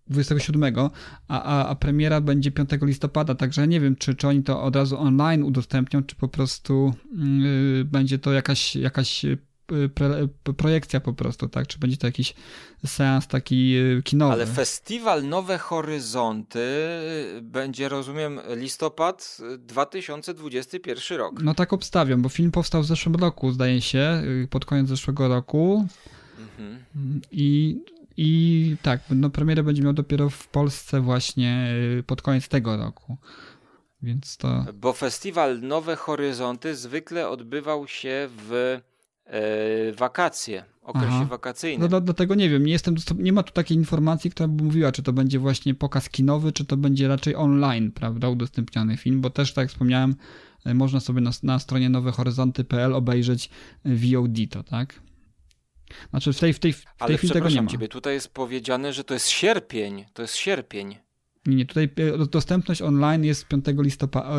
27, 0.08 0.74
a, 0.78 0.90
a, 1.28 1.68
a 1.68 1.76
premiera 1.76 2.22
będzie 2.22 2.52
5 2.52 2.70
listopada, 2.82 3.36
także 3.36 3.68
nie 3.68 3.80
wiem, 3.80 3.96
czy, 3.96 4.16
czy 4.16 4.28
oni 4.28 4.44
to 4.44 4.64
od 4.64 4.76
razu 4.76 5.00
online 5.00 5.44
udostępnią, 5.44 6.04
czy 6.04 6.16
po 6.16 6.28
prostu 6.28 6.94
y, 7.82 7.86
będzie 7.86 8.20
to 8.20 8.34
jakaś, 8.34 8.76
jakaś 8.76 9.26
y, 9.26 9.38
pre, 9.96 10.28
projekcja 10.58 11.00
po 11.00 11.14
prostu, 11.14 11.48
tak? 11.48 11.68
Czy 11.68 11.80
będzie 11.80 11.98
to 11.98 12.08
jakiś 12.08 12.34
seans 12.86 13.28
taki 13.28 13.76
y, 13.78 14.02
kinowy. 14.04 14.34
Ale 14.34 14.46
festiwal 14.46 15.28
Nowe 15.28 15.58
Horyzonty 15.58 16.66
będzie, 17.42 17.90
rozumiem, 17.90 18.40
listopad 18.56 19.38
2021 19.60 21.18
rok. 21.18 21.42
No 21.44 21.54
tak 21.54 21.74
obstawiam, 21.74 22.22
bo 22.22 22.30
film 22.30 22.52
powstał 22.52 22.84
w 22.84 22.86
zeszłym 22.86 23.16
roku, 23.16 23.52
zdaje 23.52 23.82
się, 23.82 24.24
y, 24.44 24.48
pod 24.48 24.66
koniec 24.66 24.88
zeszłego 24.88 25.28
roku 25.28 25.88
Mhm. 26.40 27.22
i, 27.32 27.80
i 28.18 28.78
tak, 28.82 29.02
no 29.10 29.30
premierę 29.30 29.64
będzie 29.64 29.82
miał 29.82 29.94
dopiero 29.94 30.30
w 30.30 30.48
Polsce 30.48 31.02
właśnie 31.02 31.68
y, 32.00 32.04
pod 32.04 32.22
koniec 32.22 32.48
tego 32.48 32.78
roku. 32.78 33.18
Więc 34.02 34.38
to... 34.38 34.66
Bo 34.74 34.94
festiwal 34.94 35.62
Nowe 35.62 35.96
Horyzonty 35.96 36.76
zwykle 36.76 37.30
odbywał 37.30 37.88
się 37.88 38.30
w 38.48 38.80
e, 39.26 39.92
wakacje, 39.92 40.66
okresie 40.82 41.08
Aha. 41.08 41.26
wakacyjnym. 41.26 41.82
No, 41.82 41.88
do, 41.88 42.02
do 42.02 42.14
tego 42.14 42.36
nie 42.36 42.50
wiem, 42.50 42.66
nie, 42.66 42.72
jestem, 42.72 42.96
nie 43.18 43.34
ma 43.34 43.44
tu 43.44 43.54
takiej 43.54 43.78
informacji, 43.78 44.32
która 44.32 44.48
by 44.48 44.64
mówiła, 44.64 44.92
czy 44.92 45.04
to 45.04 45.14
będzie 45.14 45.40
właśnie 45.40 45.74
pokaz 45.74 46.10
kinowy, 46.10 46.52
czy 46.52 46.66
to 46.66 46.78
będzie 46.78 47.08
raczej 47.08 47.36
online, 47.36 47.92
prawda, 47.92 48.30
udostępniany 48.30 48.98
film, 48.98 49.22
bo 49.22 49.30
też, 49.30 49.54
tak 49.54 49.64
jak 49.64 49.70
wspomniałem, 49.70 50.16
y, 50.68 50.74
można 50.74 51.00
sobie 51.00 51.22
na, 51.22 51.32
na 51.44 51.60
stronie 51.60 51.90
nowehoryzonty.pl 51.90 52.94
obejrzeć 52.94 53.50
y, 53.86 53.96
VOD 53.96 54.38
to, 54.50 54.64
tak? 54.64 55.05
Znaczy 56.10 56.34
w 56.34 56.40
tej, 56.40 56.54
w 56.54 56.60
tej, 56.60 56.74
w 56.74 56.84
tej 56.84 56.94
Ale 57.00 57.18
chwili 57.18 57.34
tego 57.34 57.50
nie 57.50 57.62
ma. 57.62 57.72
ciebie, 57.72 57.88
tutaj 57.88 58.14
jest 58.14 58.34
powiedziane, 58.34 58.94
że 58.94 59.04
to 59.04 59.14
jest 59.14 59.28
sierpień. 59.28 60.06
To 60.14 60.22
jest 60.22 60.36
sierpień. 60.36 60.98
Nie, 61.46 61.56
nie, 61.56 61.66
tutaj 61.66 61.90
e, 61.98 62.26
dostępność 62.26 62.82
online 62.82 63.24
jest 63.24 63.48
5 63.48 63.66
listopada, 63.68 64.30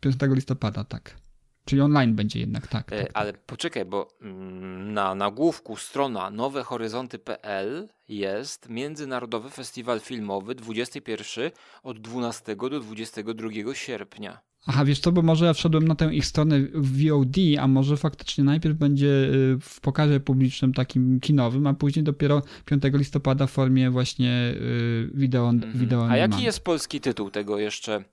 5 0.00 0.16
listopada, 0.34 0.84
tak. 0.84 1.16
Czyli 1.64 1.82
online 1.82 2.14
będzie 2.14 2.40
jednak, 2.40 2.66
tak. 2.66 2.92
E, 2.92 3.02
tak. 3.02 3.10
Ale 3.14 3.32
poczekaj, 3.32 3.84
bo 3.84 4.08
mm, 4.22 4.92
na 4.92 5.14
nagłówku 5.14 5.76
strona 5.76 6.30
nowehoryzonty.pl 6.30 7.88
jest 8.08 8.68
Międzynarodowy 8.68 9.50
Festiwal 9.50 10.00
Filmowy 10.00 10.54
21 10.54 11.50
od 11.82 12.00
12 12.00 12.56
do 12.56 12.80
22 12.80 13.74
sierpnia. 13.74 14.40
Aha, 14.66 14.84
wiesz 14.84 15.00
co, 15.00 15.12
bo 15.12 15.22
może 15.22 15.46
ja 15.46 15.52
wszedłem 15.52 15.88
na 15.88 15.94
tę 15.94 16.14
ich 16.14 16.26
stronę 16.26 16.60
w 16.74 17.08
VOD, 17.08 17.36
a 17.60 17.68
może 17.68 17.96
faktycznie 17.96 18.44
najpierw 18.44 18.76
będzie 18.76 19.06
y, 19.06 19.58
w 19.60 19.80
pokazie 19.80 20.20
publicznym 20.20 20.74
takim 20.74 21.20
kinowym, 21.20 21.66
a 21.66 21.74
później 21.74 22.02
dopiero 22.02 22.42
5 22.64 22.82
listopada 22.92 23.46
w 23.46 23.50
formie 23.50 23.90
właśnie 23.90 24.54
y, 24.54 25.10
wideo, 25.14 25.52
wideo 25.74 26.02
Mhm. 26.02 26.20
A 26.20 26.24
on 26.24 26.30
jaki 26.30 26.44
jest 26.44 26.64
polski 26.64 27.00
tytuł 27.00 27.30
tego 27.30 27.58
jeszcze 27.58 28.04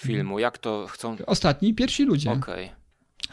filmu? 0.00 0.38
Jak 0.38 0.58
to 0.58 0.86
chcą... 0.86 1.16
Ostatni, 1.26 1.74
pierwsi 1.74 2.04
ludzie. 2.04 2.30
Okej. 2.30 2.85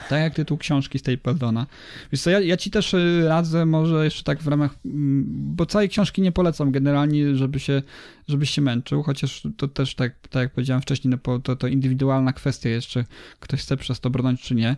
Tak 0.10 0.22
jak 0.22 0.36
tytuł 0.36 0.58
książki 0.58 1.00
Stapletona. 1.00 1.68
Wiesz 2.12 2.22
co, 2.22 2.30
ja, 2.30 2.40
ja 2.40 2.58
ci 2.58 2.72
też 2.72 2.94
y, 2.94 3.26
radzę 3.28 3.66
może 3.66 4.04
jeszcze 4.04 4.24
tak 4.24 4.42
w 4.44 4.48
ramach, 4.48 4.76
mm, 4.86 5.26
bo 5.56 5.66
całej 5.66 5.90
książki 5.90 6.22
nie 6.22 6.32
polecam 6.32 6.72
generalnie, 6.72 7.36
żeby 7.36 7.60
się, 7.60 7.82
żebyś 8.28 8.50
się 8.50 8.62
męczył, 8.62 9.04
chociaż 9.04 9.48
to 9.58 9.68
też 9.68 9.96
tak, 9.96 10.28
tak 10.30 10.42
jak 10.42 10.54
powiedziałem 10.54 10.82
wcześniej, 10.82 11.14
no, 11.28 11.40
to, 11.40 11.56
to 11.56 11.68
indywidualna 11.68 12.34
kwestia 12.34 12.70
jest, 12.70 12.88
czy 12.88 13.06
ktoś 13.40 13.62
chce 13.62 13.78
przez 13.78 14.00
to 14.00 14.10
brnąć, 14.10 14.42
czy 14.42 14.56
nie. 14.56 14.76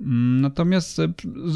Mm, 0.00 0.40
Natomiast 0.40 0.98
y, 0.98 1.12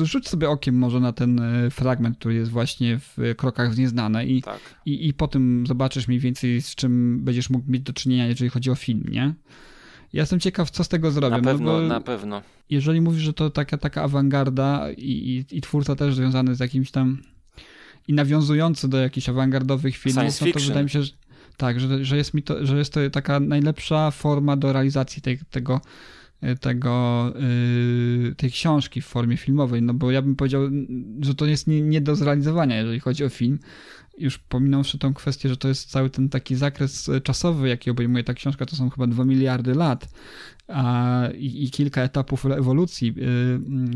rzuć 0.06 0.28
sobie 0.28 0.50
okiem 0.50 0.78
może 0.78 1.00
na 1.00 1.12
ten 1.12 1.38
y, 1.38 1.70
fragment, 1.70 2.18
który 2.18 2.34
jest 2.34 2.50
właśnie 2.50 2.98
w 2.98 3.34
Krokach 3.36 3.74
w 3.74 3.78
Nieznane 3.78 4.26
i, 4.26 4.42
Tak. 4.42 4.60
i, 4.86 5.08
i 5.08 5.14
po 5.14 5.28
tym 5.28 5.64
zobaczysz 5.66 6.08
mniej 6.08 6.20
więcej 6.20 6.62
z 6.62 6.74
czym 6.74 7.20
będziesz 7.24 7.50
mógł 7.50 7.70
mieć 7.70 7.82
do 7.82 7.92
czynienia, 7.92 8.26
jeżeli 8.26 8.50
chodzi 8.50 8.70
o 8.70 8.74
film, 8.74 9.04
nie? 9.10 9.34
Ja 10.14 10.22
jestem 10.22 10.40
ciekaw, 10.40 10.70
co 10.70 10.84
z 10.84 10.88
tego 10.88 11.10
zrobią. 11.10 11.30
Na 11.30 11.42
no 11.42 11.44
pewno, 11.44 11.72
bo 11.72 11.80
na 11.80 12.00
pewno. 12.00 12.42
jeżeli 12.70 13.00
mówisz, 13.00 13.22
że 13.22 13.32
to 13.32 13.50
taka, 13.50 13.78
taka 13.78 14.02
awangarda 14.02 14.90
i, 14.96 15.44
i, 15.50 15.56
i 15.56 15.60
twórca 15.60 15.96
też 15.96 16.14
związany 16.14 16.54
z 16.54 16.60
jakimś 16.60 16.90
tam 16.90 17.22
i 18.08 18.12
nawiązujący 18.12 18.88
do 18.88 18.98
jakichś 18.98 19.28
awangardowych 19.28 19.96
filmów, 19.96 20.40
no 20.40 20.46
to 20.52 20.60
wydaje 20.60 20.84
mi 20.84 20.90
się, 20.90 21.02
że 21.02 21.12
tak, 21.56 21.80
że, 21.80 22.04
że, 22.04 22.16
jest 22.16 22.34
mi 22.34 22.42
to, 22.42 22.66
że 22.66 22.78
jest 22.78 22.92
to 22.92 23.00
taka 23.12 23.40
najlepsza 23.40 24.10
forma 24.10 24.56
do 24.56 24.72
realizacji 24.72 25.22
tej, 25.22 25.38
tego, 25.50 25.80
tego, 26.60 27.32
yy, 28.24 28.34
tej 28.34 28.50
książki 28.50 29.00
w 29.00 29.06
formie 29.06 29.36
filmowej, 29.36 29.82
no 29.82 29.94
bo 29.94 30.10
ja 30.10 30.22
bym 30.22 30.36
powiedział, 30.36 30.62
że 31.20 31.34
to 31.34 31.46
jest 31.46 31.66
nie, 31.66 31.80
nie 31.80 32.00
do 32.00 32.16
zrealizowania, 32.16 32.76
jeżeli 32.76 33.00
chodzi 33.00 33.24
o 33.24 33.28
film. 33.28 33.58
Już 34.18 34.38
pominąwszy 34.38 34.98
tą 34.98 35.14
kwestię, 35.14 35.48
że 35.48 35.56
to 35.56 35.68
jest 35.68 35.90
cały 35.90 36.10
ten 36.10 36.28
taki 36.28 36.56
zakres 36.56 37.10
czasowy, 37.22 37.68
jaki 37.68 37.90
obejmuje 37.90 38.24
ta 38.24 38.34
książka, 38.34 38.66
to 38.66 38.76
są 38.76 38.90
chyba 38.90 39.06
2 39.06 39.24
miliardy 39.24 39.74
lat 39.74 40.08
a, 40.68 41.28
i, 41.38 41.64
i 41.64 41.70
kilka 41.70 42.02
etapów 42.02 42.46
ewolucji 42.46 43.14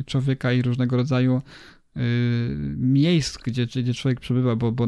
y, 0.00 0.04
człowieka 0.04 0.52
i 0.52 0.62
różnego 0.62 0.96
rodzaju 0.96 1.36
y, 1.36 1.77
miejsc, 2.76 3.38
gdzie, 3.38 3.66
gdzie 3.66 3.94
człowiek 3.94 4.20
przebywa, 4.20 4.56
bo, 4.56 4.72
bo 4.72 4.86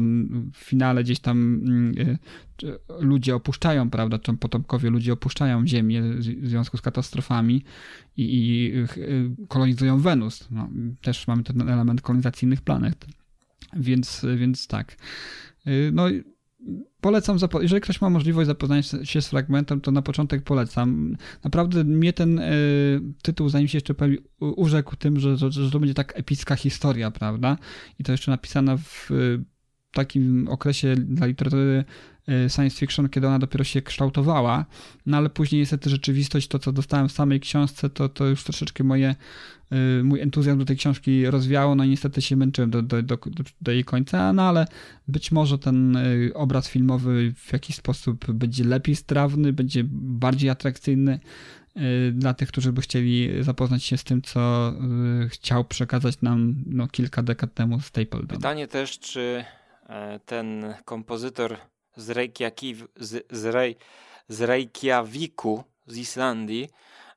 w 0.53 0.57
finale 0.57 1.03
gdzieś 1.03 1.19
tam 1.19 1.63
y, 1.97 2.17
y, 2.63 2.77
ludzie 2.99 3.35
opuszczają, 3.35 3.89
prawda, 3.89 4.19
czy 4.19 4.33
potomkowie 4.33 4.89
ludzie 4.89 5.13
opuszczają 5.13 5.67
Ziemię 5.67 6.01
w 6.41 6.47
związku 6.47 6.77
z 6.77 6.81
katastrofami 6.81 7.63
i, 8.17 8.23
i 8.23 8.71
y, 8.77 9.47
kolonizują 9.47 9.99
Wenus. 9.99 10.47
No, 10.51 10.69
też 11.01 11.27
mamy 11.27 11.43
ten 11.43 11.61
element 11.61 12.01
kolonizacyjnych 12.01 12.61
planet. 12.61 13.05
Więc, 13.73 14.25
więc 14.37 14.67
tak. 14.67 14.97
Y, 15.67 15.91
No, 15.93 16.07
polecam, 17.01 17.37
jeżeli 17.61 17.81
ktoś 17.81 18.01
ma 18.01 18.09
możliwość 18.09 18.47
zapoznania 18.47 18.81
się 18.83 19.21
z 19.21 19.27
fragmentem, 19.27 19.81
to 19.81 19.91
na 19.91 20.01
początek 20.01 20.43
polecam. 20.43 21.17
Naprawdę 21.43 21.83
mnie 21.83 22.13
ten 22.13 22.39
y, 22.39 23.01
tytuł, 23.21 23.49
zanim 23.49 23.67
się 23.67 23.77
jeszcze 23.77 23.93
pojawi, 23.93 24.17
urzekł 24.39 24.95
tym, 24.95 25.19
że, 25.19 25.37
że, 25.37 25.51
że 25.51 25.71
to 25.71 25.79
będzie 25.79 25.93
tak 25.93 26.19
epicka 26.19 26.55
historia, 26.55 27.11
prawda? 27.11 27.57
I 27.99 28.03
to 28.03 28.11
jeszcze 28.11 28.31
napisana 28.31 28.77
w 28.77 29.11
y, 29.11 29.43
takim 29.91 30.47
okresie 30.47 30.95
dla 30.95 31.27
literatury 31.27 31.83
science 32.49 32.77
fiction, 32.77 33.09
kiedy 33.09 33.27
ona 33.27 33.39
dopiero 33.39 33.63
się 33.63 33.81
kształtowała, 33.81 34.65
no 35.05 35.17
ale 35.17 35.29
później 35.29 35.61
niestety 35.61 35.89
rzeczywistość, 35.89 36.47
to 36.47 36.59
co 36.59 36.71
dostałem 36.71 37.09
w 37.09 37.11
samej 37.11 37.39
książce, 37.39 37.89
to, 37.89 38.09
to 38.09 38.25
już 38.25 38.43
troszeczkę 38.43 38.83
moje, 38.83 39.15
y, 39.99 40.03
mój 40.03 40.21
entuzjazm 40.21 40.59
do 40.59 40.65
tej 40.65 40.77
książki 40.77 41.25
rozwiało, 41.25 41.75
no 41.75 41.83
i 41.83 41.89
niestety 41.89 42.21
się 42.21 42.35
męczyłem 42.35 42.69
do, 42.69 42.81
do, 42.81 43.03
do, 43.03 43.17
do 43.61 43.71
jej 43.71 43.83
końca, 43.83 44.33
no 44.33 44.43
ale 44.43 44.67
być 45.07 45.31
może 45.31 45.59
ten 45.59 45.95
y, 45.95 46.31
obraz 46.33 46.69
filmowy 46.69 47.33
w 47.37 47.53
jakiś 47.53 47.75
sposób 47.75 48.31
będzie 48.31 48.63
lepiej 48.63 48.95
strawny, 48.95 49.53
będzie 49.53 49.83
bardziej 49.91 50.49
atrakcyjny 50.49 51.19
y, 51.77 52.11
dla 52.11 52.33
tych, 52.33 52.49
którzy 52.49 52.73
by 52.73 52.81
chcieli 52.81 53.43
zapoznać 53.43 53.83
się 53.83 53.97
z 53.97 54.03
tym, 54.03 54.21
co 54.21 54.73
y, 55.25 55.29
chciał 55.29 55.65
przekazać 55.65 56.21
nam 56.21 56.55
no, 56.65 56.87
kilka 56.87 57.23
dekad 57.23 57.53
temu 57.53 57.79
Stapleton. 57.79 58.27
Pytanie 58.27 58.67
też, 58.67 58.99
czy 58.99 59.45
e, 59.89 60.19
ten 60.25 60.73
kompozytor 60.85 61.57
z, 61.95 62.09
Reykjavik, 62.09 62.77
z, 62.95 63.25
z, 63.31 63.45
Rej, 63.45 63.75
z 64.27 64.41
Reykjaviku, 64.41 65.63
z 65.87 65.97
Islandii, 65.97 66.69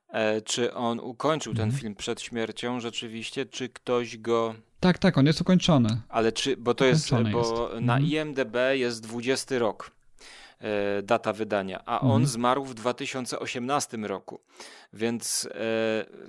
e, 0.09 0.41
czy 0.41 0.73
on 0.73 0.99
ukończył 0.99 1.53
ten 1.53 1.63
Mhm. 1.63 1.81
film 1.81 1.95
przed 1.95 2.21
śmiercią 2.21 2.79
rzeczywiście, 2.79 3.45
czy 3.45 3.69
ktoś 3.69 4.17
go... 4.17 4.55
Tak, 4.79 4.97
tak, 4.97 5.17
on 5.17 5.25
jest 5.25 5.41
ukończony. 5.41 6.01
Ale 6.09 6.31
czy, 6.31 6.57
bo 6.57 6.73
to 6.73 6.85
jest, 6.85 7.07
Ukończony 7.07 7.31
bo 7.31 7.39
jest. 7.39 7.81
na 7.85 7.97
Mhm. 7.97 8.05
IMDB 8.11 8.55
jest 8.73 9.03
20 9.03 9.59
rok 9.59 9.91
e, 10.59 11.01
data 11.03 11.33
wydania, 11.33 11.85
a 11.85 11.99
on 12.01 12.07
Mhm. 12.07 12.25
zmarł 12.25 12.65
w 12.65 12.73
2018 12.73 13.97
roku. 13.97 14.39
Więc 14.93 15.49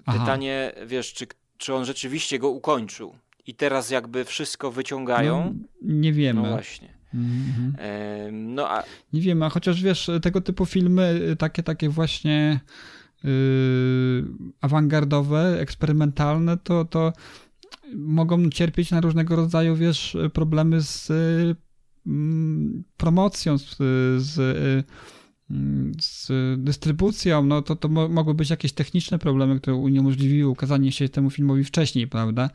e, 0.07 0.13
pytanie, 0.13 0.73
wiesz, 0.87 1.13
czy, 1.15 1.27
czy 1.59 1.75
on 1.75 1.85
rzeczywiście 1.85 2.39
go 2.39 2.49
ukończył? 2.49 3.15
I 3.47 3.55
teraz 3.55 3.91
jakby 3.91 4.25
wszystko 4.25 4.71
wyciągają? 4.71 5.55
No, 5.55 5.67
nie 5.83 6.13
wiemy. 6.13 6.43
No 6.43 6.49
właśnie. 6.51 6.96
Mhm. 7.15 7.77
E, 7.79 8.33
no 8.33 8.71
a 8.71 8.83
Nie 9.13 9.21
wiem, 9.21 9.43
a 9.43 9.49
chociaż 9.51 9.83
wiesz, 9.83 10.11
tego 10.23 10.41
typu 10.41 10.67
filmy, 10.67 11.21
y, 11.33 11.37
takie, 11.37 11.63
takie 11.63 11.89
właśnie 11.89 12.61
yy, 13.25 13.31
awangardowe, 14.61 15.61
eksperymentalne, 15.61 16.57
to, 16.57 16.85
to 16.85 17.13
mogą 17.95 18.51
cierpieć 18.51 18.91
na 18.91 19.01
różnego 19.01 19.37
rodzaju, 19.37 19.77
wiesz, 19.77 20.17
problemy 20.33 20.81
z 20.81 21.11
y, 21.11 21.57
mm, 22.07 22.85
promocją, 22.97 23.59
z, 23.59 23.77
z, 24.23 24.39
y, 24.39 24.85
mm, 25.51 25.93
z 26.01 26.31
dystrybucją, 26.63 27.45
no 27.45 27.63
to, 27.63 27.77
to 27.77 27.89
mo- 27.89 28.09
mogły 28.09 28.35
być 28.35 28.51
jakieś 28.51 28.73
techniczne 28.73 29.19
problemy, 29.19 29.61
które 29.61 29.77
uniemożliwiły 29.77 30.51
ukazanie 30.51 30.93
się 30.93 31.09
temu 31.09 31.31
filmowi 31.31 31.65
wcześniej, 31.65 32.09
prawda? 32.09 32.51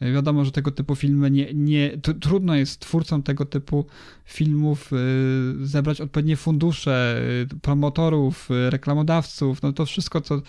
Wiadomo, 0.00 0.44
że 0.44 0.52
tego 0.52 0.70
typu 0.70 0.94
filmy 0.94 1.30
nie, 1.30 1.54
nie 1.54 1.98
tr- 1.98 2.18
trudno 2.18 2.54
jest 2.54 2.80
twórcom 2.80 3.22
tego 3.22 3.44
typu 3.44 3.86
filmów 4.24 4.92
y, 4.92 5.66
zebrać 5.66 6.00
odpowiednie 6.00 6.36
fundusze, 6.36 7.22
y, 7.52 7.60
promotorów, 7.60 8.50
y, 8.50 8.70
reklamodawców, 8.70 9.62
no 9.62 9.72
to 9.72 9.86
wszystko, 9.86 10.20
co 10.20 10.42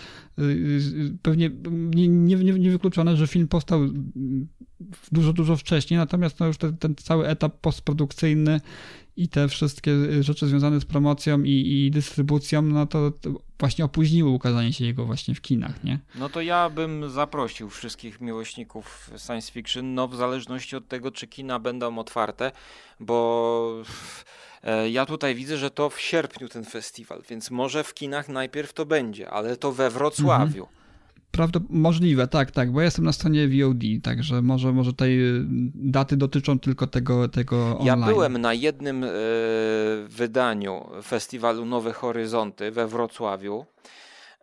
pewnie 1.21 1.49
nie, 1.71 2.07
nie, 2.07 2.35
nie 2.35 2.53
niewykluczone, 2.53 3.17
że 3.17 3.27
film 3.27 3.47
powstał 3.47 3.83
y, 3.83 3.89
dużo, 5.11 5.33
dużo 5.33 5.57
wcześniej, 5.57 5.97
natomiast 5.97 6.39
no 6.39 6.47
już 6.47 6.57
ten, 6.57 6.77
ten 6.77 6.95
cały 6.95 7.27
etap 7.27 7.59
postprodukcyjny 7.61 8.61
i 9.17 9.27
te 9.27 9.47
wszystkie 9.47 9.91
y, 9.91 10.23
rzeczy 10.23 10.47
związane 10.47 10.79
z 10.79 10.85
promocją 10.85 11.43
i, 11.43 11.85
i 11.85 11.91
dystrybucją, 11.91 12.61
no 12.61 12.85
to, 12.85 13.11
to 13.11 13.29
właśnie 13.59 13.85
opóźniły 13.85 14.29
ukazanie 14.29 14.73
się 14.73 14.85
jego 14.85 15.05
właśnie 15.05 15.35
w 15.35 15.41
kinach, 15.41 15.83
nie? 15.83 15.99
No 16.15 16.29
to 16.29 16.41
ja 16.41 16.69
bym 16.69 17.09
zaprosił 17.09 17.69
wszystkich 17.69 18.21
miłośników 18.21 19.09
science 19.17 19.51
fiction, 19.51 19.93
no 19.93 20.07
w 20.07 20.15
zależności 20.15 20.75
od 20.75 20.87
tego, 20.87 21.11
czy 21.11 21.27
kina 21.27 21.59
będą 21.59 21.99
otwarte, 21.99 22.51
bo 22.99 23.83
e, 24.63 24.89
ja 24.89 25.05
tutaj 25.05 25.35
widzę, 25.35 25.57
że 25.57 25.71
to 25.71 25.89
w 25.89 26.01
sierpniu 26.01 26.49
ten 26.49 26.65
festiwal, 26.65 27.21
więc 27.29 27.51
może 27.51 27.83
w 27.83 27.93
kinach 27.93 28.29
najpierw 28.29 28.73
to 28.73 28.85
będzie, 28.85 29.29
ale 29.29 29.57
to 29.57 29.71
we 29.71 29.89
Wrocławiu. 29.89 30.67
Prawda, 31.31 31.59
możliwe, 31.69 32.27
tak, 32.27 32.51
tak, 32.51 32.71
bo 32.71 32.79
ja 32.79 32.85
jestem 32.85 33.05
na 33.05 33.13
stronie 33.13 33.47
VOD, 33.47 33.83
także 34.03 34.41
może, 34.41 34.71
może 34.73 34.93
tej 34.93 35.35
y, 35.37 35.43
daty 35.75 36.17
dotyczą 36.17 36.59
tylko 36.59 36.87
tego, 36.87 37.27
tego 37.27 37.79
Ja 37.83 37.93
online. 37.93 38.09
byłem 38.13 38.37
na 38.37 38.53
jednym 38.53 39.03
e, 39.03 39.07
wydaniu 40.07 40.85
festiwalu 41.03 41.65
Nowe 41.65 41.93
Horyzonty 41.93 42.71
we 42.71 42.87
Wrocławiu. 42.87 43.65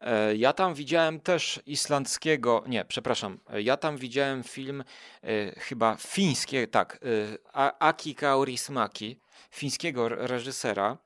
E, 0.01 0.37
Ja 0.37 0.53
tam 0.53 0.75
widziałem 0.75 1.21
też 1.21 1.61
islandzkiego, 1.67 2.65
nie, 2.69 2.85
przepraszam, 2.85 3.39
e, 3.53 3.63
ja 3.63 3.77
tam 3.77 3.97
widziałem 3.97 4.43
film 4.43 4.85
e, 5.23 5.61
chyba 5.61 5.97
fińskie, 5.97 6.67
tak, 6.67 7.01
Aki 7.79 8.15
Kaurismaki, 8.15 9.19
fińskiego 9.51 10.09
reżysera. 10.09 10.99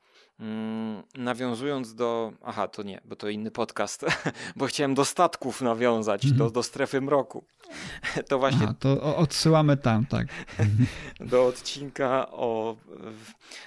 Mm, 0.42 1.02
Nawiązując 1.14 1.94
do. 1.94 2.32
Aha, 2.44 2.68
to 2.68 2.82
nie, 2.82 3.00
bo 3.04 3.16
to 3.16 3.28
inny 3.28 3.50
podcast, 3.50 4.04
bo 4.56 4.66
chciałem 4.66 4.94
do 4.94 5.04
statków 5.04 5.60
nawiązać, 5.60 6.32
do, 6.32 6.50
do 6.50 6.62
strefy 6.62 7.00
mroku. 7.00 7.44
To 8.28 8.38
właśnie 8.38 8.64
Aha, 8.64 8.74
to 8.78 9.16
odsyłamy 9.16 9.76
tam, 9.76 10.06
tak. 10.06 10.26
do 11.30 11.46
odcinka 11.46 12.30
o 12.30 12.76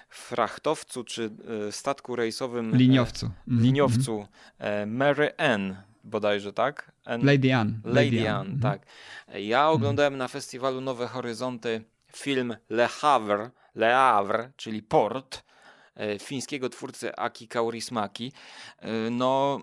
frachtowcu 0.09 1.03
czy 1.03 1.31
e, 1.67 1.71
statku 1.71 2.15
rejsowym. 2.15 2.73
e, 2.73 2.77
Liniowcu. 2.77 3.31
Mhm, 3.47 3.65
Liniowcu 3.65 4.27
e, 4.59 4.85
Mary 4.85 5.31
Ann, 5.37 5.75
bodajże, 6.03 6.53
tak? 6.53 6.91
Ann, 7.05 7.21
mhm. 7.21 7.35
Lady 7.35 7.53
Anne. 7.53 7.73
Lady 7.83 8.29
Ann, 8.29 8.47
mhm. 8.47 8.59
tak. 8.59 8.85
Ja 9.39 9.69
oglądałem 9.69 10.17
na 10.17 10.27
festiwalu 10.27 10.81
Nowe 10.81 11.07
Horyzonty 11.07 11.83
film 12.13 12.55
Le 12.69 12.87
Havre, 12.87 13.49
Le 13.75 13.93
Havre, 13.93 14.51
czyli 14.55 14.83
port 14.83 15.45
fińskiego 16.21 16.69
twórcy 16.69 17.15
Aki 17.15 17.47
Kaurismaki. 17.47 18.31
E, 18.79 19.09
No, 19.09 19.59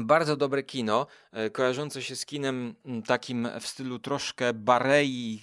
bardzo 0.00 0.36
dobre 0.36 0.62
kino, 0.62 1.06
e, 1.32 1.50
kojarzące 1.50 2.02
się 2.02 2.16
z 2.16 2.26
kinem 2.26 2.74
takim 3.06 3.48
w 3.60 3.66
stylu 3.66 3.98
troszkę 3.98 4.54
Barei 4.54 5.40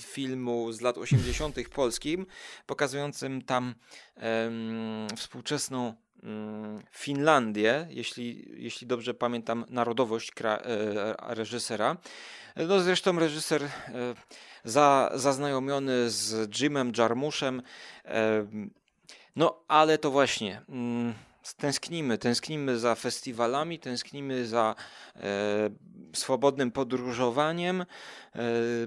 filmu 0.00 0.72
z 0.72 0.80
lat 0.80 0.98
80. 0.98 1.68
polskim, 1.68 2.26
pokazującym 2.66 3.42
tam 3.42 3.74
em, 4.16 5.06
współczesną 5.16 5.94
mm, 6.22 6.82
Finlandię, 6.90 7.86
jeśli, 7.90 8.44
jeśli 8.62 8.86
dobrze 8.86 9.14
pamiętam 9.14 9.64
narodowość 9.68 10.30
kra, 10.30 10.56
e, 10.56 11.34
reżysera. 11.34 11.96
No 12.56 12.80
zresztą 12.80 13.18
reżyser 13.18 13.62
e, 13.62 13.70
za, 14.64 15.10
zaznajomiony 15.14 16.10
z 16.10 16.50
Jimem 16.60 16.92
Jarmuszem. 16.98 17.62
E, 18.04 18.46
no 19.36 19.64
ale 19.68 19.98
to 19.98 20.10
właśnie. 20.10 20.62
Mm, 20.68 21.14
Tęsknimy, 21.56 22.18
tęsknimy 22.18 22.78
za 22.78 22.94
festiwalami, 22.94 23.78
tęsknimy 23.78 24.46
za 24.46 24.74
e, 25.16 25.20
swobodnym 26.12 26.70
podróżowaniem, 26.70 27.80
e, 27.80 27.86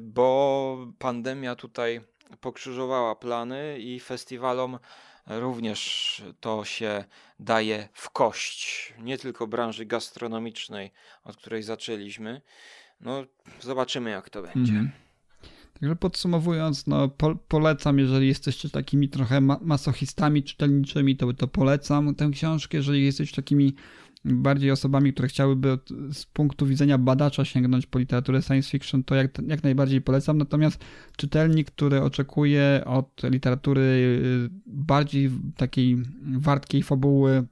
bo 0.02 0.78
pandemia 1.00 1.56
tutaj 1.56 2.02
pokrzyżowała 2.41 3.16
plany 3.16 3.80
i 3.80 4.00
festiwalom 4.00 4.80
również 5.28 6.24
to 6.39 6.66
się 6.66 7.04
daje 7.39 7.89
w 7.93 8.10
kość. 8.10 8.93
Nie 9.00 9.18
tylko 9.18 9.48
branży 9.48 9.86
gastronomicznej, 9.86 10.91
od 11.24 11.38
której 11.38 11.64
zaczęliśmy. 11.64 12.41
No, 13.02 13.24
zobaczymy, 13.60 14.10
jak 14.10 14.30
to 14.30 14.41
będzie. 14.41 14.72
Mhm. 14.72 14.91
Także 15.80 15.95
podsumowując, 15.95 16.88
no 16.88 17.09
po, 17.09 17.36
polecam, 17.36 17.99
jeżeli 17.99 18.28
jesteście 18.28 18.69
takimi 18.69 19.09
trochę 19.09 19.41
ma 19.41 19.59
masochistami 19.61 20.43
czytelniczymi, 20.43 21.17
to, 21.17 21.34
to 21.34 21.47
polecam 21.47 22.15
tę 22.15 22.30
książkę. 22.34 22.78
Jeżeli 22.78 23.05
jesteście 23.05 23.36
takimi 23.36 23.75
bardziej 24.25 24.71
osobami, 24.71 25.13
które 25.13 25.28
chciałyby 25.28 25.71
od, 25.71 25.89
z 26.11 26.25
punktu 26.25 26.65
widzenia 26.65 26.97
badacza 26.97 27.45
sięgnąć 27.45 27.86
po 27.86 27.99
literaturę 27.99 28.41
science 28.41 28.69
fiction, 28.69 29.03
to 29.03 29.15
jak, 29.15 29.32
jak 29.47 29.63
najbardziej 29.63 30.01
polecam. 30.01 30.38
Natomiast 30.38 30.84
czytelnik, 31.17 31.71
który 31.71 32.01
oczekuje 32.01 32.82
od 32.86 33.23
literatury 33.23 33.82
y, 33.82 34.49
bardziej 34.65 35.32
takiej 35.57 35.97
wartkiej 36.21 36.84
fabuły, 36.84 37.47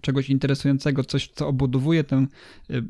czegoś 0.00 0.30
interesującego, 0.30 1.04
coś, 1.04 1.28
co 1.28 1.48
obudowuje 1.48 2.04
tę 2.04 2.26
y, 2.70 2.82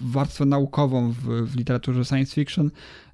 warstwę 0.00 0.44
naukową 0.44 1.10
w, 1.12 1.50
w 1.50 1.56
literaturze 1.56 2.04
science 2.04 2.34
fiction, 2.34 2.70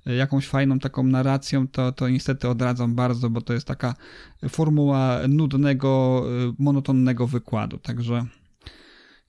y, 0.06 0.14
jakąś 0.14 0.46
fajną 0.46 0.78
taką 0.78 1.02
narracją, 1.02 1.68
to, 1.68 1.92
to 1.92 2.08
niestety 2.08 2.48
odradzam 2.48 2.94
bardzo, 2.94 3.30
bo 3.30 3.40
to 3.40 3.52
jest 3.52 3.66
taka 3.66 3.94
formuła 4.48 5.20
nudnego, 5.28 6.24
y, 6.50 6.54
monotonnego 6.58 7.26
wykładu. 7.26 7.78
Także 7.78 8.26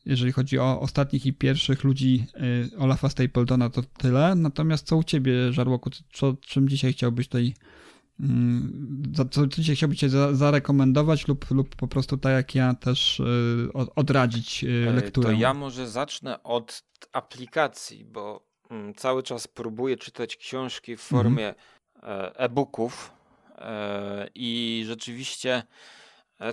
jeżeli 0.05 0.31
chodzi 0.31 0.59
o 0.59 0.79
ostatnich 0.79 1.25
i 1.25 1.33
pierwszych 1.33 1.83
ludzi 1.83 2.25
Olafa 2.77 3.09
Stapletona, 3.09 3.69
to 3.69 3.83
tyle. 3.83 4.35
Natomiast 4.35 4.87
co 4.87 4.97
u 4.97 5.03
ciebie, 5.03 5.53
Żarłoku, 5.53 5.89
co, 6.13 6.35
czym 6.41 6.69
dzisiaj 6.69 6.93
chciałbyś 6.93 7.27
za- 7.27 7.39
co 9.15 9.25
co 9.25 9.47
dzisiaj 9.47 9.75
chciałbyś 9.75 9.99
cię 9.99 10.09
za, 10.09 10.33
zarekomendować 10.35 11.27
lub, 11.27 11.51
lub 11.51 11.75
po 11.75 11.87
prostu 11.87 12.17
tak 12.17 12.31
jak 12.33 12.55
ja 12.55 12.73
też 12.73 13.19
y, 13.19 13.69
od- 13.73 13.89
odradzić 13.95 14.63
y, 14.63 14.85
E, 14.89 14.93
lekturę? 14.93 15.29
To 15.29 15.39
ja 15.39 15.53
może 15.53 15.87
zacznę 15.89 16.43
od 16.43 16.83
aplikacji, 17.11 18.05
bo 18.05 18.45
mm, 18.69 18.93
cały 18.95 19.23
czas 19.23 19.47
próbuję 19.47 19.97
czytać 19.97 20.35
książki 20.35 20.97
w 20.97 21.01
formie 21.01 21.53
e, 22.03 22.39
e-booków 22.39 23.11
e, 23.57 24.29
i 24.35 24.83
rzeczywiście 24.87 25.63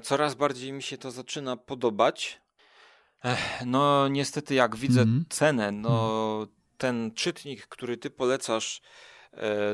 coraz 0.03 0.35
bardziej 0.35 0.73
mi 0.73 0.83
się 0.83 0.99
to 0.99 1.11
zaczyna 1.11 1.57
podobać. 1.57 2.41
No 3.67 4.09
niestety 4.09 4.55
jak 4.55 4.77
widzę 4.77 5.01
Mhm. 5.01 5.25
cenę, 5.29 5.73
no 5.73 6.47
ten 6.79 7.11
czytnik, 7.15 7.67
który 7.67 7.97
ty 7.97 8.11
polecasz, 8.11 8.81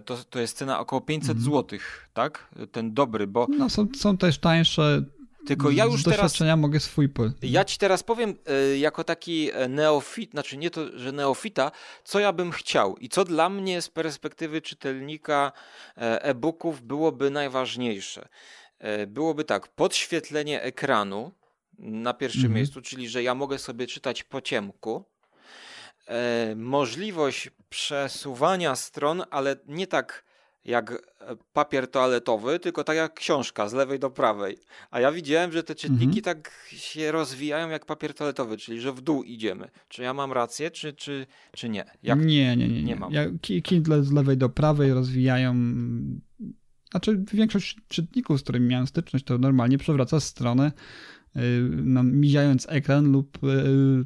to, 0.04 0.16
to 0.30 0.40
jest 0.40 0.56
cena 0.56 0.80
około 0.80 1.00
500 1.00 1.36
Mhm. 1.36 1.44
zł, 1.54 1.78
tak? 2.14 2.48
Ten 2.72 2.94
dobry, 2.94 3.26
bo 3.26 3.46
No 3.58 3.70
są, 3.70 3.86
są 3.96 4.16
też 4.16 4.38
tańsze. 4.38 5.02
tylko 5.46 5.70
ja 5.70 5.84
już 5.84 6.02
teraz 6.04 6.40
mogę 6.56 6.80
swój 6.80 7.08
ja 7.42 7.64
ci 7.64 7.78
teraz 7.78 8.02
powiem, 8.02 8.34
e, 8.46 8.78
jako 8.78 9.04
taki 9.04 9.50
e, 9.52 9.68
neofit, 9.68 10.30
znaczy 10.30 10.56
nie 10.56 10.70
to, 10.70 10.98
że 10.98 11.12
neofita, 11.12 11.70
co 12.04 12.20
ja 12.20 12.32
bym 12.32 12.50
chciał 12.52 12.96
i 12.96 13.08
co 13.08 13.24
dla 13.24 13.48
mnie 13.50 13.82
z 13.82 13.88
perspektywy 13.88 14.62
czytelnika 14.62 15.52
e, 15.96 16.22
e-booków 16.22 16.82
byłoby 16.82 17.30
najważniejsze. 17.30 18.28
E, 18.78 19.06
Byłoby 19.06 19.44
tak, 19.44 19.68
podświetlenie 19.68 20.62
ekranu 20.62 21.32
na 21.78 22.14
pierwszym 22.14 22.40
Mhm. 22.40 22.54
miejscu, 22.54 22.82
czyli 22.82 23.08
że 23.08 23.22
ja 23.22 23.34
mogę 23.34 23.58
sobie 23.58 23.86
czytać 23.86 24.22
po 24.24 24.40
ciemku. 24.40 25.04
E, 26.08 26.54
możliwość 26.56 27.50
przesuwania 27.68 28.76
stron, 28.76 29.22
ale 29.30 29.56
nie 29.66 29.86
tak 29.86 30.24
jak 30.64 30.92
e, 30.92 30.96
papier 31.52 31.90
toaletowy, 31.90 32.58
tylko 32.58 32.84
tak 32.84 32.96
jak 32.96 33.14
książka 33.14 33.68
z 33.68 33.72
lewej 33.72 33.98
do 33.98 34.10
prawej. 34.10 34.58
A 34.90 35.00
ja 35.00 35.12
widziałem, 35.12 35.52
że 35.52 35.62
te 35.62 35.74
czytniki 35.74 36.18
mhm. 36.18 36.22
tak 36.22 36.52
się 36.66 37.12
rozwijają 37.12 37.68
jak 37.68 37.86
papier 37.86 38.14
toaletowy, 38.14 38.56
czyli 38.56 38.80
że 38.80 38.92
w 38.92 39.00
dół 39.00 39.22
idziemy. 39.22 39.68
Czy 39.88 40.02
ja 40.02 40.14
mam 40.14 40.32
rację, 40.32 40.70
czy, 40.70 40.92
czy, 40.92 41.26
czy 41.52 41.68
nie? 41.68 41.84
Jak... 42.02 42.18
Nie, 42.18 42.56
nie, 42.56 42.68
nie. 42.68 42.82
Nie, 42.82 42.96
mam. 42.96 43.12
Ja, 43.12 43.24
Kindle 43.62 44.02
z 44.02 44.12
lewej 44.12 44.36
do 44.36 44.48
prawej 44.48 44.92
rozwijają. 44.92 45.54
Znaczy, 46.90 47.24
większość 47.32 47.76
czytników, 47.88 48.40
z 48.40 48.42
którymi 48.42 48.66
miałem 48.66 48.86
styczność, 48.86 49.24
to 49.24 49.38
normalnie 49.38 49.78
przewraca 49.78 50.20
stronę, 50.20 50.72
yy, 51.34 51.42
no, 51.70 52.02
mijając 52.02 52.66
ekran 52.68 53.12
lub 53.12 53.38
yy, 53.42 54.04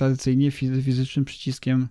tradycyjnie 0.00 0.50
fizycznym 0.50 1.24
przyciskiem 1.24 1.88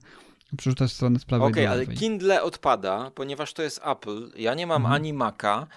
Przerzucasz 0.58 0.92
stronę 0.92 1.20
z 1.20 1.26
prawej 1.26 1.48
Okej, 1.52 1.68
okay, 1.68 1.76
ale 1.76 1.88
Kindle 1.88 2.44
odpada, 2.44 3.12
ponieważ 3.16 3.54
to 3.54 3.62
jest 3.62 3.82
Apple. 3.86 4.32
Ja 4.38 4.54
nie 4.54 4.68
mam 4.68 4.82
mhm. 4.82 4.96
ani 4.96 5.14
Maca, 5.14 5.68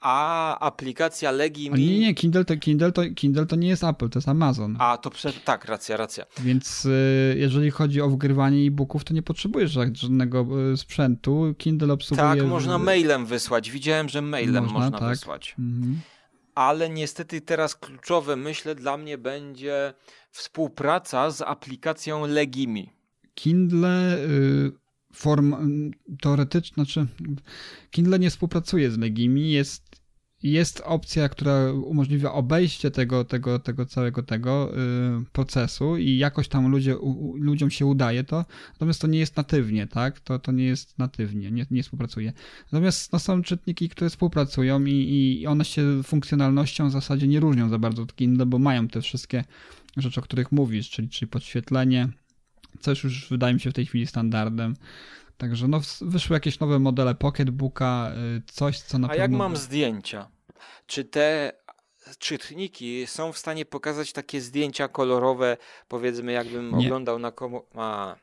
a 0.00 0.58
aplikacja 0.58 1.30
Legi 1.30 1.70
mi... 1.70 1.86
Nie, 1.86 1.98
nie, 1.98 2.14
Kindle 2.14 2.44
to, 2.44 2.56
Kindle, 2.56 2.92
to, 2.92 3.02
Kindle 3.14 3.46
to 3.46 3.56
nie 3.56 3.68
jest 3.68 3.84
Apple, 3.84 4.08
to 4.08 4.18
jest 4.18 4.28
Amazon. 4.28 4.76
A, 4.78 4.98
to 4.98 5.10
prze... 5.10 5.32
tak, 5.32 5.64
racja, 5.64 5.96
racja. 5.96 6.24
Więc 6.40 6.84
y, 6.84 7.36
jeżeli 7.38 7.70
chodzi 7.70 8.00
o 8.00 8.08
wgrywanie 8.08 8.66
e-booków, 8.66 9.04
to 9.04 9.14
nie 9.14 9.22
potrzebujesz 9.22 9.70
żadnego 9.70 10.46
y, 10.72 10.76
sprzętu. 10.76 11.54
Kindle 11.58 11.92
obsługuje... 11.92 12.28
Tak, 12.28 12.46
można 12.46 12.78
mailem 12.78 13.26
wysłać. 13.26 13.70
Widziałem, 13.70 14.08
że 14.08 14.22
mailem 14.22 14.64
można, 14.64 14.78
można 14.78 14.98
tak. 14.98 15.08
wysłać. 15.08 15.54
Mhm. 15.58 16.00
Ale 16.54 16.90
niestety 16.90 17.40
teraz 17.40 17.76
kluczowe, 17.76 18.36
myślę, 18.36 18.74
dla 18.74 18.96
mnie 18.96 19.18
będzie 19.18 19.94
współpraca 20.30 21.30
z 21.30 21.42
aplikacją 21.42 22.26
Legimi. 22.26 22.90
Kindle 23.34 24.18
y, 24.18 24.72
form 25.14 25.54
teoretyczna, 26.20 26.84
znaczy 26.84 27.06
Kindle 27.90 28.18
nie 28.18 28.30
współpracuje 28.30 28.90
z 28.90 28.98
Legimi, 28.98 29.52
jest, 29.52 30.03
jest 30.52 30.82
opcja, 30.84 31.28
która 31.28 31.72
umożliwia 31.72 32.32
obejście 32.32 32.90
tego, 32.90 33.24
tego, 33.24 33.58
tego 33.58 33.86
całego 33.86 34.22
tego 34.22 34.72
y, 34.74 35.24
procesu 35.32 35.96
i 35.96 36.16
jakoś 36.16 36.48
tam 36.48 36.70
ludzie, 36.70 36.98
u, 36.98 37.36
ludziom 37.36 37.70
się 37.70 37.86
udaje 37.86 38.24
to, 38.24 38.44
natomiast 38.72 39.00
to 39.00 39.06
nie 39.06 39.18
jest 39.18 39.36
natywnie, 39.36 39.86
tak? 39.86 40.20
To, 40.20 40.38
to 40.38 40.52
nie 40.52 40.64
jest 40.64 40.98
natywnie, 40.98 41.50
nie, 41.50 41.66
nie 41.70 41.82
współpracuje. 41.82 42.32
Natomiast 42.72 43.12
no, 43.12 43.18
są 43.18 43.42
czytniki, 43.42 43.88
które 43.88 44.10
współpracują 44.10 44.84
i, 44.84 44.92
i 45.40 45.46
one 45.46 45.64
się 45.64 46.02
funkcjonalnością 46.02 46.88
w 46.88 46.92
zasadzie 46.92 47.28
nie 47.28 47.40
różnią 47.40 47.68
za 47.68 47.78
bardzo 47.78 48.02
od 48.02 48.16
Kindle, 48.16 48.46
bo 48.46 48.58
mają 48.58 48.88
te 48.88 49.00
wszystkie 49.00 49.44
rzeczy, 49.96 50.20
o 50.20 50.22
których 50.22 50.52
mówisz, 50.52 50.90
czyli, 50.90 51.08
czyli 51.08 51.28
podświetlenie, 51.28 52.08
coś 52.80 53.04
już 53.04 53.28
wydaje 53.30 53.54
mi 53.54 53.60
się 53.60 53.70
w 53.70 53.74
tej 53.74 53.86
chwili 53.86 54.06
standardem. 54.06 54.76
Także 55.36 55.68
no, 55.68 55.80
wyszły 56.00 56.36
jakieś 56.36 56.60
nowe 56.60 56.78
modele 56.78 57.14
Pocketbooka, 57.14 58.12
y, 58.36 58.42
coś 58.46 58.80
co 58.80 58.98
na 58.98 59.06
A 59.06 59.10
pewno... 59.10 59.22
jak 59.22 59.30
mam 59.30 59.56
zdjęcia? 59.56 60.33
Czy 60.86 61.04
te 61.04 61.52
czytniki 62.18 63.06
są 63.06 63.32
w 63.32 63.38
stanie 63.38 63.64
pokazać 63.64 64.12
takie 64.12 64.40
zdjęcia 64.40 64.88
kolorowe, 64.88 65.56
powiedzmy 65.88 66.32
jakbym 66.32 66.78
nie. 66.78 66.86
oglądał 66.86 67.18
na 67.18 67.32
komu... 67.32 67.62
A, 67.74 68.16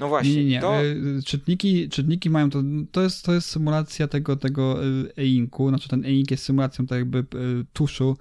no 0.00 0.08
właśnie. 0.08 0.36
Nie, 0.36 0.44
nie. 0.44 0.60
To... 0.60 0.84
Y, 0.84 1.22
czytniki, 1.26 1.88
czytniki 1.88 2.30
mają 2.30 2.50
to, 2.50 2.62
to 2.92 3.02
jest, 3.02 3.24
to 3.24 3.32
jest 3.32 3.50
symulacja 3.50 4.08
tego, 4.08 4.36
tego 4.36 4.84
y, 4.84 5.12
e-inku, 5.16 5.68
znaczy 5.68 5.88
ten 5.88 6.04
e-ink 6.04 6.30
jest 6.30 6.44
symulacją 6.44 6.86
tak 6.86 6.98
jakby 6.98 7.24
tuszu 7.72 8.16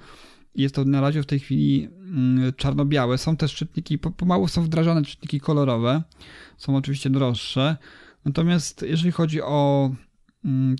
jest 0.57 0.75
to 0.75 0.85
na 0.85 1.01
razie 1.01 1.23
w 1.23 1.25
tej 1.25 1.39
chwili 1.39 1.89
mm, 1.99 2.53
czarno-białe. 2.53 3.17
Są 3.17 3.37
też 3.37 3.55
czytniki, 3.55 3.97
pomału 3.97 4.47
są 4.47 4.63
wdrażane 4.63 5.03
czytniki 5.03 5.39
kolorowe. 5.39 6.03
Są 6.57 6.75
oczywiście 6.75 7.09
droższe. 7.09 7.77
Natomiast 8.25 8.81
jeżeli 8.81 9.11
chodzi 9.11 9.41
o, 9.41 9.91
mm, 10.45 10.75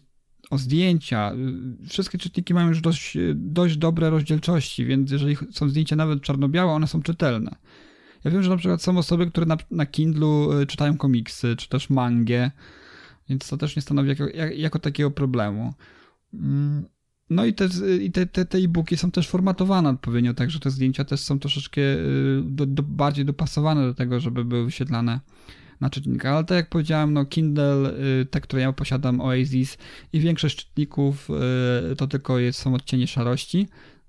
o 0.50 0.58
zdjęcia, 0.58 1.34
y, 1.84 1.88
wszystkie 1.88 2.18
czytniki 2.18 2.54
mają 2.54 2.68
już 2.68 2.82
dość, 2.82 3.18
dość 3.36 3.78
dobre 3.78 4.10
rozdzielczości, 4.10 4.86
więc 4.86 5.12
jeżeli 5.12 5.38
są 5.52 5.70
zdjęcia 5.70 5.96
nawet 5.96 6.22
czarno-białe, 6.22 6.72
one 6.72 6.88
są 6.88 7.02
czytelne. 7.02 7.56
Ja 8.24 8.32
wiem, 8.32 8.44
że 8.44 8.50
na 8.50 8.58
przykład 8.58 8.82
są 8.82 8.98
osoby, 8.98 9.32
które 9.32 9.46
na, 9.46 9.58
na 9.72 9.86
Kindlu 9.86 10.60
y, 10.60 10.66
czytają 10.66 10.98
komiksy, 10.98 11.56
czy 11.56 11.70
też 11.70 11.90
mangę, 11.90 12.52
więc 13.30 13.50
to 13.50 13.58
też 13.58 13.76
nie 13.76 13.82
stanowi 13.82 14.10
jako, 14.10 14.24
jako 14.56 14.80
takiego 14.80 15.12
problemu. 15.12 15.74
Mm, 16.34 16.86
no 17.30 17.46
i 17.46 17.54
te, 17.54 17.70
i 18.02 18.12
te, 18.12 18.26
te, 18.26 18.46
te 18.46 18.58
e-booki 18.58 18.98
są 18.98 19.12
też 19.12 19.28
formatowane 19.28 19.90
odpowiednio, 19.90 20.34
także 20.34 20.60
te 20.60 20.72
zdjęcia 20.72 21.06
też 21.06 21.20
są 21.20 21.40
troszeczkę 21.40 21.82
y, 21.82 22.42
do, 22.46 22.66
do, 22.66 22.84
bardziej 22.84 23.26
dopasowane 23.26 23.88
do 23.88 23.94
tego, 23.94 24.20
żeby 24.20 24.46
były 24.46 24.66
wyświetlane 24.66 25.20
na 25.80 25.90
czytnikach. 25.90 26.34
Ale 26.34 26.44
tak 26.44 26.56
jak 26.56 26.70
powiedziałem, 26.70 27.14
no 27.14 27.26
Kindle, 27.26 27.94
y, 28.22 28.26
te, 28.26 28.42
które 28.42 28.62
ja 28.62 28.74
posiadam, 28.74 29.22
Oasis 29.22 29.78
i 30.14 30.20
większość 30.20 30.56
czytników 30.56 31.30
y, 31.92 31.96
to 31.96 32.08
tylko 32.08 32.40
jest, 32.40 32.60
są 32.60 32.74
odcienie 32.74 33.08
szarości. 33.08 33.68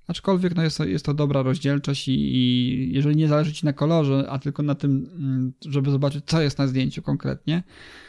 Aczkolwiek 0.09 0.55
no 0.57 0.63
jest, 0.63 0.79
to, 0.79 0.85
jest 0.85 1.05
to 1.05 1.15
dobra 1.15 1.43
rozdzielczość 1.43 2.09
i, 2.09 2.13
i 2.13 2.93
jeżeli 2.93 3.17
nie 3.17 3.29
zależy 3.29 3.53
Ci 3.53 3.67
na 3.67 3.73
kolorze, 3.73 4.27
a 4.31 4.39
tylko 4.39 4.63
na 4.63 4.75
tym, 4.75 5.11
mm, 5.15 5.53
żeby 5.67 5.91
zobaczyć, 5.91 6.25
co 6.27 6.43
jest 6.43 6.59
na 6.59 6.67
zdjęciu 6.67 7.03
konkretnie, 7.03 7.63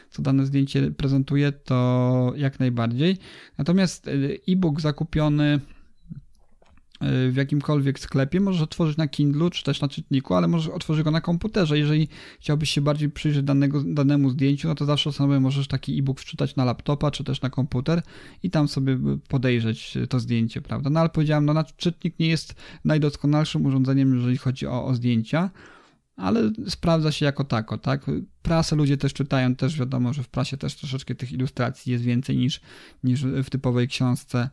co 0.09 0.21
dane 0.21 0.45
zdjęcie 0.45 0.91
prezentuje, 0.91 1.51
to 1.51 2.33
jak 2.35 2.59
najbardziej. 2.59 3.17
Natomiast 3.57 4.07
e, 4.07 4.11
e-book 4.47 4.81
zakupiony 4.81 5.59
w 7.01 7.33
jakimkolwiek 7.35 7.99
sklepie 7.99 8.39
możesz 8.39 8.61
otworzyć 8.61 8.97
na 8.97 9.07
Kindle 9.07 9.49
czy 9.49 9.63
też 9.63 9.81
na 9.81 9.87
czytniku, 9.87 10.33
ale 10.33 10.47
możesz 10.47 10.73
otworzyć 10.73 11.03
go 11.03 11.11
na 11.11 11.21
komputerze. 11.21 11.79
Jeżeli 11.79 12.07
chciałbyś 12.39 12.69
się 12.69 12.81
bardziej 12.81 13.09
przyjrzeć 13.09 13.43
danego, 13.43 13.83
danemu 13.85 14.29
zdjęciu, 14.29 14.67
no 14.67 14.75
to 14.75 14.85
zawsze 14.85 15.11
sobie 15.11 15.39
możesz 15.39 15.67
taki 15.67 15.99
e-book 15.99 16.19
wczytać 16.19 16.55
na 16.55 16.65
laptopa 16.65 17.11
czy 17.11 17.23
też 17.23 17.41
na 17.41 17.49
komputer 17.49 18.01
i 18.43 18.49
tam 18.49 18.67
sobie 18.67 18.97
podejrzeć 19.27 19.97
to 20.09 20.19
zdjęcie, 20.19 20.61
prawda? 20.61 20.89
No 20.89 20.99
ale 20.99 21.09
powiedziałem, 21.09 21.45
no 21.45 21.63
czytnik 21.77 22.19
nie 22.19 22.27
jest 22.27 22.55
najdoskonalszym 22.85 23.65
urządzeniem, 23.65 24.15
jeżeli 24.15 24.37
chodzi 24.37 24.67
o, 24.67 24.85
o 24.85 24.95
zdjęcia, 24.95 25.49
ale 26.15 26.51
sprawdza 26.67 27.11
się 27.11 27.25
jako 27.25 27.43
tako, 27.43 27.77
tak? 27.77 28.05
Prasę 28.41 28.75
ludzie 28.75 28.97
też 28.97 29.13
czytają, 29.13 29.55
też 29.55 29.79
wiadomo, 29.79 30.13
że 30.13 30.23
w 30.23 30.27
prasie 30.27 30.57
też 30.57 30.75
troszeczkę 30.75 31.15
tych 31.15 31.31
ilustracji 31.31 31.91
jest 31.91 32.03
więcej 32.03 32.37
niż, 32.37 32.61
niż 33.03 33.23
w 33.23 33.49
typowej 33.49 33.87
książce, 33.87 34.49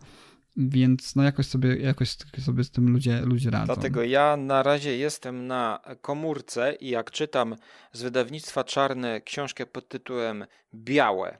więc 0.56 1.16
no 1.16 1.22
jakoś 1.22 1.46
sobie, 1.46 1.76
jakoś 1.76 2.16
sobie 2.44 2.64
z 2.64 2.70
tym 2.70 2.92
ludzie, 2.92 3.20
ludzie 3.20 3.50
radzą. 3.50 3.66
Dlatego 3.66 4.02
ja 4.02 4.36
na 4.36 4.62
razie 4.62 4.96
jestem 4.96 5.46
na 5.46 5.80
komórce 6.00 6.74
i 6.74 6.88
jak 6.88 7.10
czytam 7.10 7.56
z 7.92 8.02
wydawnictwa 8.02 8.64
Czarne 8.64 9.20
książkę 9.20 9.66
pod 9.66 9.88
tytułem 9.88 10.46
Białe, 10.74 11.38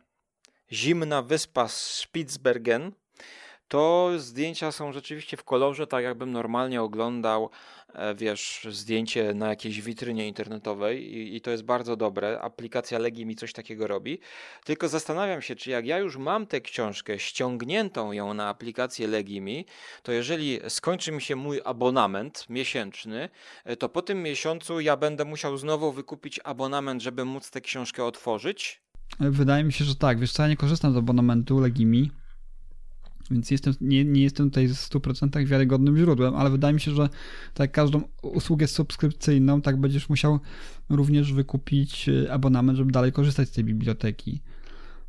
Zimna 0.73 1.23
wyspa 1.23 1.69
Spitsbergen, 1.69 2.93
to 3.69 4.11
zdjęcia 4.17 4.73
są 4.73 4.93
rzeczywiście 4.93 5.37
w 5.37 5.45
kolorze, 5.45 5.87
tak 5.87 6.05
jakbym 6.05 6.33
normalnie 6.33 6.83
oglądał 6.83 7.51
E, 7.97 8.15
wiesz, 8.15 8.67
zdjęcie 8.71 9.35
na 9.35 9.49
jakiejś 9.49 9.81
witrynie 9.81 10.29
internetowej 10.29 11.15
i, 11.15 11.37
i, 11.37 11.41
to 11.41 11.51
jest 11.51 11.63
bardzo 11.63 11.97
dobre. 11.97 12.41
Aplikacja 12.41 12.99
Legi 12.99 13.27
mi 13.27 13.37
coś 13.37 13.53
takiego 13.53 13.87
robi. 13.87 14.19
Tylko 14.65 14.89
zastanawiam 14.89 15.43
się, 15.43 15.57
czy 15.57 15.71
jak 15.71 15.87
ja 15.87 15.99
już 15.99 16.17
mam 16.17 16.47
tę 16.47 16.61
książkę, 16.61 17.19
ściągniętą 17.19 18.13
ją 18.13 18.35
na 18.35 18.49
aplikację 18.49 19.09
Legimi, 19.09 19.67
to 20.03 20.13
jeżeli 20.13 20.61
skończy 20.69 21.13
mi 21.13 21.23
się 21.23 21.37
mój 21.37 21.61
abonament 21.65 22.47
miesięczny, 22.51 23.29
e, 23.65 23.77
to 23.77 23.89
po 23.89 24.03
tym 24.03 24.23
miesiącu 24.23 24.81
ja 24.81 24.97
będę 24.97 25.25
musiał 25.25 25.57
znowu 25.57 25.93
wykupić 25.93 26.41
abonament, 26.45 27.03
żeby 27.03 27.25
móc 27.25 27.51
tę 27.51 27.61
książkę 27.61 28.05
otworzyć? 28.05 28.81
Wydaje 29.21 29.65
mi 29.65 29.73
się, 29.73 29.85
że 29.85 29.95
tak. 29.95 30.21
Wiesz 30.21 30.33
co, 30.33 30.43
ja 30.43 30.49
nie 30.49 30.57
korzystam 30.57 30.93
z 30.93 30.97
abonamentu 30.97 31.61
Legimi 31.61 32.11
więc 33.31 33.51
jestem, 33.51 33.75
nie, 33.81 34.05
nie 34.05 34.23
jestem 34.23 34.51
tutaj 34.51 34.69
w 34.69 34.73
100% 34.73 35.47
wiarygodnym 35.47 35.97
źródłem, 35.97 36.35
ale 36.35 36.51
wydaje 36.51 36.75
mi 36.75 36.81
się, 36.81 36.91
że 36.91 37.09
tak 37.55 37.73
każdą 37.73 38.03
usługę 38.23 38.67
subskrypcyjną, 38.67 39.63
tak 39.63 39.77
będziesz 39.77 40.09
musiał 40.09 40.41
również 40.89 41.33
wykupić 41.33 42.09
e, 42.09 42.33
abonament, 42.33 42.79
żeby 42.79 42.93
dalej 42.93 43.13
korzystać 43.13 43.49
z 43.49 43.53
tej 43.53 43.65
biblioteki. 43.65 44.41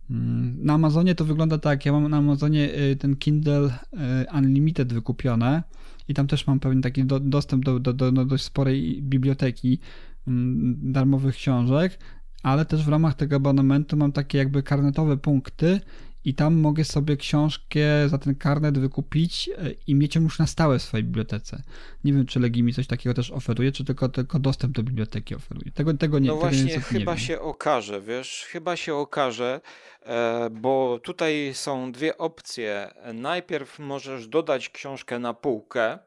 Mm, 0.09 0.57
na 0.65 0.73
Amazonie 0.73 1.15
to 1.15 1.25
wygląda 1.25 1.57
tak, 1.57 1.85
ja 1.85 1.91
mam 1.91 2.07
na 2.09 2.17
Amazonie 2.17 2.73
e, 2.73 2.95
ten 2.95 3.15
Kindle 3.15 3.69
e, 3.93 4.25
Unlimited 4.37 4.93
wykupione 4.93 5.63
i 6.07 6.13
tam 6.13 6.27
też 6.27 6.47
mam 6.47 6.59
pewien 6.59 6.81
taki 6.81 7.05
do, 7.05 7.19
dostęp 7.19 7.65
do, 7.65 7.79
do, 7.79 7.93
do, 7.93 8.11
do 8.11 8.25
dość 8.25 8.43
sporej 8.43 9.01
biblioteki 9.01 9.79
mm, 10.27 10.91
darmowych 10.91 11.35
książek, 11.35 11.99
ale 12.43 12.65
też 12.65 12.85
w 12.85 12.87
ramach 12.87 13.13
tego 13.13 13.35
abonamentu 13.35 13.97
mam 13.97 14.11
takie 14.11 14.37
jakby 14.37 14.63
karnetowe 14.63 15.17
punkty 15.17 15.79
i 16.27 16.33
tam 16.33 16.55
mogę 16.55 16.83
sobie 16.83 17.17
książkę 17.17 17.79
za 18.07 18.17
ten 18.17 18.35
karnet 18.35 18.79
wykupić 18.79 19.49
e, 19.49 19.71
i 19.87 19.95
mieć 19.95 20.15
ją 20.15 20.21
już 20.21 20.39
na 20.39 20.47
stałe 20.47 20.79
w 20.79 20.81
swojej 20.81 21.03
bibliotece. 21.03 21.63
Nie 22.03 22.13
wiem, 22.13 22.25
czy 22.25 22.39
Legimi 22.39 22.73
coś 22.73 22.87
takiego 22.87 23.13
też 23.13 23.31
oferuje, 23.31 23.71
czy 23.71 23.85
tylko, 23.85 24.09
tylko 24.09 24.39
dostęp 24.39 24.73
do 24.73 24.83
biblioteki 24.83 25.35
oferuje. 25.35 25.71
Tego, 25.71 25.93
tego 25.93 26.19
nie 26.19 26.27
No 26.27 26.33
tego 26.33 26.49
właśnie, 26.49 26.79
chyba 26.79 27.17
się 27.17 27.41
okaże, 27.41 28.01
wiesz, 28.01 28.45
chyba 28.49 28.75
się 28.75 28.95
okaże, 28.95 29.61
e, 30.01 30.49
bo 30.49 30.99
tutaj 31.03 31.51
są 31.53 31.91
dwie 31.91 32.17
opcje. 32.17 32.91
Najpierw 33.13 33.79
możesz 33.79 34.27
dodać 34.27 34.69
książkę 34.69 35.19
na 35.19 35.33
półkę 35.33 35.99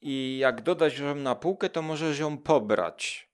i 0.00 0.38
jak 0.40 0.62
dodać 0.62 0.98
ją 0.98 1.14
na 1.14 1.34
półkę, 1.34 1.70
to 1.70 1.82
możesz 1.82 2.18
ją 2.18 2.38
pobrać. 2.38 3.28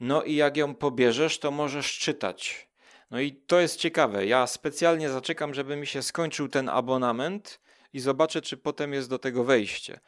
No 0.00 0.22
i 0.22 0.34
jak 0.34 0.56
ją 0.56 0.74
pobierzesz, 0.74 1.38
to 1.38 1.50
możesz 1.50 1.98
czytać. 1.98 2.68
No 3.14 3.20
i 3.20 3.32
to 3.32 3.60
jest 3.60 3.76
ciekawe. 3.76 4.26
Ja 4.26 4.46
specjalnie 4.46 5.10
zaczekam, 5.10 5.54
żeby 5.54 5.76
mi 5.76 5.86
się 5.86 6.02
skończył 6.02 6.48
ten 6.48 6.68
abonament 6.68 7.60
i 7.92 8.00
zobaczę, 8.00 8.42
czy 8.42 8.56
potem 8.56 8.92
jest 8.92 9.10
do 9.10 9.18
tego 9.18 9.44
wejście. 9.44 10.00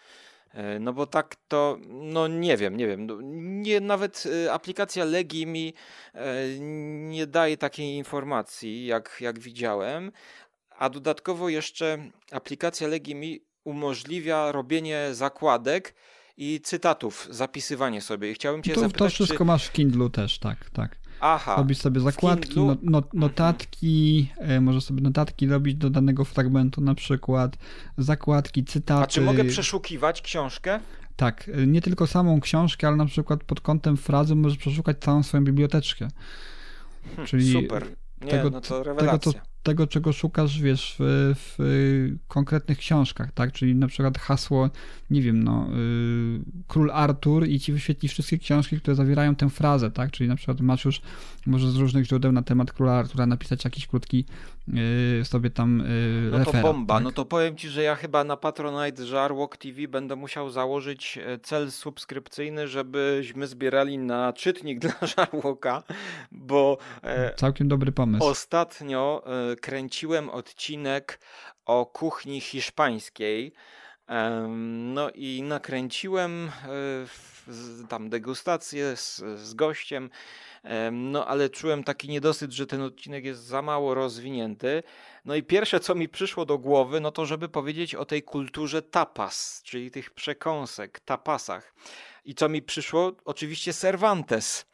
E, 0.50 0.78
no 0.78 0.92
bo 0.92 1.07
tak 1.07 1.36
to, 1.48 1.78
no 1.88 2.28
nie 2.28 2.57
wiem, 2.57 2.76
nie 2.76 2.86
wiem. 2.86 3.07
No, 3.07 3.18
nie, 3.22 3.80
nawet 3.80 4.24
e, 4.44 4.52
aplikacja 4.52 5.04
Legi 5.04 5.46
mi 5.46 5.74
e, 6.14 6.59
nie 7.09 7.26
daje 7.26 7.57
takiej 7.57 7.96
informacji, 7.96 8.86
jak, 8.86 9.16
jak 9.20 9.38
widziałem. 9.38 10.12
A 10.78 10.90
dodatkowo 10.90 11.48
jeszcze 11.48 11.98
aplikacja 12.32 12.88
Legi 12.88 13.14
mi 13.14 13.40
umożliwia 13.64 14.52
robienie 14.52 15.09
zakładek 15.12 15.94
i 16.36 16.61
cytatów, 16.61 17.28
zapisywanie 17.30 18.00
sobie. 18.00 18.30
I 18.30 18.34
chciałbym 18.34 18.62
cię 18.62 18.74
to, 18.74 18.80
zapytać, 18.80 18.98
To 18.98 19.14
wszystko 19.14 19.38
czy... 19.38 19.44
masz 19.44 19.66
w 19.66 19.72
Kindlu 19.72 20.11
też, 20.11 20.38
tak, 20.38 20.70
tak. 20.70 21.05
Aha. 21.21 21.57
Robisz 21.57 21.79
sobie 21.79 22.01
zakładki, 22.01 22.61
no, 22.61 22.77
no, 22.83 23.03
notatki, 23.12 24.31
e, 24.37 24.61
możesz 24.61 24.85
sobie 24.85 25.03
notatki 25.03 25.47
robić 25.47 25.75
do 25.75 25.91
danego 25.91 26.25
fragmentu 26.25 26.81
na 26.81 26.95
przykład, 26.95 27.57
zakładki, 27.99 28.64
cytaty. 28.64 29.05
A 29.05 29.07
czy 29.07 29.21
mogę 29.21 29.45
przeszukiwać 29.45 30.23
książkę? 30.23 30.81
Tak, 31.17 31.51
e, 31.55 31.67
nie 31.67 31.81
tylko 31.83 32.07
samą 32.07 32.41
książkę, 32.41 32.89
ale 32.89 32.97
na 32.97 33.07
przykład 33.07 33.45
pod 33.45 33.61
kątem 33.61 33.97
frazy 33.97 34.35
możesz 34.35 34.59
przeszukać 34.59 34.97
całą 35.01 35.23
swoją 35.23 35.45
biblioteczkę. 35.45 36.09
Hm, 37.17 37.27
Czyli 37.27 37.53
Super. 37.53 37.87
Nie, 38.21 38.31
tego, 38.31 38.51
no 38.51 38.61
to 38.61 38.69
tego, 38.69 38.83
rewelacja. 38.83 39.33
To, 39.67 39.71
tego, 39.71 39.87
czego 39.87 40.12
szukasz, 40.12 40.61
wiesz, 40.61 40.97
w, 40.99 41.35
w 41.59 42.09
konkretnych 42.29 42.79
książkach, 42.79 43.33
tak? 43.33 43.53
Czyli 43.53 43.75
na 43.75 43.87
przykład 43.87 44.19
hasło, 44.19 44.71
nie 45.11 45.23
wiem, 45.23 45.43
no, 45.43 45.67
y, 45.67 46.41
Król 46.69 46.91
Artur 46.91 47.49
i 47.49 47.61
ci 47.61 47.73
wyświetli 47.73 48.09
wszystkie 48.09 48.39
książki, 48.39 48.81
które 48.81 48.95
zawierają 48.95 49.37
tę 49.37 49.51
frazę, 49.51 49.91
tak? 49.91 50.11
Czyli 50.11 50.29
na 50.29 50.37
przykład 50.37 50.61
masz 50.61 50.85
już, 50.85 51.01
może 51.47 51.71
z 51.71 51.77
różnych 51.77 52.05
źródeł 52.05 52.33
na 52.33 52.43
temat 52.43 52.73
Króla 52.73 52.93
Artura 52.93 53.27
napisać 53.27 53.64
jakiś 53.64 53.87
krótki 53.87 54.25
y, 55.21 55.25
sobie 55.25 55.51
tam 55.51 55.81
y, 55.81 56.29
No 56.33 56.39
to 56.39 56.39
referat, 56.39 56.62
bomba. 56.62 56.95
tak? 56.95 57.05
No 57.05 57.12
to 57.12 57.25
powiem 57.25 57.57
ci, 57.57 57.69
że 57.69 57.83
ja 57.83 57.95
chyba 57.95 58.25
na 58.25 58.37
Patronite 58.37 59.07
Żarłok 59.07 59.57
TV 59.57 59.89
będę 59.89 60.17
musiał 60.17 60.51
założyć 60.51 61.19
e, 61.27 61.39
cel 61.39 61.71
subskrypcyjny, 61.73 62.69
żebyśmy 62.69 63.47
zbierali 63.47 63.99
na 63.99 64.33
czytnik 64.33 64.79
dla 64.85 64.95
Żarłoka, 65.03 65.83
bo 66.33 66.79
e, 67.03 67.35
Całkiem 67.35 67.69
dobry 67.69 67.93
pomysł. 67.93 68.25
Ostatnio 68.25 69.23
e, 69.53 69.55
kręciłem 69.57 70.30
odcinek 70.30 71.20
o 71.64 71.86
kuchni 71.86 72.40
hiszpańskiej. 72.40 73.52
No 74.94 75.11
i 75.11 75.42
nakręciłem 75.42 76.50
e, 76.64 77.88
tam 77.88 78.09
degustację 78.09 78.96
z, 78.96 79.16
z 79.36 79.54
gościem, 79.54 80.11
em, 80.62 81.12
no 81.12 81.26
ale 81.26 81.50
czułem 81.50 81.84
taki 81.84 82.09
niedosyt, 82.09 82.52
że 82.52 82.66
ten 82.66 82.82
odcinek 82.82 83.24
jest 83.24 83.42
za 83.42 83.62
mało 83.62 83.94
rozwinięty. 83.94 84.82
No 85.24 85.34
i 85.34 85.42
pierwsze, 85.42 85.80
co 85.80 85.94
mi 85.94 86.09
przyszło 86.09 86.44
do 86.46 86.59
głowy, 86.59 87.00
no 87.00 87.11
to 87.11 87.26
żeby 87.26 87.48
powiedzieć 87.48 87.94
o 87.94 88.04
tej 88.04 88.22
kulturze 88.22 88.82
tapas, 88.82 89.62
czyli 89.64 89.90
tych 89.90 90.11
przekąsek, 90.11 91.00
tapasach. 91.00 91.74
I 92.27 92.35
co 92.35 92.49
mi 92.49 92.62
przyszło? 92.62 93.12
Oczywiście 93.24 93.72
Cervantes 93.72 94.66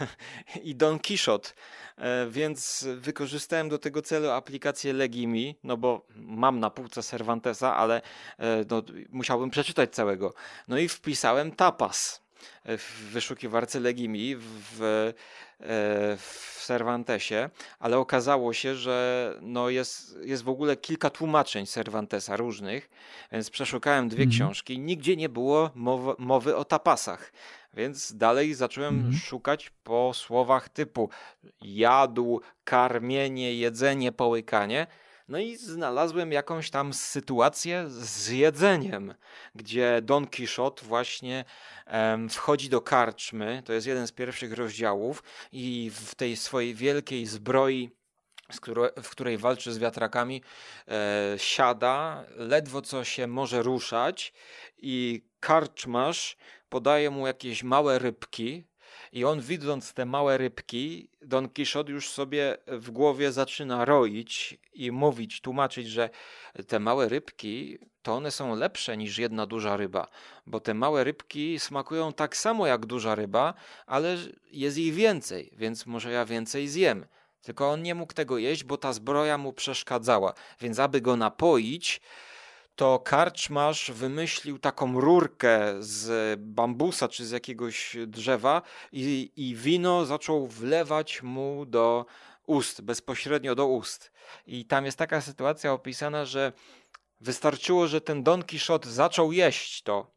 i 0.62 0.74
Don 0.74 0.98
Quixote. 0.98 1.50
E, 1.96 2.26
Więc 2.30 2.86
wykorzystałem 2.96 3.68
do 3.68 3.78
tego 3.78 4.02
celu 4.02 4.30
aplikację 4.30 4.92
Legimi, 4.92 5.58
no 5.64 5.76
bo 5.76 6.06
mam 6.16 6.60
na 6.60 6.70
półce 6.70 7.02
Cervantesa, 7.02 7.76
ale 7.76 8.02
e, 8.38 8.64
no, 8.70 8.82
musiałbym 9.10 9.50
przeczytać 9.50 9.94
całego. 9.94 10.34
No 10.68 10.78
i 10.78 10.88
wpisałem 10.88 11.52
tapas 11.52 12.22
e, 12.64 12.78
w 12.78 12.92
wyszukiwarce 13.12 13.80
Legimi 13.80 14.36
w, 14.38 15.12
w, 15.60 15.62
e, 15.62 16.16
w 16.16 16.62
Cervantesie, 16.66 17.50
ale 17.78 17.98
okazało 17.98 18.52
się, 18.52 18.74
że 18.74 19.34
no 19.42 19.68
jest, 19.68 20.18
jest 20.24 20.42
w 20.42 20.48
ogóle 20.48 20.76
kilka 20.76 21.10
tłumaczeń 21.10 21.66
Cervantesa 21.66 22.36
różnych, 22.36 22.90
więc 23.32 23.50
przeszukałem 23.50 24.08
dwie 24.08 24.22
Mhm. 24.24 24.30
książki. 24.30 24.78
Nigdzie 24.78 25.16
nie 25.16 25.28
było 25.28 25.70
mowy, 25.74 26.12
mowy 26.18 26.56
o 26.56 26.64
tapasach. 26.64 27.32
Więc 27.74 28.16
dalej 28.16 28.54
zacząłem 28.54 28.94
Mhm. 28.94 29.14
szukać 29.14 29.70
po 29.84 30.10
słowach 30.14 30.68
typu 30.68 31.10
jadł, 31.60 32.40
karmienie, 32.64 33.54
jedzenie, 33.54 34.12
połykanie. 34.12 34.86
No 35.28 35.38
i 35.38 35.56
znalazłem 35.56 36.32
jakąś 36.32 36.70
tam 36.70 36.94
sytuację 36.94 37.84
z 37.88 38.28
jedzeniem, 38.28 39.14
gdzie 39.54 40.00
Don 40.02 40.26
Quixote 40.26 40.84
właśnie 40.84 41.44
wchodzi 42.30 42.68
do 42.68 42.80
karczmy. 42.80 43.62
To 43.64 43.72
jest 43.72 43.86
jeden 43.86 44.06
z 44.06 44.12
pierwszych 44.12 44.52
rozdziałów 44.52 45.22
i 45.52 45.90
w 45.94 46.14
tej 46.14 46.36
swojej 46.36 46.74
wielkiej 46.74 47.26
zbroi 47.26 47.90
w 49.02 49.10
której 49.10 49.38
walczy 49.38 49.72
z 49.72 49.78
wiatrakami, 49.78 50.42
e, 50.88 51.34
siada, 51.36 52.24
ledwo 52.36 52.82
co 52.82 53.04
się 53.04 53.26
może 53.26 53.62
ruszać 53.62 54.32
i 54.76 55.24
karczmasz 55.40 56.36
podaje 56.68 57.10
mu 57.10 57.26
jakieś 57.26 57.62
małe 57.62 57.98
rybki 57.98 58.64
i 59.12 59.24
on 59.24 59.40
widząc 59.40 59.92
te 59.92 60.06
małe 60.06 60.38
rybki, 60.38 61.08
Don 61.22 61.48
Quixote 61.48 61.92
już 61.92 62.10
sobie 62.10 62.56
w 62.66 62.90
głowie 62.90 63.32
zaczyna 63.32 63.84
roić 63.84 64.58
i 64.72 64.92
mówić, 64.92 65.40
tłumaczyć, 65.40 65.88
że 65.88 66.10
te 66.66 66.78
małe 66.78 67.08
rybki 67.08 67.78
to 68.02 68.14
one 68.14 68.30
są 68.30 68.56
lepsze 68.56 68.96
niż 68.96 69.18
jedna 69.18 69.46
duża 69.46 69.76
ryba, 69.76 70.06
bo 70.46 70.60
te 70.60 70.74
małe 70.74 71.04
rybki 71.04 71.58
smakują 71.58 72.12
tak 72.12 72.36
samo 72.36 72.66
jak 72.66 72.86
duża 72.86 73.14
ryba, 73.14 73.54
ale 73.86 74.16
jest 74.50 74.78
ich 74.78 74.94
więcej, 74.94 75.50
więc 75.56 75.86
może 75.86 76.12
ja 76.12 76.24
więcej 76.24 76.68
zjem. 76.68 77.06
Tylko 77.42 77.70
on 77.70 77.82
nie 77.82 77.94
mógł 77.94 78.12
tego 78.12 78.38
jeść, 78.38 78.64
bo 78.64 78.76
ta 78.76 78.92
zbroja 78.92 79.38
mu 79.38 79.52
przeszkadzała. 79.52 80.34
Więc 80.60 80.78
aby 80.78 81.00
go 81.00 81.16
napoić, 81.16 82.00
to 82.78 82.98
karczmarz 82.98 83.90
wymyślił 83.90 84.58
taką 84.58 85.00
rurkę 85.00 85.74
z 85.80 86.40
bambusa 86.40 87.08
czy 87.08 87.26
z 87.26 87.30
jakiegoś 87.30 87.96
drzewa 88.06 88.62
i, 88.92 89.32
i 89.36 89.54
wino 89.54 90.04
zaczął 90.04 90.46
wlewać 90.46 91.22
mu 91.22 91.66
do 91.66 92.06
ust, 92.46 92.80
bezpośrednio 92.80 93.54
do 93.54 93.66
ust. 93.66 94.12
I 94.46 94.64
tam 94.64 94.84
jest 94.84 94.98
taka 94.98 95.20
sytuacja 95.20 95.72
opisana, 95.72 96.24
że 96.24 96.52
wystarczyło, 97.20 97.86
że 97.86 98.00
ten 98.00 98.22
Don 98.22 98.42
Quixote 98.42 98.90
zaczął 98.90 99.32
jeść 99.32 99.82
to 99.82 100.10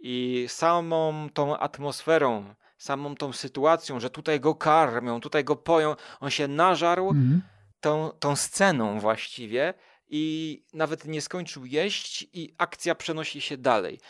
i 0.00 0.46
samą 0.48 1.28
tą 1.34 1.58
atmosferą, 1.58 2.54
samą 2.78 3.14
tą 3.14 3.32
sytuacją, 3.32 4.00
że 4.00 4.10
tutaj 4.10 4.40
go 4.40 4.54
karmią, 4.54 5.20
tutaj 5.20 5.44
go 5.44 5.56
poją, 5.56 5.96
on 6.20 6.30
się 6.30 6.48
nażarł 6.48 7.08
Mhm. 7.08 7.42
tą, 7.80 8.10
tą 8.20 8.36
sceną 8.36 9.00
właściwie 9.00 9.74
i 10.10 10.62
nawet 10.72 11.04
nie 11.04 11.20
skończył 11.20 11.66
jeść 11.66 12.26
i 12.32 12.54
akcja 12.58 12.94
przenosi 12.94 13.40
się 13.40 13.56
dalej. 13.56 14.00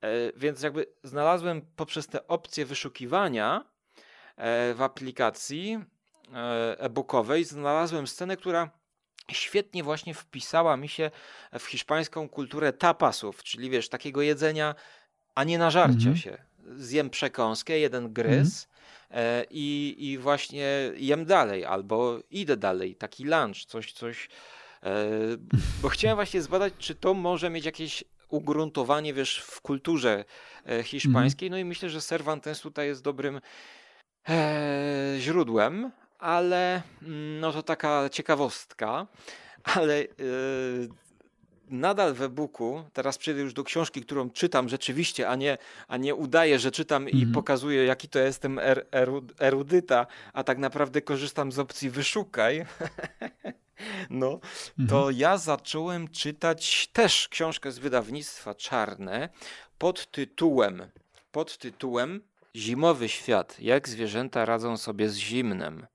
E, 0.00 0.08
Więc 0.36 0.62
jakby 0.62 0.86
znalazłem 1.02 1.62
poprzez 1.76 2.06
te 2.06 2.26
opcje 2.28 2.66
wyszukiwania 2.66 3.64
e, 4.36 4.74
w 4.74 4.82
aplikacji 4.82 5.78
e, 6.34 6.80
e-bookowej, 6.80 7.44
znalazłem 7.44 8.06
scenę, 8.06 8.36
która 8.36 8.70
świetnie 9.32 9.82
właśnie 9.82 10.14
wpisała 10.14 10.76
mi 10.76 10.88
się 10.88 11.10
w 11.58 11.64
hiszpańską 11.64 12.28
kulturę 12.28 12.72
tapasów, 12.72 13.42
czyli 13.42 13.70
wiesz, 13.70 13.88
takiego 13.88 14.22
jedzenia, 14.22 14.74
a 15.34 15.44
nie 15.44 15.58
nażarcia 15.58 15.96
Mhm. 15.96 16.16
się. 16.16 16.38
Zjem 16.76 17.10
przekąskę, 17.10 17.78
jeden 17.78 18.12
gryz 18.12 18.68
e, 19.10 19.44
i, 19.50 19.96
i 19.98 20.18
właśnie 20.18 20.92
jem 20.96 21.24
dalej, 21.24 21.64
albo 21.64 22.18
idę 22.30 22.56
dalej, 22.56 22.96
taki 22.96 23.24
lunch, 23.24 23.64
coś, 23.66 23.92
coś. 23.92 24.28
E, 24.86 25.08
bo 25.82 25.88
chciałem 25.88 26.16
właśnie 26.16 26.42
zbadać, 26.42 26.74
czy 26.78 26.94
to 26.94 27.14
może 27.14 27.50
mieć 27.50 27.64
jakieś 27.64 28.04
ugruntowanie, 28.28 29.14
wiesz, 29.14 29.38
w 29.38 29.60
kulturze 29.60 30.24
e, 30.66 30.82
hiszpańskiej. 30.82 31.50
No 31.50 31.58
i 31.58 31.64
myślę, 31.64 31.90
że 31.90 32.00
Cervantes 32.00 32.60
tutaj 32.60 32.86
jest 32.86 33.02
dobrym 33.02 33.40
e, 34.28 35.16
źródłem, 35.18 35.90
ale 36.18 36.82
mm, 37.02 37.40
no 37.40 37.52
to 37.52 37.62
taka 37.62 38.08
ciekawostka, 38.08 39.06
ale 39.62 40.04
nadal 41.68 42.14
w 42.14 42.22
e-booku, 42.22 42.84
teraz 42.92 43.18
przejdę 43.18 43.40
już 43.40 43.52
do 43.52 43.64
książki, 43.64 44.00
którą 44.02 44.30
czytam 44.30 44.68
rzeczywiście, 44.68 45.28
a 45.28 45.36
nie, 45.36 45.58
a 45.88 45.96
nie 45.96 46.14
udaję, 46.14 46.58
że 46.58 46.70
czytam 46.70 47.08
i 47.08 47.12
Mhm. 47.14 47.32
pokazuję, 47.32 47.84
jaki 47.84 48.08
to 48.08 48.18
jestem 48.18 48.58
er, 48.58 48.86
eru- 48.92 49.28
erudyta, 49.40 50.06
a 50.32 50.44
tak 50.44 50.58
naprawdę 50.58 51.02
korzystam 51.02 51.52
z 51.52 51.58
opcji 51.58 51.90
wyszukaj. 51.90 52.64
No, 54.10 54.40
to 54.88 55.10
ja 55.10 55.38
zacząłem 55.38 56.08
czytać 56.08 56.88
też 56.92 57.28
książkę 57.28 57.72
z 57.72 57.78
wydawnictwa 57.78 58.54
Czarne 58.54 59.28
pod 59.78 60.10
tytułem, 60.10 60.82
pod 61.32 61.58
tytułem 61.58 62.20
Zimowy 62.56 63.08
świat. 63.08 63.60
Jak 63.60 63.88
zwierzęta 63.88 64.44
radzą 64.44 64.76
sobie 64.76 65.08
z 65.08 65.16
zimnem. 65.16 65.86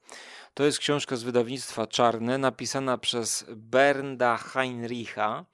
To 0.53 0.63
jest 0.63 0.80
książka 0.80 1.15
z 1.15 1.24
wydawnictwa 1.24 1.88
Czarne, 1.88 2.38
napisana 2.38 2.97
przez 2.97 3.45
Bernda 3.49 4.38
Heinricha. 4.38 5.45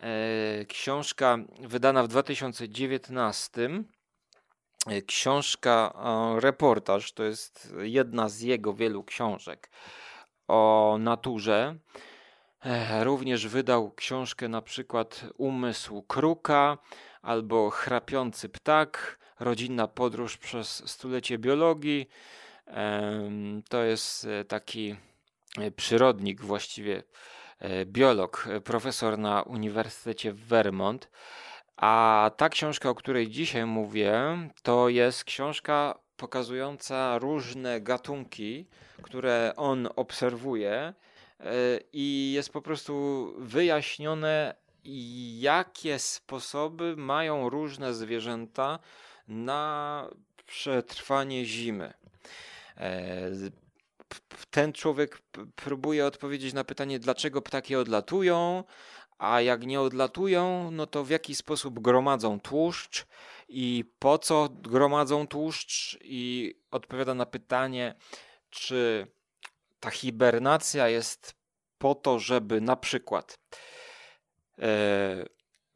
E, 0.00 0.64
Książka 0.64 1.38
wydana 1.60 2.02
w 2.02 2.08
2019. 2.08 3.84
książka, 5.06 5.94
reportaż, 6.38 7.12
to 7.12 7.24
jest 7.24 7.74
jedna 7.80 8.28
z 8.28 8.40
jego 8.40 8.74
wielu 8.74 9.04
książek 9.04 9.70
o 10.48 10.96
naturze. 11.00 11.76
E, 12.64 13.04
również 13.04 13.46
wydał 13.46 13.92
książkę 13.92 14.48
na 14.48 14.62
przykład 14.62 15.24
Umysł 15.38 16.02
Kruka 16.02 16.78
albo 17.22 17.70
Chrapiący 17.70 18.48
Ptak, 18.48 19.18
Rodzinna 19.40 19.88
podróż 19.88 20.36
przez 20.36 20.90
stulecie 20.90 21.38
biologii. 21.38 22.08
To 23.68 23.82
jest 23.82 24.24
e, 24.24 24.44
taki 24.44 24.96
e, 25.58 25.70
przyrodnik, 25.70 26.40
właściwie 26.40 27.02
biolog, 27.84 28.48
profesor 28.64 29.18
na 29.18 29.42
Uniwersytecie 29.42 30.32
w 30.32 30.46
Vermont. 30.46 31.08
A 31.76 32.30
ta 32.36 32.48
książka, 32.48 32.90
o 32.90 32.94
której 32.94 33.28
dzisiaj 33.28 33.66
mówię, 33.66 34.38
to 34.62 34.88
jest 34.88 35.24
książka 35.24 35.98
pokazująca 36.16 37.18
różne 37.18 37.80
gatunki, 37.80 38.66
które 39.02 39.52
on 39.56 39.88
obserwuje 39.96 40.72
e, 40.72 40.94
i 41.92 42.32
jest 42.34 42.52
po 42.52 42.62
prostu 42.62 43.34
wyjaśnione, 43.38 44.54
jakie 45.38 45.98
sposoby 45.98 46.96
mają 46.96 47.48
różne 47.48 47.94
zwierzęta 47.94 48.78
na 49.28 50.08
przetrwanie 50.46 51.44
zimy. 51.44 51.92
Ten 54.50 54.72
człowiek 54.72 55.22
próbuje 55.56 56.06
odpowiedzieć 56.06 56.52
na 56.52 56.64
pytanie, 56.64 56.98
dlaczego 56.98 57.42
ptaki 57.42 57.76
odlatują, 57.76 58.64
a 59.18 59.40
jak 59.40 59.66
nie 59.66 59.80
odlatują, 59.80 60.70
no 60.70 60.86
to 60.86 61.04
w 61.04 61.10
jaki 61.10 61.34
sposób 61.34 61.80
gromadzą 61.80 62.40
tłuszcz 62.40 63.06
i 63.48 63.84
po 63.98 64.18
co 64.18 64.48
gromadzą 64.48 65.26
tłuszcz 65.26 65.98
i 66.02 66.54
odpowiada 66.70 67.14
na 67.14 67.26
pytanie, 67.26 67.94
czy 68.50 69.06
ta 69.80 69.90
hibernacja 69.90 70.88
jest 70.88 71.34
po 71.78 71.94
to, 71.94 72.18
żeby 72.18 72.60
na 72.60 72.76
przykład 72.76 73.38
e, 74.58 75.24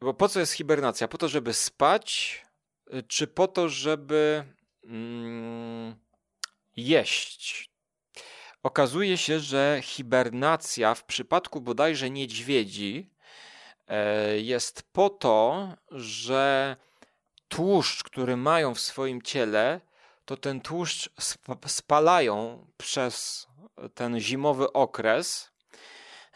bo 0.01 0.13
po 0.13 0.29
co 0.29 0.39
jest 0.39 0.53
hibernacja? 0.53 1.07
Po 1.07 1.17
to, 1.17 1.27
żeby 1.27 1.53
spać, 1.53 2.41
e, 2.91 3.03
czy 3.03 3.27
po 3.27 3.47
to, 3.47 3.69
żeby 3.69 4.43
mm, 4.83 5.95
jeść? 6.75 7.69
Okazuje 8.65 9.17
się, 9.17 9.39
że 9.39 9.79
hibernacja 9.83 10.95
w 10.95 11.03
przypadku 11.03 11.61
bodajże 11.61 12.09
niedźwiedzi 12.09 13.15
E, 13.87 14.39
jest 14.39 14.83
po 14.93 15.09
to, 15.09 15.67
że 15.91 16.75
tłuszcz, 17.47 18.03
który 18.03 18.37
mają 18.37 18.75
w 18.75 18.79
swoim 18.79 19.21
ciele, 19.21 19.81
to 20.25 20.37
ten 20.37 20.61
tłuszcz 20.61 21.09
spalają 21.67 22.67
przez 22.77 23.47
ten 23.93 24.19
zimowy 24.19 24.73
okres, 24.73 25.51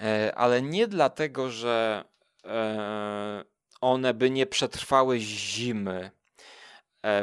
e, 0.02 0.36
ale 0.36 0.62
nie 0.62 0.88
dlatego, 0.88 1.50
że 1.50 2.06
e, 2.46 3.44
one 3.82 4.14
by 4.14 4.30
nie 4.30 4.46
przetrwały 4.46 5.20
zimy, 5.20 6.12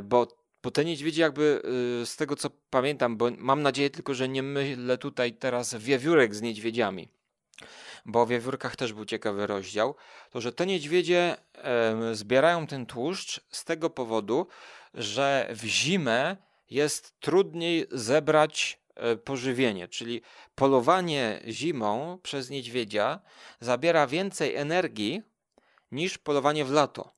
bo, 0.02 0.26
bo 0.66 0.70
te 0.70 0.84
niedźwiedzie 0.84 1.22
jakby 1.22 1.62
z 2.04 2.16
tego 2.16 2.36
co 2.36 2.50
pamiętam, 2.70 3.16
bo 3.16 3.30
mam 3.38 3.62
nadzieję 3.62 3.90
tylko, 3.90 4.14
że 4.14 4.28
nie 4.28 4.42
mylę 4.42 4.98
tutaj 4.98 5.32
teraz 5.32 5.74
wiewiórek 5.74 6.34
z 6.34 6.42
niedźwiedziami 6.42 7.08
bo 8.06 8.22
o 8.22 8.26
wiewiórkach 8.26 8.76
też 8.76 8.92
był 8.92 9.04
ciekawy 9.04 9.46
rozdział, 9.46 9.94
to 10.30 10.40
że 10.40 10.52
te 10.52 10.66
niedźwiedzie 10.66 11.36
zbierają 12.12 12.66
ten 12.66 12.86
tłuszcz 12.86 13.40
z 13.50 13.64
tego 13.64 13.90
powodu, 13.90 14.46
że 14.94 15.48
w 15.50 15.64
zimę 15.64 16.36
jest 16.70 17.20
trudniej 17.20 17.86
zebrać 17.90 18.80
e, 18.94 19.16
pożywienie, 19.16 19.88
czyli 19.88 20.22
polowanie 20.54 21.42
zimą 21.48 22.18
przez 22.22 22.50
niedźwiedzia 22.50 23.20
zabiera 23.60 24.06
więcej 24.06 24.54
energii 24.54 25.22
niż 25.92 26.18
polowanie 26.18 26.64
w 26.64 26.70
lato. 26.70 27.15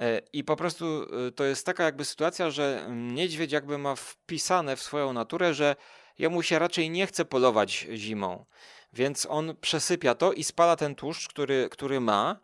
E, 0.00 0.22
I 0.32 0.44
po 0.44 0.56
prostu 0.56 1.06
to 1.36 1.44
jest 1.44 1.66
taka 1.66 1.84
jakby 1.84 2.04
sytuacja, 2.04 2.50
że 2.50 2.86
niedźwiedź 2.90 3.52
jakby 3.52 3.78
ma 3.78 3.94
wpisane 3.94 4.76
w 4.76 4.82
swoją 4.82 5.12
naturę, 5.12 5.54
że 5.54 5.76
jemu 6.18 6.42
się 6.42 6.58
raczej 6.58 6.90
nie 6.90 7.06
chce 7.06 7.24
polować 7.24 7.86
zimą. 7.92 8.44
Więc 8.92 9.26
on 9.30 9.56
przesypia 9.60 10.14
to 10.14 10.32
i 10.32 10.44
spala 10.44 10.76
ten 10.76 10.94
tłuszcz, 10.94 11.28
który, 11.28 11.68
który 11.70 12.00
ma, 12.00 12.36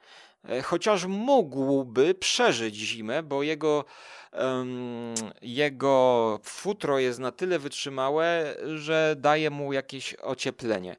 e, 0.49 0.63
chociaż 0.63 1.05
mógłby 1.05 2.15
przeżyć 2.15 2.75
zimę, 2.75 3.23
bo 3.23 3.43
jego, 3.43 3.85
um, 4.33 5.15
jego 5.43 6.41
futro 6.45 6.99
jest 6.99 7.19
na 7.19 7.33
tyle 7.33 7.59
wytrzymałe, 7.59 8.57
że 8.77 9.17
daje 9.19 9.51
mu 9.51 9.73
jakieś 9.73 10.15
ocieplenie. 10.23 10.97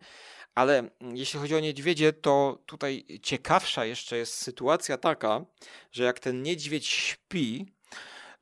Ale 0.55 0.89
jeśli 1.13 1.39
chodzi 1.39 1.55
o 1.55 1.59
niedźwiedzie, 1.59 2.13
to 2.13 2.59
tutaj 2.65 3.05
ciekawsza 3.23 3.85
jeszcze 3.85 4.17
jest 4.17 4.33
sytuacja 4.33 4.97
taka, 4.97 5.45
że 5.91 6.03
jak 6.03 6.19
ten 6.19 6.41
niedźwiedź 6.41 6.87
śpi, 6.87 7.65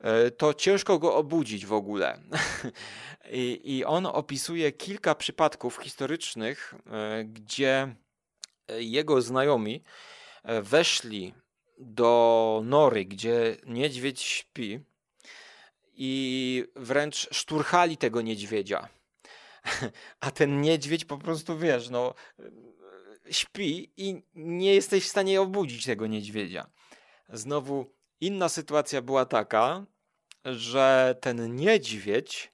e, 0.00 0.30
to 0.30 0.54
ciężko 0.54 0.98
go 0.98 1.16
obudzić 1.16 1.66
w 1.66 1.72
ogóle. 1.72 2.20
I, 3.30 3.60
I 3.64 3.84
on 3.84 4.06
opisuje 4.06 4.72
kilka 4.72 5.14
przypadków 5.14 5.78
historycznych, 5.82 6.74
e, 6.86 7.24
gdzie 7.24 7.94
e, 8.68 8.82
jego 8.82 9.22
znajomi 9.22 9.82
weszli 10.62 11.34
do 11.78 12.60
nory, 12.64 13.04
gdzie 13.04 13.56
niedźwiedź 13.66 14.22
śpi 14.22 14.80
i 15.94 16.64
wręcz 16.76 17.28
szturchali 17.34 17.96
tego 17.96 18.22
niedźwiedzia. 18.22 18.88
A 20.20 20.30
ten 20.30 20.60
niedźwiedź 20.60 21.04
po 21.04 21.18
prostu, 21.18 21.58
wiesz, 21.58 21.90
no 21.90 22.14
śpi 23.30 23.92
i 23.96 24.22
nie 24.34 24.74
jesteś 24.74 25.04
w 25.04 25.08
stanie 25.08 25.40
obudzić 25.40 25.84
tego 25.84 26.06
niedźwiedzia. 26.06 26.66
Znowu 27.28 27.86
inna 28.20 28.48
sytuacja 28.48 29.02
była 29.02 29.24
taka, 29.24 29.86
że 30.44 31.16
ten 31.20 31.56
niedźwiedź 31.56 32.52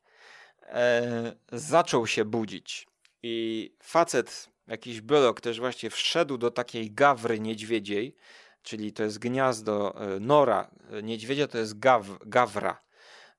e, 0.62 1.32
zaczął 1.52 2.06
się 2.06 2.24
budzić. 2.24 2.86
I 3.22 3.74
facet, 3.82 4.50
jakiś 4.66 5.00
biolog 5.00 5.40
też 5.40 5.60
właśnie 5.60 5.90
wszedł 5.90 6.38
do 6.38 6.50
takiej 6.50 6.90
gawry 6.92 7.40
niedźwiedziej, 7.40 8.16
czyli 8.62 8.92
to 8.92 9.02
jest 9.02 9.18
gniazdo 9.18 9.94
e, 10.14 10.20
nora 10.20 10.70
niedźwiedzia, 11.02 11.48
to 11.48 11.58
jest 11.58 11.78
gaw, 11.78 12.06
gawra. 12.26 12.82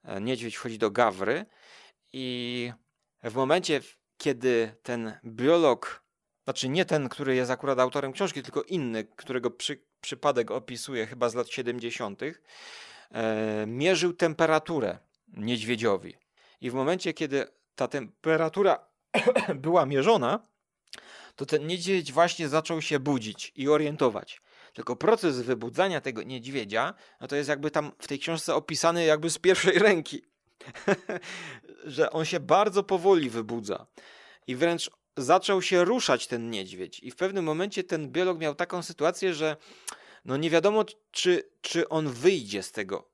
E, 0.04 0.22
niedźwiedź 0.22 0.56
wchodzi 0.56 0.78
do 0.78 0.92
gawry 0.92 1.46
i 2.14 2.72
w 3.24 3.36
momencie, 3.36 3.82
kiedy 4.18 4.76
ten 4.84 5.14
biolog, 5.26 6.04
znaczy 6.44 6.70
nie 6.70 6.86
ten, 6.86 7.10
który 7.10 7.36
jest 7.36 7.52
akurat 7.52 7.80
autorem 7.80 8.12
książki, 8.12 8.44
tylko 8.44 8.64
inny, 8.64 9.04
którego 9.04 9.52
przy, 9.52 9.84
przypadek 10.02 10.52
opisuje 10.52 11.08
chyba 11.08 11.30
z 11.30 11.36
lat 11.36 11.50
70., 11.50 12.22
e, 13.12 13.66
mierzył 13.68 14.14
temperaturę 14.14 14.98
niedźwiedziowi. 15.28 16.16
I 16.62 16.70
w 16.70 16.74
momencie, 16.74 17.14
kiedy 17.14 17.46
ta 17.76 17.88
temperatura 17.88 18.86
była 19.56 19.86
mierzona, 19.86 20.40
to 21.36 21.46
ten 21.46 21.68
niedźwiedź 21.68 22.12
właśnie 22.12 22.50
zaczął 22.50 22.82
się 22.82 23.00
budzić 23.00 23.52
i 23.56 23.70
orientować. 23.70 24.42
Tylko 24.74 24.96
proces 24.96 25.42
wybudzania 25.42 26.02
tego 26.02 26.24
niedźwiedzia, 26.24 26.94
no 27.22 27.28
to 27.28 27.36
jest 27.36 27.50
jakby 27.50 27.72
tam 27.72 27.92
w 28.00 28.08
tej 28.08 28.20
książce 28.20 28.56
opisany 28.56 29.06
jakby 29.06 29.30
z 29.30 29.38
pierwszej 29.38 29.80
ręki. 29.80 30.31
że 31.86 32.12
on 32.12 32.26
się 32.26 32.40
bardzo 32.40 32.84
powoli 32.84 33.30
wybudza. 33.30 33.88
I 34.48 34.56
wręcz 34.56 34.92
zaczął 35.18 35.62
się 35.62 35.86
ruszać 35.86 36.28
ten 36.28 36.50
niedźwiedź. 36.50 37.00
I 37.00 37.12
w 37.12 37.16
pewnym 37.16 37.46
momencie 37.46 37.84
ten 37.84 38.12
biolog 38.12 38.40
miał 38.40 38.56
taką 38.56 38.84
sytuację, 38.84 39.34
że 39.34 39.58
no 40.26 40.38
nie 40.38 40.50
wiadomo, 40.50 40.86
czy, 41.12 41.50
czy 41.62 41.90
on 41.90 42.10
wyjdzie 42.10 42.64
z 42.64 42.72
tego 42.72 43.12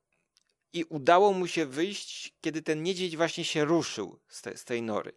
i 0.72 0.84
udało 0.84 1.32
mu 1.32 1.46
się 1.46 1.66
wyjść, 1.66 2.34
kiedy 2.40 2.62
ten 2.62 2.82
niedźwiedź 2.82 3.16
właśnie 3.16 3.44
się 3.44 3.64
ruszył 3.64 4.18
z, 4.28 4.42
te, 4.42 4.56
z 4.56 4.64
tej 4.64 4.82
nory. 4.82 5.12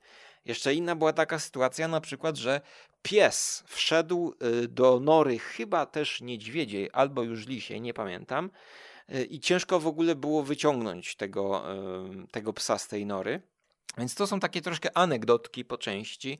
Jeszcze 0.45 0.73
inna 0.73 0.95
była 0.95 1.13
taka 1.13 1.39
sytuacja, 1.39 1.87
na 1.87 2.01
przykład, 2.01 2.37
że 2.37 2.61
pies 3.01 3.63
wszedł 3.67 4.33
y, 4.63 4.67
do 4.67 4.99
nory, 4.99 5.39
chyba 5.39 5.85
też 5.85 6.21
niedźwiedziej, 6.21 6.89
albo 6.93 7.23
już 7.23 7.47
lisiej, 7.47 7.81
nie 7.81 7.93
pamiętam, 7.93 8.51
i 9.29 9.39
ciężko 9.39 9.79
w 9.79 9.87
ogóle 9.87 10.15
było 10.15 10.43
wyciągnąć 10.43 11.15
tego, 11.15 11.63
tego 12.31 12.53
psa 12.53 12.77
z 12.77 12.87
tej 12.87 13.05
nory. 13.05 13.41
Więc 13.97 14.15
to 14.15 14.27
są 14.27 14.39
takie 14.39 14.61
troszkę 14.61 14.97
anegdotki 14.97 15.65
po 15.65 15.77
części. 15.77 16.39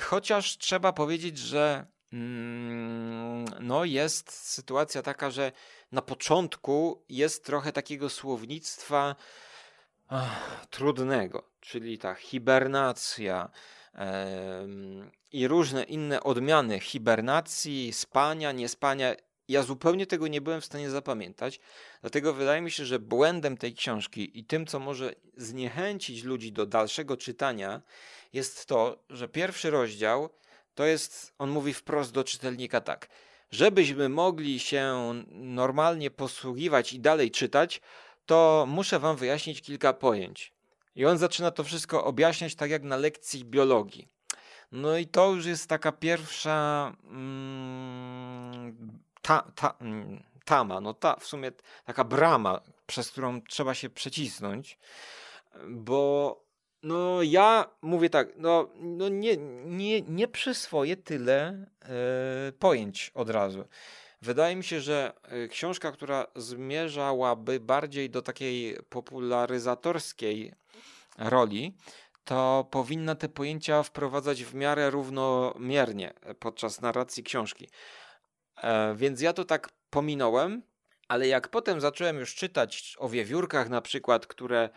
Chociaż 0.00 0.58
trzeba 0.58 0.92
powiedzieć, 0.92 1.38
że 1.38 1.86
Mm, 2.12 3.44
no 3.60 3.84
jest 3.84 4.32
sytuacja 4.32 5.02
taka, 5.02 5.30
że 5.30 5.52
na 5.92 6.02
początku 6.02 7.04
jest 7.08 7.44
trochę 7.44 7.72
takiego 7.72 8.10
słownictwa 8.10 9.16
ach, 10.08 10.66
trudnego, 10.70 11.50
czyli 11.60 11.98
ta 11.98 12.14
hibernacja 12.14 13.50
i 15.32 15.48
różne 15.48 15.82
inne 15.84 16.22
odmiany 16.22 16.80
hibernacji, 16.80 17.92
spania, 17.92 18.52
niespania 18.52 19.14
Ja 19.50 19.62
zupełnie 19.62 20.06
tego 20.06 20.28
nie 20.28 20.40
byłem 20.40 20.60
w 20.60 20.64
stanie 20.64 20.90
zapamiętać, 20.90 21.60
dlatego 22.00 22.34
wydaje 22.34 22.60
mi 22.60 22.70
się, 22.70 22.84
że 22.84 22.98
błędem 22.98 23.56
tej 23.56 23.74
książki 23.74 24.38
i 24.38 24.44
tym, 24.44 24.66
co 24.66 24.78
może 24.80 25.14
zniechęcić 25.36 26.24
ludzi 26.24 26.52
do 26.52 26.66
dalszego 26.66 27.16
czytania, 27.16 27.82
jest 28.32 28.66
to, 28.66 29.04
że 29.10 29.28
pierwszy 29.28 29.70
rozdział 29.70 30.30
to 30.74 30.84
jest, 30.84 31.34
on 31.38 31.50
mówi 31.50 31.74
wprost 31.74 32.12
do 32.12 32.24
czytelnika 32.24 32.80
tak. 32.80 33.08
Żebyśmy 33.50 34.08
mogli 34.08 34.60
się 34.60 35.12
normalnie 35.30 36.10
posługiwać 36.10 36.92
i 36.92 37.00
dalej 37.00 37.30
czytać, 37.30 37.80
to 38.26 38.64
muszę 38.68 38.98
wam 38.98 39.16
wyjaśnić 39.16 39.62
kilka 39.62 39.92
pojęć. 39.92 40.52
I 40.96 41.04
on 41.04 41.18
zaczyna 41.18 41.50
to 41.50 41.64
wszystko 41.64 42.04
objaśniać 42.04 42.54
tak 42.54 42.70
jak 42.70 42.82
na 42.82 42.96
lekcji 42.96 43.44
biologii. 43.44 44.08
No 44.72 44.96
i 44.98 45.06
to 45.06 45.32
już 45.32 45.46
jest 45.46 45.68
taka 45.68 45.92
pierwsza 45.92 46.92
mm, 47.04 48.76
ta, 49.30 49.52
ta, 49.54 49.74
mm, 49.80 50.22
tama, 50.44 50.80
no 50.80 50.94
ta 50.94 51.16
w 51.16 51.26
sumie 51.26 51.52
taka 51.84 52.04
brama, 52.04 52.60
przez 52.86 53.10
którą 53.10 53.42
trzeba 53.42 53.74
się 53.74 53.90
przecisnąć, 53.90 54.78
bo 55.68 56.36
no 56.82 57.22
ja 57.22 57.70
mówię 57.82 58.10
tak, 58.10 58.28
no, 58.36 58.68
no 58.76 59.08
nie, 59.08 59.36
nie, 59.64 60.02
nie 60.02 60.28
przyswoję 60.28 60.96
tyle 60.96 61.66
e, 61.82 62.52
pojęć 62.58 63.10
od 63.14 63.30
razu. 63.30 63.64
Wydaje 64.22 64.56
mi 64.56 64.64
się, 64.64 64.80
że 64.80 65.12
e, 65.22 65.48
książka, 65.48 65.92
która 65.92 66.26
zmierzałaby 66.36 67.60
bardziej 67.60 68.10
do 68.10 68.22
takiej 68.22 68.76
popularyzatorskiej 68.88 70.52
roli, 71.18 71.76
to 72.24 72.68
powinna 72.70 73.14
te 73.14 73.28
pojęcia 73.28 73.82
wprowadzać 73.82 74.44
w 74.44 74.54
miarę 74.54 74.90
równomiernie 74.90 76.12
podczas 76.38 76.80
narracji 76.80 77.22
książki. 77.22 77.68
E, 78.62 78.94
więc 78.96 79.20
ja 79.20 79.32
to 79.32 79.44
tak 79.44 79.68
pominąłem, 79.90 80.62
ale 81.08 81.28
jak 81.28 81.48
potem 81.48 81.80
zacząłem 81.80 82.18
już 82.18 82.34
czytać 82.34 82.96
o 82.98 83.08
wiewiórkach 83.08 83.68
na 83.68 83.80
przykład, 83.80 84.26
które 84.26 84.68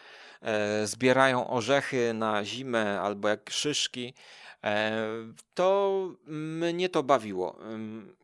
e, 0.41 0.87
zbierają 0.87 1.49
orzechy 1.49 2.13
na 2.13 2.45
zimę 2.45 3.01
albo 3.01 3.29
jak 3.29 3.49
szyszki, 3.49 4.13
to 5.53 6.09
mnie 6.27 6.89
to 6.89 7.03
bawiło 7.03 7.59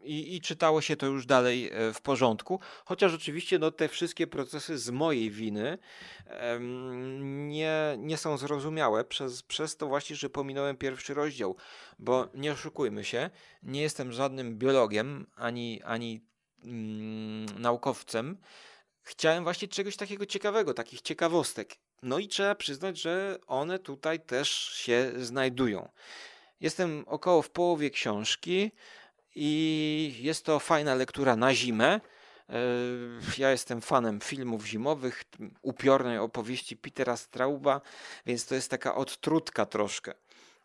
I, 0.03 0.35
i, 0.35 0.41
czytało 0.41 0.81
się 0.81 0.95
to 0.95 1.05
już 1.05 1.25
dalej 1.25 1.69
e, 1.73 1.93
w 1.93 2.01
porządku, 2.01 2.59
chociaż 2.85 3.13
oczywiście 3.13 3.59
no, 3.59 3.71
te 3.71 3.87
wszystkie 3.87 4.27
procesy 4.27 4.77
z 4.77 4.89
mojej 4.89 5.31
winy 5.31 5.77
nie, 7.47 7.95
nie 7.97 8.17
są 8.17 8.37
zrozumiałe 8.37 9.03
przez, 9.03 9.43
przez 9.43 9.77
to 9.77 9.87
właśnie, 9.87 10.15
że 10.15 10.29
pominąłem 10.29 10.77
pierwszy 10.77 11.13
rozdział, 11.13 11.55
bo 11.99 12.27
nie 12.33 12.51
oszukujmy 12.51 13.03
się, 13.03 13.29
nie 13.63 13.81
jestem 13.81 14.11
żadnym 14.11 14.57
biologiem 14.57 15.27
ani, 15.35 15.81
ani 15.83 16.25
mm, 16.63 17.61
naukowcem, 17.61 18.37
chciałem 19.01 19.43
właśnie 19.43 19.67
czegoś 19.67 19.95
takiego 19.95 20.25
ciekawego, 20.25 20.73
takich 20.73 21.01
ciekawostek. 21.01 21.75
No 22.03 22.19
i 22.19 22.27
trzeba 22.27 22.55
przyznać, 22.55 23.01
że 23.01 23.37
one 23.47 23.79
tutaj 23.79 24.19
też 24.19 24.49
się 24.73 25.11
znajdują. 25.17 25.89
Jestem 26.61 27.03
około 27.07 27.41
w 27.41 27.49
połowie 27.49 27.89
książki 27.89 28.71
i 29.35 30.15
jest 30.19 30.45
to 30.45 30.59
fajna 30.59 30.95
lektura 30.95 31.35
na 31.35 31.53
zimę. 31.53 32.01
E, 32.49 32.59
ja 33.37 33.51
jestem 33.51 33.81
fanem 33.81 34.19
filmów 34.19 34.65
zimowych, 34.65 35.23
upiornej 35.61 36.17
opowieści 36.17 36.77
Petera 36.77 37.17
Strauba, 37.17 37.81
więc 38.25 38.45
to 38.45 38.55
jest 38.55 38.71
taka 38.71 38.95
odtrutka 38.95 39.65
troszkę. 39.65 40.13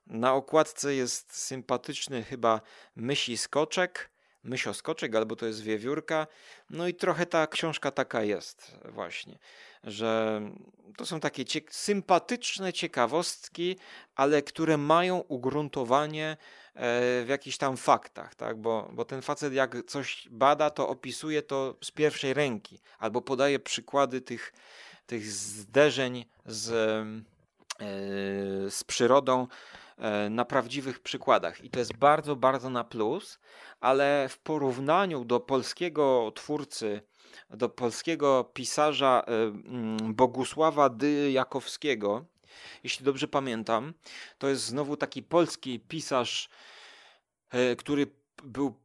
Na 0.07 0.35
okładce 0.35 0.95
jest 0.95 1.37
sympatyczny 1.37 2.23
chyba 2.23 2.61
mysi 2.97 3.37
skoczek, 3.37 4.11
mysioskoczek, 4.45 5.15
albo 5.15 5.37
to 5.37 5.47
jest 5.47 5.63
wiewiórka. 5.63 6.27
No 6.71 6.89
i 6.89 6.95
trochę 6.95 7.27
ta 7.27 7.47
książka 7.47 7.91
taka 7.91 8.23
jest 8.23 8.79
właśnie, 8.85 9.39
że 9.85 10.41
to 10.97 11.07
są 11.07 11.21
takie 11.21 11.45
cie 11.45 11.61
sympatyczne 11.71 12.73
ciekawostki, 12.73 13.77
ale 14.15 14.43
które 14.43 14.77
mają 14.77 15.19
ugruntowanie 15.19 16.31
e, 16.31 16.37
w 17.25 17.27
jakichś 17.29 17.57
tam 17.57 17.77
faktach, 17.77 18.35
tak? 18.35 18.57
bo, 18.57 18.91
bo 18.93 19.05
ten 19.05 19.23
facet 19.23 19.53
jak 19.53 19.77
coś 19.87 20.29
bada, 20.31 20.71
to 20.71 20.89
opisuje 20.89 21.43
to 21.43 21.77
z 21.85 21.91
pierwszej 21.91 22.35
ręki, 22.35 22.81
albo 22.99 23.21
podaje 23.21 23.59
przykłady 23.59 24.21
tych, 24.21 24.53
tych 25.07 25.27
zderzeń 25.31 26.25
z, 26.47 26.71
e, 26.71 27.85
z 28.71 28.85
przyrodą, 28.85 29.47
na 30.31 30.45
prawdziwych 30.45 31.01
przykładach. 31.01 31.65
I 31.65 31.71
to 31.71 31.79
jest 31.79 31.97
bardzo, 31.97 32.37
bardzo 32.37 32.71
na 32.71 32.85
plus, 32.85 33.39
ale 33.81 34.29
w 34.29 34.39
porównaniu 34.39 35.25
do 35.25 35.41
polskiego 35.41 36.33
twórcy, 36.35 37.03
do 37.51 37.69
polskiego 37.69 38.51
pisarza 38.55 39.23
e, 39.27 39.33
mm, 39.33 40.15
Bogusława 40.15 40.89
Dyjakowskiego, 40.89 42.25
jeśli 42.83 43.05
dobrze 43.05 43.29
pamiętam, 43.29 43.95
to 44.39 44.49
jest 44.49 44.65
znowu 44.65 44.97
taki 44.97 45.23
polski 45.23 45.81
pisarz, 45.81 46.49
e, 47.51 47.77
który 47.77 48.07
był 48.45 48.81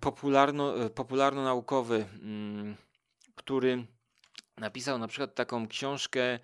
popularno, 0.00 0.74
popularno-naukowy, 0.94 2.06
mm, 2.22 2.76
który 3.34 3.86
napisał 4.56 4.98
na 4.98 5.08
przykład 5.08 5.34
taką 5.34 5.68
książkę 5.68 6.38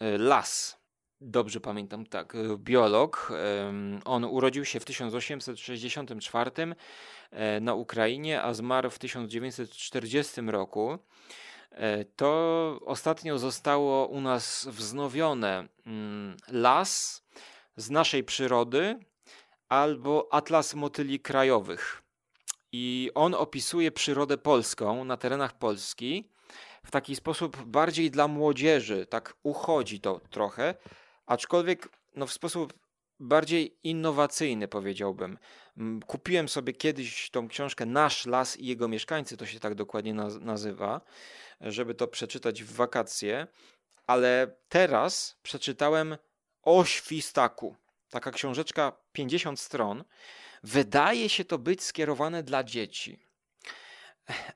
Las 0.00 0.83
Dobrze 1.26 1.60
pamiętam, 1.60 2.06
tak. 2.06 2.34
E, 2.34 2.38
biolog. 2.58 3.32
On 4.04 4.24
urodził 4.24 4.64
się 4.64 4.80
w 4.80 4.84
1864 4.84 6.50
e, 7.30 7.60
na 7.60 7.74
Ukrainie, 7.74 8.42
a 8.42 8.54
zmarł 8.54 8.90
w 8.90 8.98
1940 8.98 10.40
roku. 10.40 10.98
E, 11.70 12.04
to 12.04 12.80
ostatnio 12.86 13.38
zostało 13.38 14.06
u 14.06 14.20
nas 14.20 14.68
wznowione 14.70 15.68
mm, 15.86 16.36
las 16.48 17.22
z 17.76 17.90
naszej 17.90 18.24
przyrody 18.24 18.98
albo 19.68 20.28
Atlas 20.30 20.74
Motyli 20.74 21.20
Krajowych. 21.20 22.02
I 22.72 23.10
on 23.14 23.34
opisuje 23.34 23.92
przyrodę 23.92 24.38
polską 24.38 25.04
na 25.04 25.16
terenach 25.16 25.58
Polski 25.58 26.30
w 26.84 26.90
taki 26.90 27.16
sposób 27.16 27.62
bardziej 27.62 28.10
dla 28.10 28.28
młodzieży, 28.28 29.06
tak 29.06 29.36
uchodzi 29.42 30.00
to 30.00 30.20
trochę, 30.30 30.74
aczkolwiek 31.26 31.88
no, 32.16 32.26
w 32.26 32.32
sposób 32.32 32.74
bardziej 33.20 33.78
innowacyjny, 33.82 34.68
powiedziałbym. 34.68 35.38
Kupiłem 36.06 36.48
sobie 36.48 36.72
kiedyś 36.72 37.30
tą 37.30 37.48
książkę 37.48 37.86
Nasz 37.86 38.26
Las 38.26 38.56
i 38.56 38.66
jego 38.66 38.88
mieszkańcy, 38.88 39.36
to 39.36 39.46
się 39.46 39.60
tak 39.60 39.74
dokładnie 39.74 40.14
nazywa, 40.40 41.00
żeby 41.60 41.94
to 41.94 42.08
przeczytać 42.08 42.62
w 42.62 42.72
wakacje, 42.72 43.46
ale 44.06 44.56
teraz 44.68 45.36
przeczytałem 45.42 46.16
o 46.62 46.84
świstaku. 46.84 47.76
Taka 48.10 48.30
książeczka 48.30 48.92
50 49.12 49.60
stron. 49.60 50.04
Wydaje 50.62 51.28
się 51.28 51.44
to 51.44 51.58
być 51.58 51.82
skierowane 51.82 52.42
dla 52.42 52.64
dzieci 52.64 53.23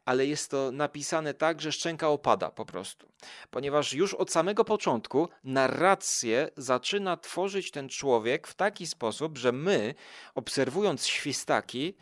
ale 0.05 0.27
jest 0.27 0.51
to 0.51 0.73
napisane 0.73 1.35
tak, 1.35 1.61
że 1.61 1.73
szczęka 1.73 2.09
opada 2.09 2.51
po 2.51 2.67
prostu. 2.67 3.13
Ponieważ 3.51 3.93
już 3.93 4.15
od 4.15 4.33
samego 4.33 4.65
początku 4.65 5.29
narrację 5.45 6.49
zaczyna 6.57 7.17
tworzyć 7.17 7.71
ten 7.71 7.89
człowiek 7.89 8.47
w 8.47 8.55
taki 8.55 8.87
sposób, 8.87 9.39
że 9.39 9.53
my, 9.53 9.95
obserwując 10.35 11.07
świstaki, 11.07 11.95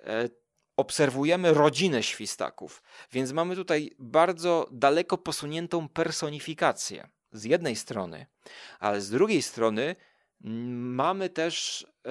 e, 0.00 0.28
obserwujemy 0.76 1.54
rodzinę 1.54 2.02
świstaków. 2.02 2.82
Więc 3.12 3.32
mamy 3.32 3.56
tutaj 3.56 3.90
bardzo 3.98 4.68
daleko 4.70 5.18
posuniętą 5.18 5.88
personifikację 5.88 7.08
z 7.32 7.44
jednej 7.44 7.76
strony, 7.76 8.26
ale 8.80 9.00
z 9.00 9.10
drugiej 9.10 9.42
strony 9.42 9.96
mamy 10.40 11.28
też 11.28 11.86
e, 12.06 12.10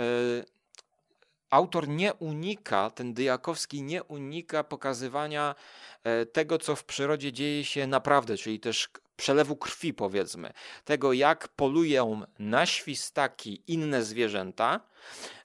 autor 1.54 1.88
nie 1.88 2.14
unika, 2.14 2.90
ten 2.90 3.14
Dyjakowski 3.14 3.84
nie 3.84 4.04
unika 4.04 4.64
pokazywania 4.64 5.56
e, 6.04 6.26
tego, 6.26 6.58
co 6.58 6.76
w 6.76 6.84
przyrodzie 6.84 7.34
dzieje 7.34 7.66
się 7.66 7.88
naprawdę, 7.88 8.38
czyli 8.38 8.60
też 8.60 8.90
przelewu 9.16 9.56
krwi, 9.56 9.94
powiedzmy, 9.94 10.54
tego, 10.86 11.14
jak 11.14 11.48
polują 11.48 12.22
na 12.40 12.66
świstaki 12.66 13.64
inne 13.68 14.04
zwierzęta 14.04 14.80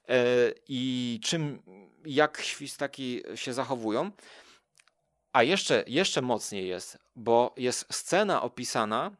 e, 0.07 0.15
i 0.67 1.19
czym, 1.23 1.61
jak 2.05 2.41
świstaki 2.41 3.23
się 3.35 3.53
zachowują. 3.53 4.11
A 5.33 5.43
jeszcze, 5.43 5.83
jeszcze 5.87 6.21
mocniej 6.21 6.67
jest, 6.67 6.97
bo 7.15 7.53
jest 7.57 7.85
scena 7.93 8.41
opisana, 8.41 9.11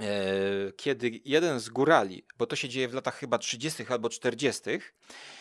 e, 0.00 0.72
kiedy 0.76 1.20
jeden 1.24 1.60
z 1.60 1.68
górali, 1.68 2.24
bo 2.38 2.46
to 2.46 2.56
się 2.56 2.68
dzieje 2.68 2.88
w 2.88 2.94
latach 2.94 3.14
chyba 3.14 3.38
30. 3.38 3.86
albo 3.88 4.08
40., 4.08 4.60
E, 4.70 5.35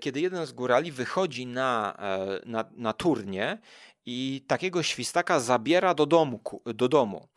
kiedy 0.00 0.20
jeden 0.20 0.46
z 0.46 0.52
górali 0.52 0.92
wychodzi 0.92 1.46
na, 1.46 1.96
e, 1.98 2.40
na, 2.46 2.64
na 2.76 2.92
turnie 2.92 3.58
i 4.06 4.44
takiego 4.46 4.82
świstaka 4.82 5.40
zabiera 5.40 5.94
do 5.94 6.06
domu, 6.06 6.40
do 6.64 6.88
domu. 6.88 7.28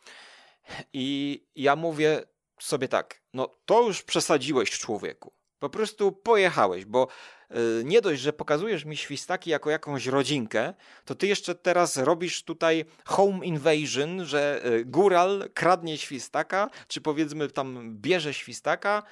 I 0.92 1.40
ja 1.56 1.76
mówię 1.76 2.22
sobie 2.60 2.88
tak, 2.88 3.22
no 3.34 3.54
to 3.66 3.82
już 3.82 4.02
przesadziłeś 4.02 4.70
człowieku. 4.70 5.32
Po 5.58 5.70
prostu 5.70 6.12
pojechałeś, 6.12 6.84
bo 6.84 7.08
y, 7.50 7.84
nie 7.84 8.00
dość, 8.00 8.22
że 8.22 8.32
pokazujesz 8.32 8.84
mi 8.84 8.96
świstaki 8.96 9.50
jako 9.50 9.70
jakąś 9.70 10.06
rodzinkę, 10.06 10.74
to 11.04 11.14
ty 11.14 11.26
jeszcze 11.26 11.54
teraz 11.54 11.96
robisz 11.96 12.42
tutaj 12.42 12.84
home 13.04 13.46
invasion, 13.46 14.24
że 14.24 14.62
góral 14.86 15.50
kradnie 15.54 15.98
świstaka, 15.98 16.70
czy 16.88 17.00
powiedzmy 17.00 17.48
tam 17.48 17.96
bierze 17.96 18.34
świstaka 18.34 19.02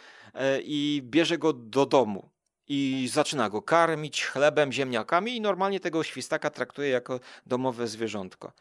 i 0.63 1.03
bierze 1.05 1.39
go 1.39 1.53
do 1.53 1.87
domu. 1.87 2.36
I 2.69 3.09
zaczyna 3.13 3.51
go 3.51 3.63
karmić 3.63 4.25
chlebem, 4.25 4.73
ziemniakami, 4.73 5.37
i 5.37 5.41
normalnie 5.41 5.81
tego 5.81 6.03
świstaka 6.03 6.51
traktuje 6.51 6.89
jako 6.89 7.21
domowe 7.47 7.87
zwierzątko. 7.87 8.53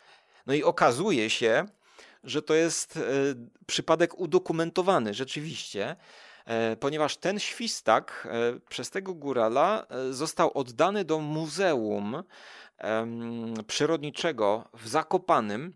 No 0.48 0.54
i 0.54 0.64
okazuje 0.64 1.30
się, 1.30 1.66
że 2.24 2.42
to 2.42 2.54
jest 2.54 3.00
przypadek 3.66 4.20
udokumentowany 4.20 5.14
rzeczywiście, 5.14 5.96
E, 6.46 6.76
ponieważ 6.76 7.18
ten 7.18 7.40
świstak 7.40 8.28
e, 8.32 8.60
przez 8.70 8.90
tego 8.90 9.14
górala 9.14 9.86
e, 9.90 10.14
został 10.14 10.52
oddany 10.54 11.06
do 11.06 11.20
Muzeum 11.20 12.24
Przyrodniczego 13.68 14.70
w 14.74 14.88
Zakopanym 14.88 15.74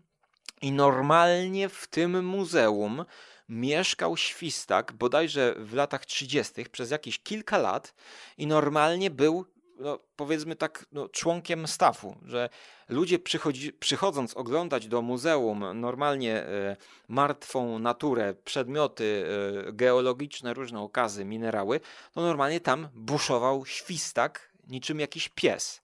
i 0.62 0.72
normalnie 0.72 1.68
w 1.68 1.86
tym 1.86 2.24
muzeum 2.24 3.04
mieszkał 3.50 4.16
świstak 4.16 4.92
bodajże 4.92 5.54
w 5.58 5.74
latach 5.74 6.06
30. 6.06 6.64
przez 6.72 6.90
jakieś 6.90 7.18
kilka 7.18 7.58
lat 7.58 7.94
i 8.38 8.46
normalnie 8.46 9.10
był 9.10 9.46
no, 9.80 9.98
powiedzmy 10.16 10.56
tak, 10.56 10.86
no, 10.92 11.08
członkiem 11.08 11.68
stafu, 11.68 12.16
że 12.24 12.48
ludzie 12.88 13.18
przychodzi, 13.18 13.72
przychodząc 13.72 14.36
oglądać 14.36 14.88
do 14.88 15.02
muzeum 15.02 15.64
normalnie 15.74 16.34
e, 16.36 16.76
martwą 17.08 17.78
naturę, 17.78 18.34
przedmioty 18.44 19.26
e, 19.68 19.72
geologiczne, 19.72 20.54
różne 20.54 20.80
okazy, 20.80 21.24
minerały, 21.24 21.80
to 22.12 22.20
normalnie 22.20 22.60
tam 22.60 22.88
buszował 22.94 23.66
świstak 23.66 24.52
niczym 24.68 25.00
jakiś 25.00 25.28
pies. 25.28 25.82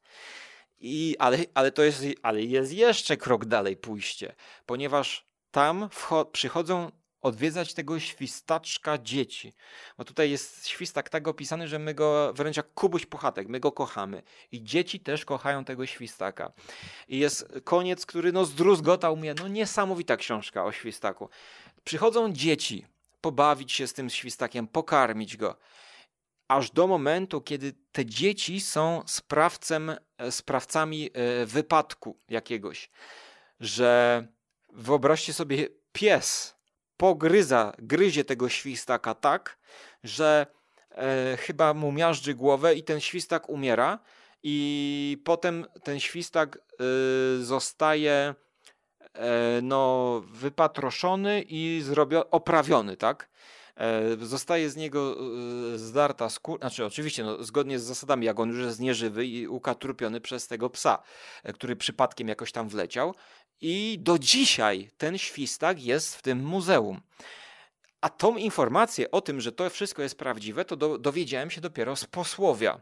I, 0.79 1.17
ale, 1.19 1.39
ale 1.55 1.73
to 1.73 1.83
jest, 1.83 2.05
ale 2.23 2.43
jest 2.43 2.73
jeszcze 2.73 3.17
krok 3.17 3.45
dalej 3.45 3.77
pójście, 3.77 4.35
ponieważ 4.67 5.27
tam 5.51 5.89
przychodzą 6.33 6.91
odwiedzać 7.27 7.75
tego 7.75 8.01
świstaczka 8.01 8.99
dzieci. 8.99 9.53
Bo 9.99 10.05
tutaj 10.05 10.31
jest 10.31 10.69
świstak 10.69 11.09
tak 11.09 11.29
opisany, 11.29 11.69
że 11.69 11.79
my 11.79 11.95
go 11.95 12.33
wręcz 12.35 12.57
jak 12.57 12.75
Kubuś 12.75 13.07
Puchatek, 13.07 13.49
my 13.49 13.61
go 13.61 13.73
kochamy. 13.73 14.23
I 14.53 14.65
dzieci 14.65 15.01
też 15.01 15.25
kochają 15.25 15.65
tego 15.65 15.87
świstaka. 15.87 16.53
I 17.09 17.19
jest 17.19 17.49
koniec, 17.65 18.07
który 18.07 18.33
no 18.33 18.45
zdruzgotał 18.45 19.17
mnie. 19.17 19.35
No 19.35 19.49
niesamowita 19.49 20.17
książka 20.17 20.65
o 20.65 20.73
świstaku. 20.73 21.29
Przychodzą 21.85 22.33
dzieci 22.33 22.87
pobawić 23.21 23.73
się 23.73 23.87
z 23.87 23.93
tym 23.93 24.11
świstakiem, 24.11 24.69
pokarmić 24.69 25.37
go. 25.37 25.57
Aż 26.49 26.71
do 26.71 26.87
momentu, 26.87 27.41
kiedy 27.41 27.73
te 27.93 28.07
dzieci 28.07 28.61
są 28.61 29.03
sprawcem, 29.07 29.97
e, 30.19 30.33
sprawcami 30.33 31.11
e, 31.13 31.47
wypadku 31.47 32.19
jakiegoś. 32.29 32.91
Że 33.61 34.27
wyobraźcie 34.73 35.33
sobie 35.33 35.69
pies, 35.93 36.56
pogryza, 36.97 37.73
gryzie 37.79 38.25
tego 38.25 38.49
świstaka 38.49 39.15
tak, 39.15 39.59
że 40.05 40.47
e, 40.91 41.37
chyba 41.37 41.75
mu 41.75 41.93
miażdży 41.93 42.35
głowę 42.35 42.75
i 42.75 42.83
ten 42.83 43.01
świstak 43.01 43.49
umiera 43.49 43.99
i 44.43 45.23
potem 45.25 45.67
ten 45.83 46.01
świstak 46.01 46.57
e, 46.57 46.85
zostaje 47.45 48.35
e, 49.15 49.61
no, 49.63 50.23
wypatroszony 50.27 51.43
i 51.49 51.81
zrobio, 51.85 52.31
oprawiony, 52.31 52.97
tak? 52.97 53.29
E, 53.77 54.17
zostaje 54.27 54.71
z 54.71 54.77
niego 54.77 55.17
e, 55.75 55.79
zdarta 55.79 56.29
skóra, 56.29 56.59
znaczy 56.59 56.85
oczywiście 56.87 57.25
no, 57.25 57.45
zgodnie 57.45 57.79
z 57.79 57.83
zasadami, 57.83 58.27
jak 58.27 58.41
on 58.41 58.49
już 58.49 58.59
jest 58.59 58.81
nieżywy 58.81 59.27
i 59.27 59.49
ukatrupiony 59.49 60.21
przez 60.21 60.47
tego 60.47 60.71
psa, 60.71 61.03
e, 61.43 61.53
który 61.53 61.77
przypadkiem 61.77 62.29
jakoś 62.29 62.53
tam 62.53 62.69
wleciał 62.69 63.15
i 63.61 63.99
do 64.01 64.19
dzisiaj 64.19 64.91
ten 64.99 65.19
świstak 65.19 65.83
jest 65.83 66.17
w 66.17 66.23
tym 66.23 66.45
muzeum. 66.45 67.01
A 68.01 68.09
tą 68.09 68.37
informację 68.37 69.11
o 69.11 69.21
tym, 69.21 69.41
że 69.41 69.53
to 69.53 69.71
wszystko 69.71 70.03
jest 70.03 70.19
prawdziwe, 70.19 70.65
to 70.65 70.77
do, 70.77 70.99
dowiedziałem 70.99 71.51
się 71.51 71.61
dopiero 71.61 71.97
z 71.97 72.05
posłowia. 72.05 72.81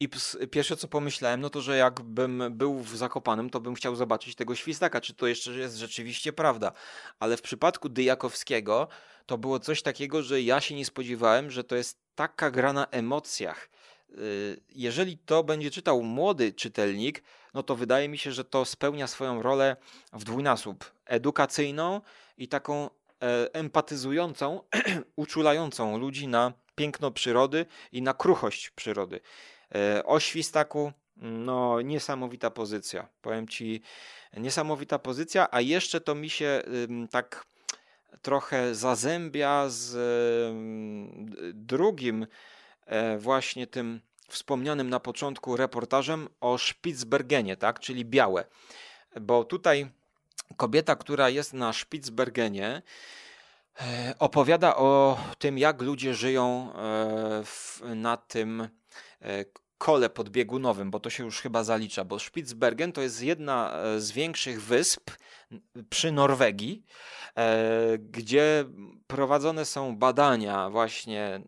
I 0.00 0.08
pierwsze 0.50 0.76
co 0.76 0.88
pomyślałem, 0.88 1.40
no 1.40 1.50
to, 1.50 1.60
że 1.60 1.76
jakbym 1.76 2.44
był 2.50 2.78
w 2.78 2.96
Zakopanem, 2.96 3.50
to 3.50 3.60
bym 3.60 3.74
chciał 3.74 3.96
zobaczyć 3.96 4.34
tego 4.34 4.54
świstaka, 4.54 5.00
czy 5.00 5.14
to 5.14 5.26
jeszcze 5.26 5.52
jest 5.52 5.76
rzeczywiście 5.76 6.32
prawda. 6.32 6.72
Ale 7.18 7.36
w 7.36 7.42
przypadku 7.42 7.88
Dyjakowskiego 7.88 8.88
to 9.26 9.38
było 9.38 9.58
coś 9.58 9.82
takiego, 9.82 10.22
że 10.22 10.42
ja 10.42 10.60
się 10.60 10.74
nie 10.74 10.84
spodziewałem, 10.84 11.50
że 11.50 11.64
to 11.64 11.76
jest 11.76 11.98
taka 12.14 12.50
gra 12.50 12.72
na 12.72 12.86
emocjach. 12.86 13.70
Y, 14.10 14.60
jeżeli 14.68 15.18
to 15.18 15.44
będzie 15.44 15.70
czytał 15.70 16.02
młody 16.02 16.52
czytelnik, 16.52 17.22
no 17.54 17.62
to 17.62 17.76
wydaje 17.76 18.08
mi 18.08 18.18
się, 18.18 18.32
że 18.32 18.44
to 18.44 18.64
spełnia 18.64 19.06
swoją 19.06 19.42
rolę 19.42 19.76
w 20.12 20.24
dwójnasób 20.24 20.92
edukacyjną 21.06 22.00
i 22.36 22.48
taką 22.48 22.90
e, 23.22 23.54
empatyzującą, 23.54 24.62
uczulającą 25.16 25.98
ludzi 25.98 26.28
na 26.28 26.52
piękno 26.74 27.10
przyrody 27.10 27.66
i 27.92 28.02
na 28.02 28.14
kruchość 28.14 28.70
przyrody. 28.70 29.20
E, 29.74 30.04
o 30.04 30.20
świstaku, 30.20 30.92
no 31.16 31.80
niesamowita 31.80 32.50
pozycja. 32.50 33.08
Powiem 33.22 33.48
ci, 33.48 33.82
niesamowita 34.36 34.98
pozycja, 34.98 35.48
a 35.50 35.60
jeszcze 35.60 36.00
to 36.00 36.14
mi 36.14 36.30
się 36.30 36.62
tak 37.10 37.46
trochę 38.22 38.74
zazębia 38.74 39.64
z 39.68 39.96
drugim 41.54 42.26
e, 42.86 43.18
właśnie 43.18 43.66
tym 43.66 44.00
wspomnianym 44.28 44.90
na 44.90 45.00
początku 45.00 45.56
reportażem 45.56 46.28
o 46.40 46.58
Spitsbergenie, 46.58 47.56
tak, 47.56 47.80
czyli 47.80 48.04
białe. 48.04 48.44
Bo 49.20 49.44
tutaj 49.44 49.90
kobieta, 50.56 50.96
która 50.96 51.28
jest 51.28 51.52
na 51.52 51.72
Spitsbergenie, 51.72 52.82
e, 53.80 54.14
opowiada 54.18 54.76
o 54.76 55.18
tym, 55.38 55.58
jak 55.58 55.82
ludzie 55.82 56.14
żyją 56.14 56.72
na 57.94 58.16
tym 58.16 58.68
kole 59.80 60.10
podbiegunowym, 60.10 60.90
bo 60.90 61.00
to 61.00 61.10
się 61.10 61.24
już 61.24 61.40
chyba 61.40 61.64
zalicza, 61.64 62.04
bo 62.04 62.18
Spitsbergen 62.18 62.92
to 62.92 63.02
jest 63.02 63.22
jedna 63.22 63.72
e, 63.72 64.00
z 64.00 64.12
większych 64.12 64.62
wysp 64.62 65.10
przy 65.90 66.12
Norwegii, 66.12 66.84
e, 67.36 67.98
gdzie 67.98 68.64
prowadzone 69.06 69.64
są 69.64 69.96
badania 69.96 70.70
właśnie 70.70 71.40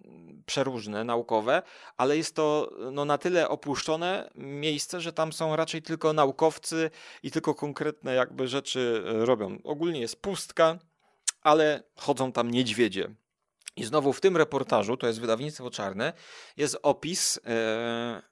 przeróżne, 0.46 1.04
naukowe, 1.04 1.62
ale 1.96 2.16
jest 2.16 2.34
to 2.34 2.70
no, 2.92 3.04
na 3.04 3.18
tyle 3.18 3.48
opuszczone 3.48 4.30
miejsce, 4.34 5.00
że 5.00 5.12
tam 5.12 5.32
są 5.32 5.56
raczej 5.56 5.82
tylko 5.82 6.12
naukowcy 6.12 6.90
i 7.22 7.30
tylko 7.30 7.54
konkretne 7.54 8.14
jakby 8.14 8.48
rzeczy 8.48 9.02
robią. 9.04 9.58
Ogólnie 9.64 10.00
jest 10.00 10.22
pustka, 10.22 10.78
ale 11.42 11.82
chodzą 11.96 12.32
tam 12.32 12.50
niedźwiedzie. 12.50 13.14
I 13.76 13.84
znowu 13.84 14.12
w 14.12 14.20
tym 14.20 14.36
reportażu, 14.36 14.96
to 14.96 15.06
jest 15.06 15.20
wydawnictwo 15.20 15.70
czarne, 15.70 16.12
jest 16.56 16.78
opis 16.82 17.40
e, 17.46 18.22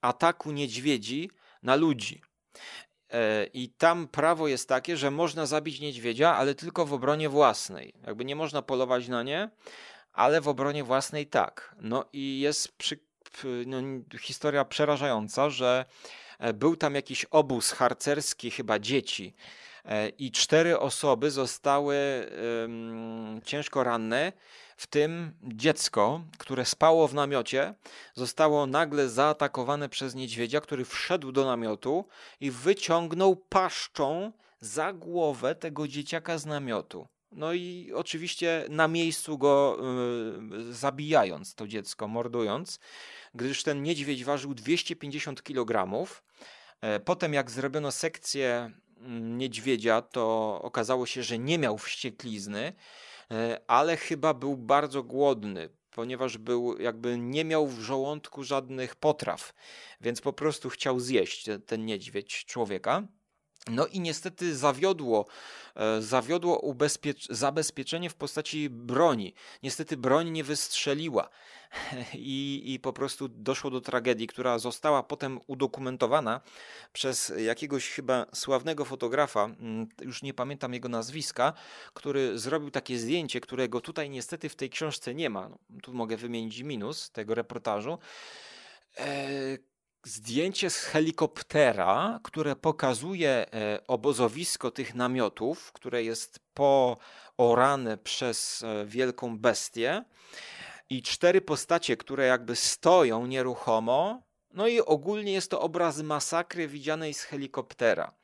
ataku 0.00 0.52
niedźwiedzi 0.52 1.30
na 1.62 1.76
ludzi. 1.76 2.22
E, 3.10 3.44
I 3.44 3.68
tam 3.68 4.08
prawo 4.08 4.48
jest 4.48 4.68
takie, 4.68 4.96
że 4.96 5.10
można 5.10 5.46
zabić 5.46 5.80
niedźwiedzia, 5.80 6.34
ale 6.34 6.54
tylko 6.54 6.86
w 6.86 6.92
obronie 6.92 7.28
własnej. 7.28 7.94
Jakby 8.06 8.24
nie 8.24 8.36
można 8.36 8.62
polować 8.62 9.08
na 9.08 9.22
nie, 9.22 9.50
ale 10.12 10.40
w 10.40 10.48
obronie 10.48 10.84
własnej 10.84 11.26
tak. 11.26 11.74
No 11.80 12.04
i 12.12 12.40
jest 12.40 12.76
przy, 12.76 12.98
no, 13.66 13.76
historia 14.20 14.64
przerażająca, 14.64 15.50
że 15.50 15.84
e, 16.38 16.52
był 16.52 16.76
tam 16.76 16.94
jakiś 16.94 17.24
obóz 17.24 17.72
harcerski, 17.72 18.50
chyba 18.50 18.78
dzieci, 18.78 19.34
i 20.18 20.32
cztery 20.32 20.78
osoby 20.78 21.30
zostały 21.30 21.96
ciężko 23.44 23.84
ranne 23.84 24.32
w 24.76 24.86
tym 24.86 25.32
dziecko, 25.42 26.24
które 26.38 26.64
spało 26.64 27.08
w 27.08 27.14
namiocie, 27.14 27.74
zostało 28.14 28.66
nagle 28.66 29.08
zaatakowane 29.08 29.88
przez 29.88 30.14
niedźwiedzia, 30.14 30.60
który 30.60 30.84
wszedł 30.84 31.32
do 31.32 31.44
namiotu 31.44 32.04
i 32.40 32.50
wyciągnął 32.50 33.36
paszczą 33.36 34.32
za 34.60 34.92
głowę 34.92 35.54
tego 35.54 35.88
dzieciaka 35.88 36.38
z 36.38 36.46
namiotu. 36.46 37.08
No 37.32 37.52
i 37.52 37.92
oczywiście 37.94 38.64
na 38.68 38.88
miejscu 38.88 39.38
go 39.38 39.78
y, 40.68 40.72
zabijając 40.72 41.54
to 41.54 41.68
dziecko, 41.68 42.08
mordując, 42.08 42.78
gdyż 43.34 43.62
ten 43.62 43.82
niedźwiedź 43.82 44.24
ważył 44.24 44.54
250 44.54 45.42
kg. 45.42 46.04
E, 46.80 47.00
potem, 47.00 47.34
jak 47.34 47.50
zrobiono 47.50 47.92
sekcję 47.92 48.70
niedźwiedzia, 49.20 50.02
to 50.02 50.58
okazało 50.62 51.06
się, 51.06 51.22
że 51.22 51.38
nie 51.38 51.58
miał 51.58 51.78
wścieklizny 51.78 52.72
E, 53.30 53.60
ale 53.66 53.96
chyba 53.96 54.34
był 54.34 54.56
bardzo 54.56 55.02
głodny, 55.02 55.68
ponieważ 55.90 56.38
był 56.38 56.78
jakby 56.80 57.18
nie 57.18 57.44
miał 57.44 57.66
w 57.66 57.80
żołądku 57.80 58.44
żadnych 58.44 58.96
potraw, 58.96 59.54
więc 60.00 60.20
po 60.20 60.32
prostu 60.32 60.68
chciał 60.68 61.00
zjeść 61.00 61.46
ten 61.66 61.84
niedźwiedź 61.84 62.44
człowieka. 62.44 63.02
No 63.70 63.86
i 63.86 64.00
niestety 64.00 64.56
zawiodło, 64.56 65.26
e, 65.76 66.02
zawiodło 66.02 66.74
zabezpieczenie 67.30 68.10
w 68.10 68.14
postaci 68.14 68.70
broni. 68.70 69.34
Niestety 69.62 69.96
broń 69.96 70.30
nie 70.30 70.44
wystrzeliła. 70.44 71.28
I, 72.14 72.62
i 72.64 72.80
po 72.80 72.92
prostu 72.92 73.28
doszło 73.28 73.70
do 73.70 73.80
tragedii, 73.80 74.26
która 74.26 74.58
została 74.58 75.02
potem 75.02 75.40
udokumentowana 75.46 76.40
przez 76.92 77.32
jakiegoś 77.38 77.90
chyba 77.90 78.26
sławnego 78.34 78.84
fotografa, 78.84 79.44
mm, 79.44 79.88
już 80.02 80.22
nie 80.22 80.34
pamiętam 80.34 80.74
jego 80.74 80.88
nazwiska, 80.88 81.52
który 81.94 82.38
zrobił 82.38 82.70
takie 82.70 82.98
zdjęcie, 82.98 83.40
którego 83.40 83.80
tutaj 83.80 84.10
niestety 84.10 84.48
w 84.48 84.56
tej 84.56 84.70
książce 84.70 85.14
nie 85.14 85.30
ma. 85.30 85.48
No, 85.48 85.58
tu 85.82 85.94
mogę 85.94 86.16
wymienić 86.16 86.62
minus 86.62 87.10
tego 87.10 87.34
reportażu. 87.34 87.98
E, 88.98 89.28
zdjęcie 90.04 90.70
z 90.70 90.78
helikoptera, 90.78 92.20
które 92.22 92.56
pokazuje 92.56 93.30
e, 93.30 93.80
obozowisko 93.86 94.70
tych 94.70 94.94
namiotów, 94.94 95.72
które 95.72 96.04
jest 96.04 96.40
poorane 96.54 97.98
przez 97.98 98.62
e, 98.62 98.86
wielką 98.86 99.38
bestię 99.38 100.04
i 100.90 101.02
cztery 101.02 101.40
postacie, 101.40 101.96
które 101.96 102.26
jakby 102.26 102.56
stoją 102.56 103.26
nieruchomo. 103.26 104.22
No 104.52 104.68
i 104.68 104.80
ogólnie 104.80 105.32
jest 105.32 105.50
to 105.50 105.60
obraz 105.60 106.02
masakry 106.02 106.68
widzianej 106.68 107.14
z 107.14 107.22
helikoptera. 107.22 108.14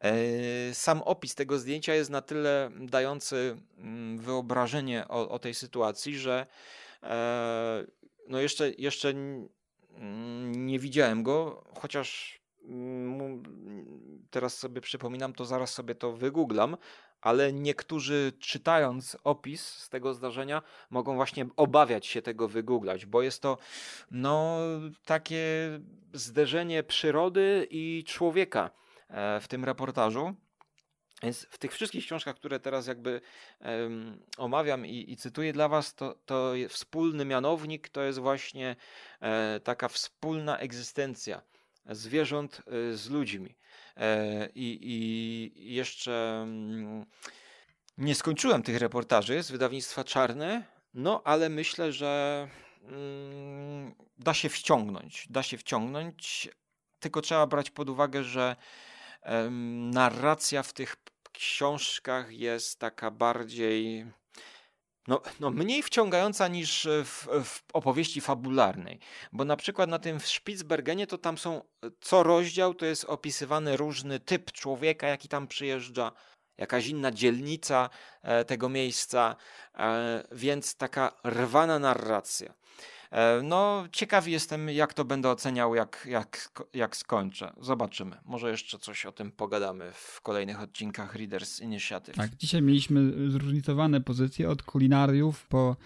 E, 0.00 0.74
sam 0.74 1.02
opis 1.02 1.34
tego 1.34 1.58
zdjęcia 1.58 1.94
jest 1.94 2.10
na 2.10 2.22
tyle 2.22 2.70
dający 2.80 3.56
mm, 3.78 4.18
wyobrażenie 4.18 5.08
o, 5.08 5.28
o 5.28 5.38
tej 5.38 5.54
sytuacji, 5.54 6.18
że 6.18 6.46
no 8.28 8.40
jeszcze, 8.40 8.70
jeszcze 8.78 9.14
Mm, 9.98 10.66
nie 10.66 10.78
widziałem 10.78 11.22
go, 11.22 11.64
chociaż 11.80 12.40
mm, 12.64 13.42
teraz 14.30 14.58
sobie 14.58 14.80
przypominam, 14.80 15.32
to 15.32 15.44
zaraz 15.44 15.70
sobie 15.72 15.94
to 15.94 16.12
wygooglam, 16.12 16.76
ale 17.24 17.52
niektórzy 17.52 18.32
czytając 18.40 19.16
opis 19.24 19.66
z 19.66 19.88
tego 19.88 20.14
zdarzenia 20.14 20.62
mogą 20.90 21.14
właśnie 21.14 21.46
obawiać 21.56 22.06
się 22.06 22.22
tego 22.22 22.48
wygooglać, 22.48 23.06
bo 23.06 23.22
jest 23.22 23.42
to 23.42 23.58
no 24.10 24.58
takie 25.04 25.46
zderzenie 26.12 26.82
przyrody 26.82 27.66
i 27.70 28.04
człowieka 28.06 28.70
e, 29.08 29.40
w 29.40 29.48
tym 29.48 29.64
reportażu. 29.64 30.34
Więc 31.22 31.46
w 31.50 31.58
tych 31.58 31.72
wszystkich 31.72 32.04
książkach, 32.04 32.36
które 32.36 32.60
teraz 32.60 32.86
jakby 32.86 33.20
um, 33.60 34.22
omawiam 34.38 34.86
i, 34.86 35.12
i, 35.12 35.16
cytuję 35.16 35.52
dla 35.52 35.68
Was, 35.68 35.94
to, 35.94 36.14
to 36.26 36.52
wspólny 36.68 37.24
mianownik 37.24 37.88
to 37.88 38.02
jest 38.02 38.18
właśnie 38.18 38.76
e, 39.20 39.60
taka 39.60 39.88
wspólna 39.88 40.58
egzystencja 40.58 41.42
zwierząt 41.86 42.62
e, 42.66 42.96
z 42.96 43.10
ludźmi. 43.10 43.54
E, 43.96 44.48
i, 44.54 44.78
I 44.82 45.74
jeszcze 45.74 46.40
mm, 46.42 47.06
nie 47.98 48.14
skończyłem 48.14 48.62
tych 48.62 48.78
reportaży 48.78 49.42
z 49.42 49.50
wydawnictwa 49.50 50.04
Czarne, 50.04 50.64
no 50.94 51.22
ale 51.24 51.48
myślę, 51.48 51.92
że 51.92 52.48
mm, 52.82 53.94
da 54.18 54.34
się 54.34 54.48
wciągnąć. 54.48 55.26
Da 55.30 55.42
się 55.42 55.58
wciągnąć, 55.58 56.48
tylko 57.00 57.20
trzeba 57.20 57.46
brać 57.46 57.70
pod 57.70 57.90
uwagę, 57.90 58.24
że 58.24 58.56
narracja 59.92 60.62
w 60.62 60.72
tych 60.72 60.96
książkach 61.32 62.32
jest 62.32 62.78
taka 62.78 63.10
bardziej. 63.10 64.06
No, 65.08 65.22
no 65.40 65.50
mniej 65.50 65.82
wciągająca 65.82 66.48
niż 66.48 66.88
w, 67.04 67.26
w, 67.44 67.62
opowieści 67.72 68.20
fabularnej. 68.20 68.98
Bo 69.32 69.44
na 69.44 69.56
przykład 69.56 69.90
na 69.90 69.98
tym 69.98 70.20
w 70.20 70.28
Spitsbergenie 70.28 71.06
to 71.06 71.18
tam 71.18 71.38
są 71.38 71.62
co 72.00 72.22
rozdział 72.22 72.74
to 72.74 72.86
jest 72.86 73.04
opisywany 73.04 73.76
różny 73.76 74.20
typ 74.20 74.52
człowieka, 74.52 75.06
jaki 75.06 75.28
tam 75.28 75.46
przyjeżdża, 75.46 76.12
jakaś 76.58 76.86
inna 76.86 77.10
dzielnica 77.10 77.90
e, 78.22 78.44
tego 78.44 78.68
miejsca, 78.68 79.36
e, 79.74 80.24
więc 80.32 80.76
taka 80.76 81.12
rwana 81.24 81.78
narracja. 81.78 82.54
E, 83.14 83.42
no, 83.42 83.84
ciekawy 83.92 84.30
jestem, 84.30 84.68
jak 84.68 84.94
to 84.94 85.04
będę 85.04 85.30
oceniał, 85.30 85.74
jak, 85.74 86.06
jak, 86.10 86.48
jak 86.74 86.96
skończę. 86.96 87.52
Zobaczymy. 87.60 88.16
Może 88.24 88.50
jeszcze 88.50 88.78
coś 88.78 89.06
o 89.06 89.12
tym 89.12 89.32
pogadamy 89.32 89.90
w 89.92 90.20
kolejnych 90.20 90.60
odcinkach 90.60 91.14
Readers 91.14 91.60
Initiative. 91.60 92.16
Tak, 92.16 92.36
dzisiaj 92.36 92.62
mieliśmy 92.62 93.30
zróżnicowane 93.30 94.00
pozycje 94.00 94.50
od 94.50 94.62
kulinariów 94.62 95.46
po 95.46 95.76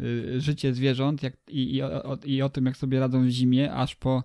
y, 0.00 0.40
życie 0.40 0.74
zwierząt 0.74 1.22
jak, 1.22 1.34
i, 1.48 1.74
i, 1.74 1.82
o, 1.82 2.18
i 2.24 2.42
o 2.42 2.48
tym, 2.48 2.66
jak 2.66 2.76
sobie 2.76 3.00
radzą 3.00 3.26
w 3.26 3.28
zimie, 3.28 3.72
aż 3.72 3.96
po 3.96 4.24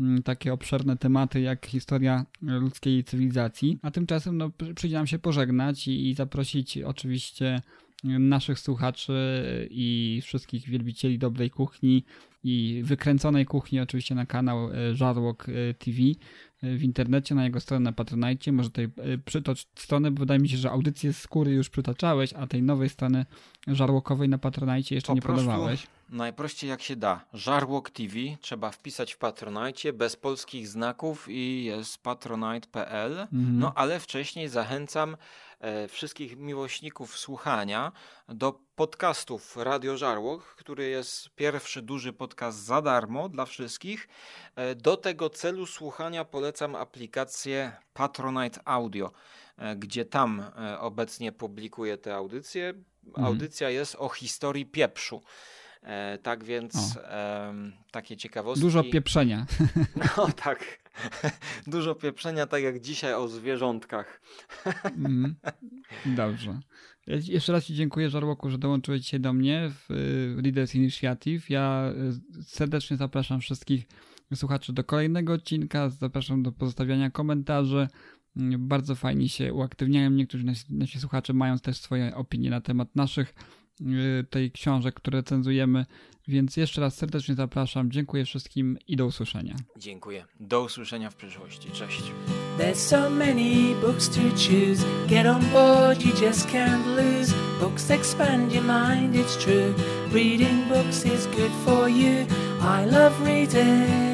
mm, 0.00 0.22
takie 0.22 0.52
obszerne 0.52 0.96
tematy 0.96 1.40
jak 1.40 1.66
historia 1.66 2.26
ludzkiej 2.42 3.04
cywilizacji. 3.04 3.78
A 3.82 3.90
tymczasem 3.90 4.38
no, 4.38 4.50
przyjdzie 4.74 4.96
nam 4.96 5.06
się 5.06 5.18
pożegnać 5.18 5.88
i, 5.88 6.10
i 6.10 6.14
zaprosić 6.14 6.78
oczywiście 6.78 7.62
naszych 8.04 8.58
słuchaczy 8.58 9.68
i 9.70 10.20
wszystkich 10.24 10.68
wielbicieli 10.68 11.18
dobrej 11.18 11.50
kuchni 11.50 12.04
i 12.44 12.82
wykręconej 12.84 13.46
kuchni 13.46 13.80
oczywiście 13.80 14.14
na 14.14 14.26
kanał 14.26 14.70
e, 14.70 14.94
Żarłok 14.94 15.46
e, 15.48 15.74
TV 15.74 15.98
e, 16.62 16.76
w 16.76 16.82
internecie, 16.82 17.34
na 17.34 17.44
jego 17.44 17.60
stronę 17.60 17.84
na 17.84 17.92
Patronite. 17.92 18.52
Może 18.52 18.70
tutaj 18.70 18.88
przytocz 19.24 19.66
stronę, 19.74 20.10
bo 20.10 20.18
wydaje 20.18 20.40
mi 20.40 20.48
się, 20.48 20.56
że 20.56 20.70
audycję 20.70 21.12
z 21.12 21.18
skóry 21.18 21.52
już 21.52 21.70
przytaczałeś, 21.70 22.32
a 22.32 22.46
tej 22.46 22.62
nowej 22.62 22.88
strony 22.88 23.26
żarłokowej 23.66 24.28
na 24.28 24.38
Patronite 24.38 24.94
jeszcze 24.94 25.08
po 25.08 25.14
nie 25.14 25.22
podawałeś. 25.22 25.86
Najprościej 26.10 26.70
jak 26.70 26.82
się 26.82 26.96
da. 26.96 27.24
Żarłok 27.32 27.90
TV 27.90 28.14
trzeba 28.40 28.70
wpisać 28.70 29.12
w 29.12 29.18
Patronite 29.18 29.92
bez 29.92 30.16
polskich 30.16 30.68
znaków 30.68 31.26
i 31.28 31.64
jest 31.64 32.02
patronite.pl. 32.02 33.12
Mhm. 33.20 33.58
No 33.58 33.72
ale 33.74 34.00
wcześniej 34.00 34.48
zachęcam 34.48 35.16
wszystkich 35.88 36.36
miłośników 36.36 37.18
słuchania 37.18 37.92
do 38.28 38.60
podcastów 38.76 39.56
Radio 39.56 39.96
Żarłok, 39.96 40.44
który 40.44 40.88
jest 40.88 41.30
pierwszy 41.30 41.82
duży 41.82 42.12
podcast 42.12 42.58
za 42.58 42.82
darmo 42.82 43.28
dla 43.28 43.46
wszystkich. 43.46 44.08
E, 44.56 44.74
do 44.74 44.96
tego 44.96 45.30
celu 45.30 45.66
słuchania 45.66 46.24
polecam 46.24 46.74
aplikację 46.74 47.72
Patronite 47.92 48.60
Audio, 48.64 49.12
e, 49.58 49.76
gdzie 49.76 50.04
tam 50.04 50.44
obecnie 50.80 51.32
publikuję 51.32 51.98
te 51.98 52.14
audycje. 52.14 52.74
Mhm. 53.06 53.26
Audycja 53.26 53.70
jest 53.70 53.96
o 53.98 54.08
historii 54.08 54.66
pieprzu. 54.66 55.22
E, 55.84 56.18
tak 56.18 56.44
więc 56.44 56.96
e, 56.96 57.54
takie 57.90 58.16
ciekawostki. 58.16 58.62
Dużo 58.62 58.84
pieprzenia. 58.84 59.46
No 60.16 60.28
tak. 60.36 60.83
Dużo 61.66 61.94
pieprzenia, 61.94 62.46
tak 62.46 62.62
jak 62.62 62.80
dzisiaj 62.80 63.14
o 63.14 63.28
zwierzątkach. 63.28 64.20
Mm, 64.84 65.34
dobrze. 66.16 66.60
Jeszcze 67.06 67.52
raz 67.52 67.64
Ci 67.64 67.74
dziękuję, 67.74 68.10
Żarłoku, 68.10 68.50
że 68.50 68.58
dołączyłeś 68.58 69.00
dzisiaj 69.00 69.20
do 69.20 69.32
mnie 69.32 69.70
w 69.70 69.86
Leaders 70.42 70.74
Initiative. 70.74 71.50
Ja 71.50 71.92
e, 72.38 72.42
serdecznie 72.42 72.96
zapraszam 72.96 73.40
wszystkich 73.40 73.86
słuchaczy 74.34 74.72
do 74.72 74.84
kolejnego 74.84 75.32
odcinka. 75.32 75.88
Zapraszam 75.88 76.42
do 76.42 76.52
pozostawiania 76.52 77.10
komentarzy. 77.10 77.88
Mm, 78.36 78.68
bardzo 78.68 78.94
fajnie 78.94 79.28
się 79.28 79.54
uaktywniają. 79.54 80.10
Niektórzy 80.10 80.44
nasi, 80.44 80.74
nasi 80.74 81.00
słuchacze 81.00 81.32
mają 81.32 81.58
też 81.58 81.76
swoje 81.76 82.14
opinie 82.14 82.50
na 82.50 82.60
temat 82.60 82.96
naszych 82.96 83.34
Y, 83.34 83.63
tej 84.30 84.52
książek, 84.52 84.94
które 84.94 85.22
cenzujemy. 85.22 85.86
Więc 86.28 86.56
jeszcze 86.56 86.80
raz 86.80 86.96
serdecznie 86.96 87.34
zapraszam. 87.34 87.90
Dziękuję 87.90 88.24
wszystkim 88.24 88.78
i 88.88 88.96
do 88.96 89.06
usłyszenia. 89.06 89.54
Dziękuję. 89.78 90.24
Do 90.40 90.62
usłyszenia 90.62 91.10
w 91.10 91.16
przyszłości. 91.16 91.70
Cześć. 91.70 92.02
There's 92.58 92.74
so 92.74 93.10
many 93.10 93.74
books 93.80 94.08
to 94.08 94.20
choose. 94.20 94.84
Get 95.08 95.26
on 95.26 95.42
board, 95.52 96.06
you 96.06 96.26
just 96.26 96.48
can't 96.48 96.86
lose. 96.86 97.34
Books 97.60 97.90
expand 97.90 98.52
your 98.52 98.64
mind, 98.64 99.14
it's 99.14 99.44
true. 99.44 99.74
Reading 100.12 100.68
books 100.68 101.06
is 101.06 101.26
good 101.26 101.52
for 101.64 101.88
you. 101.88 102.26
I 102.60 102.86
love 102.90 103.26
reading. 103.26 104.13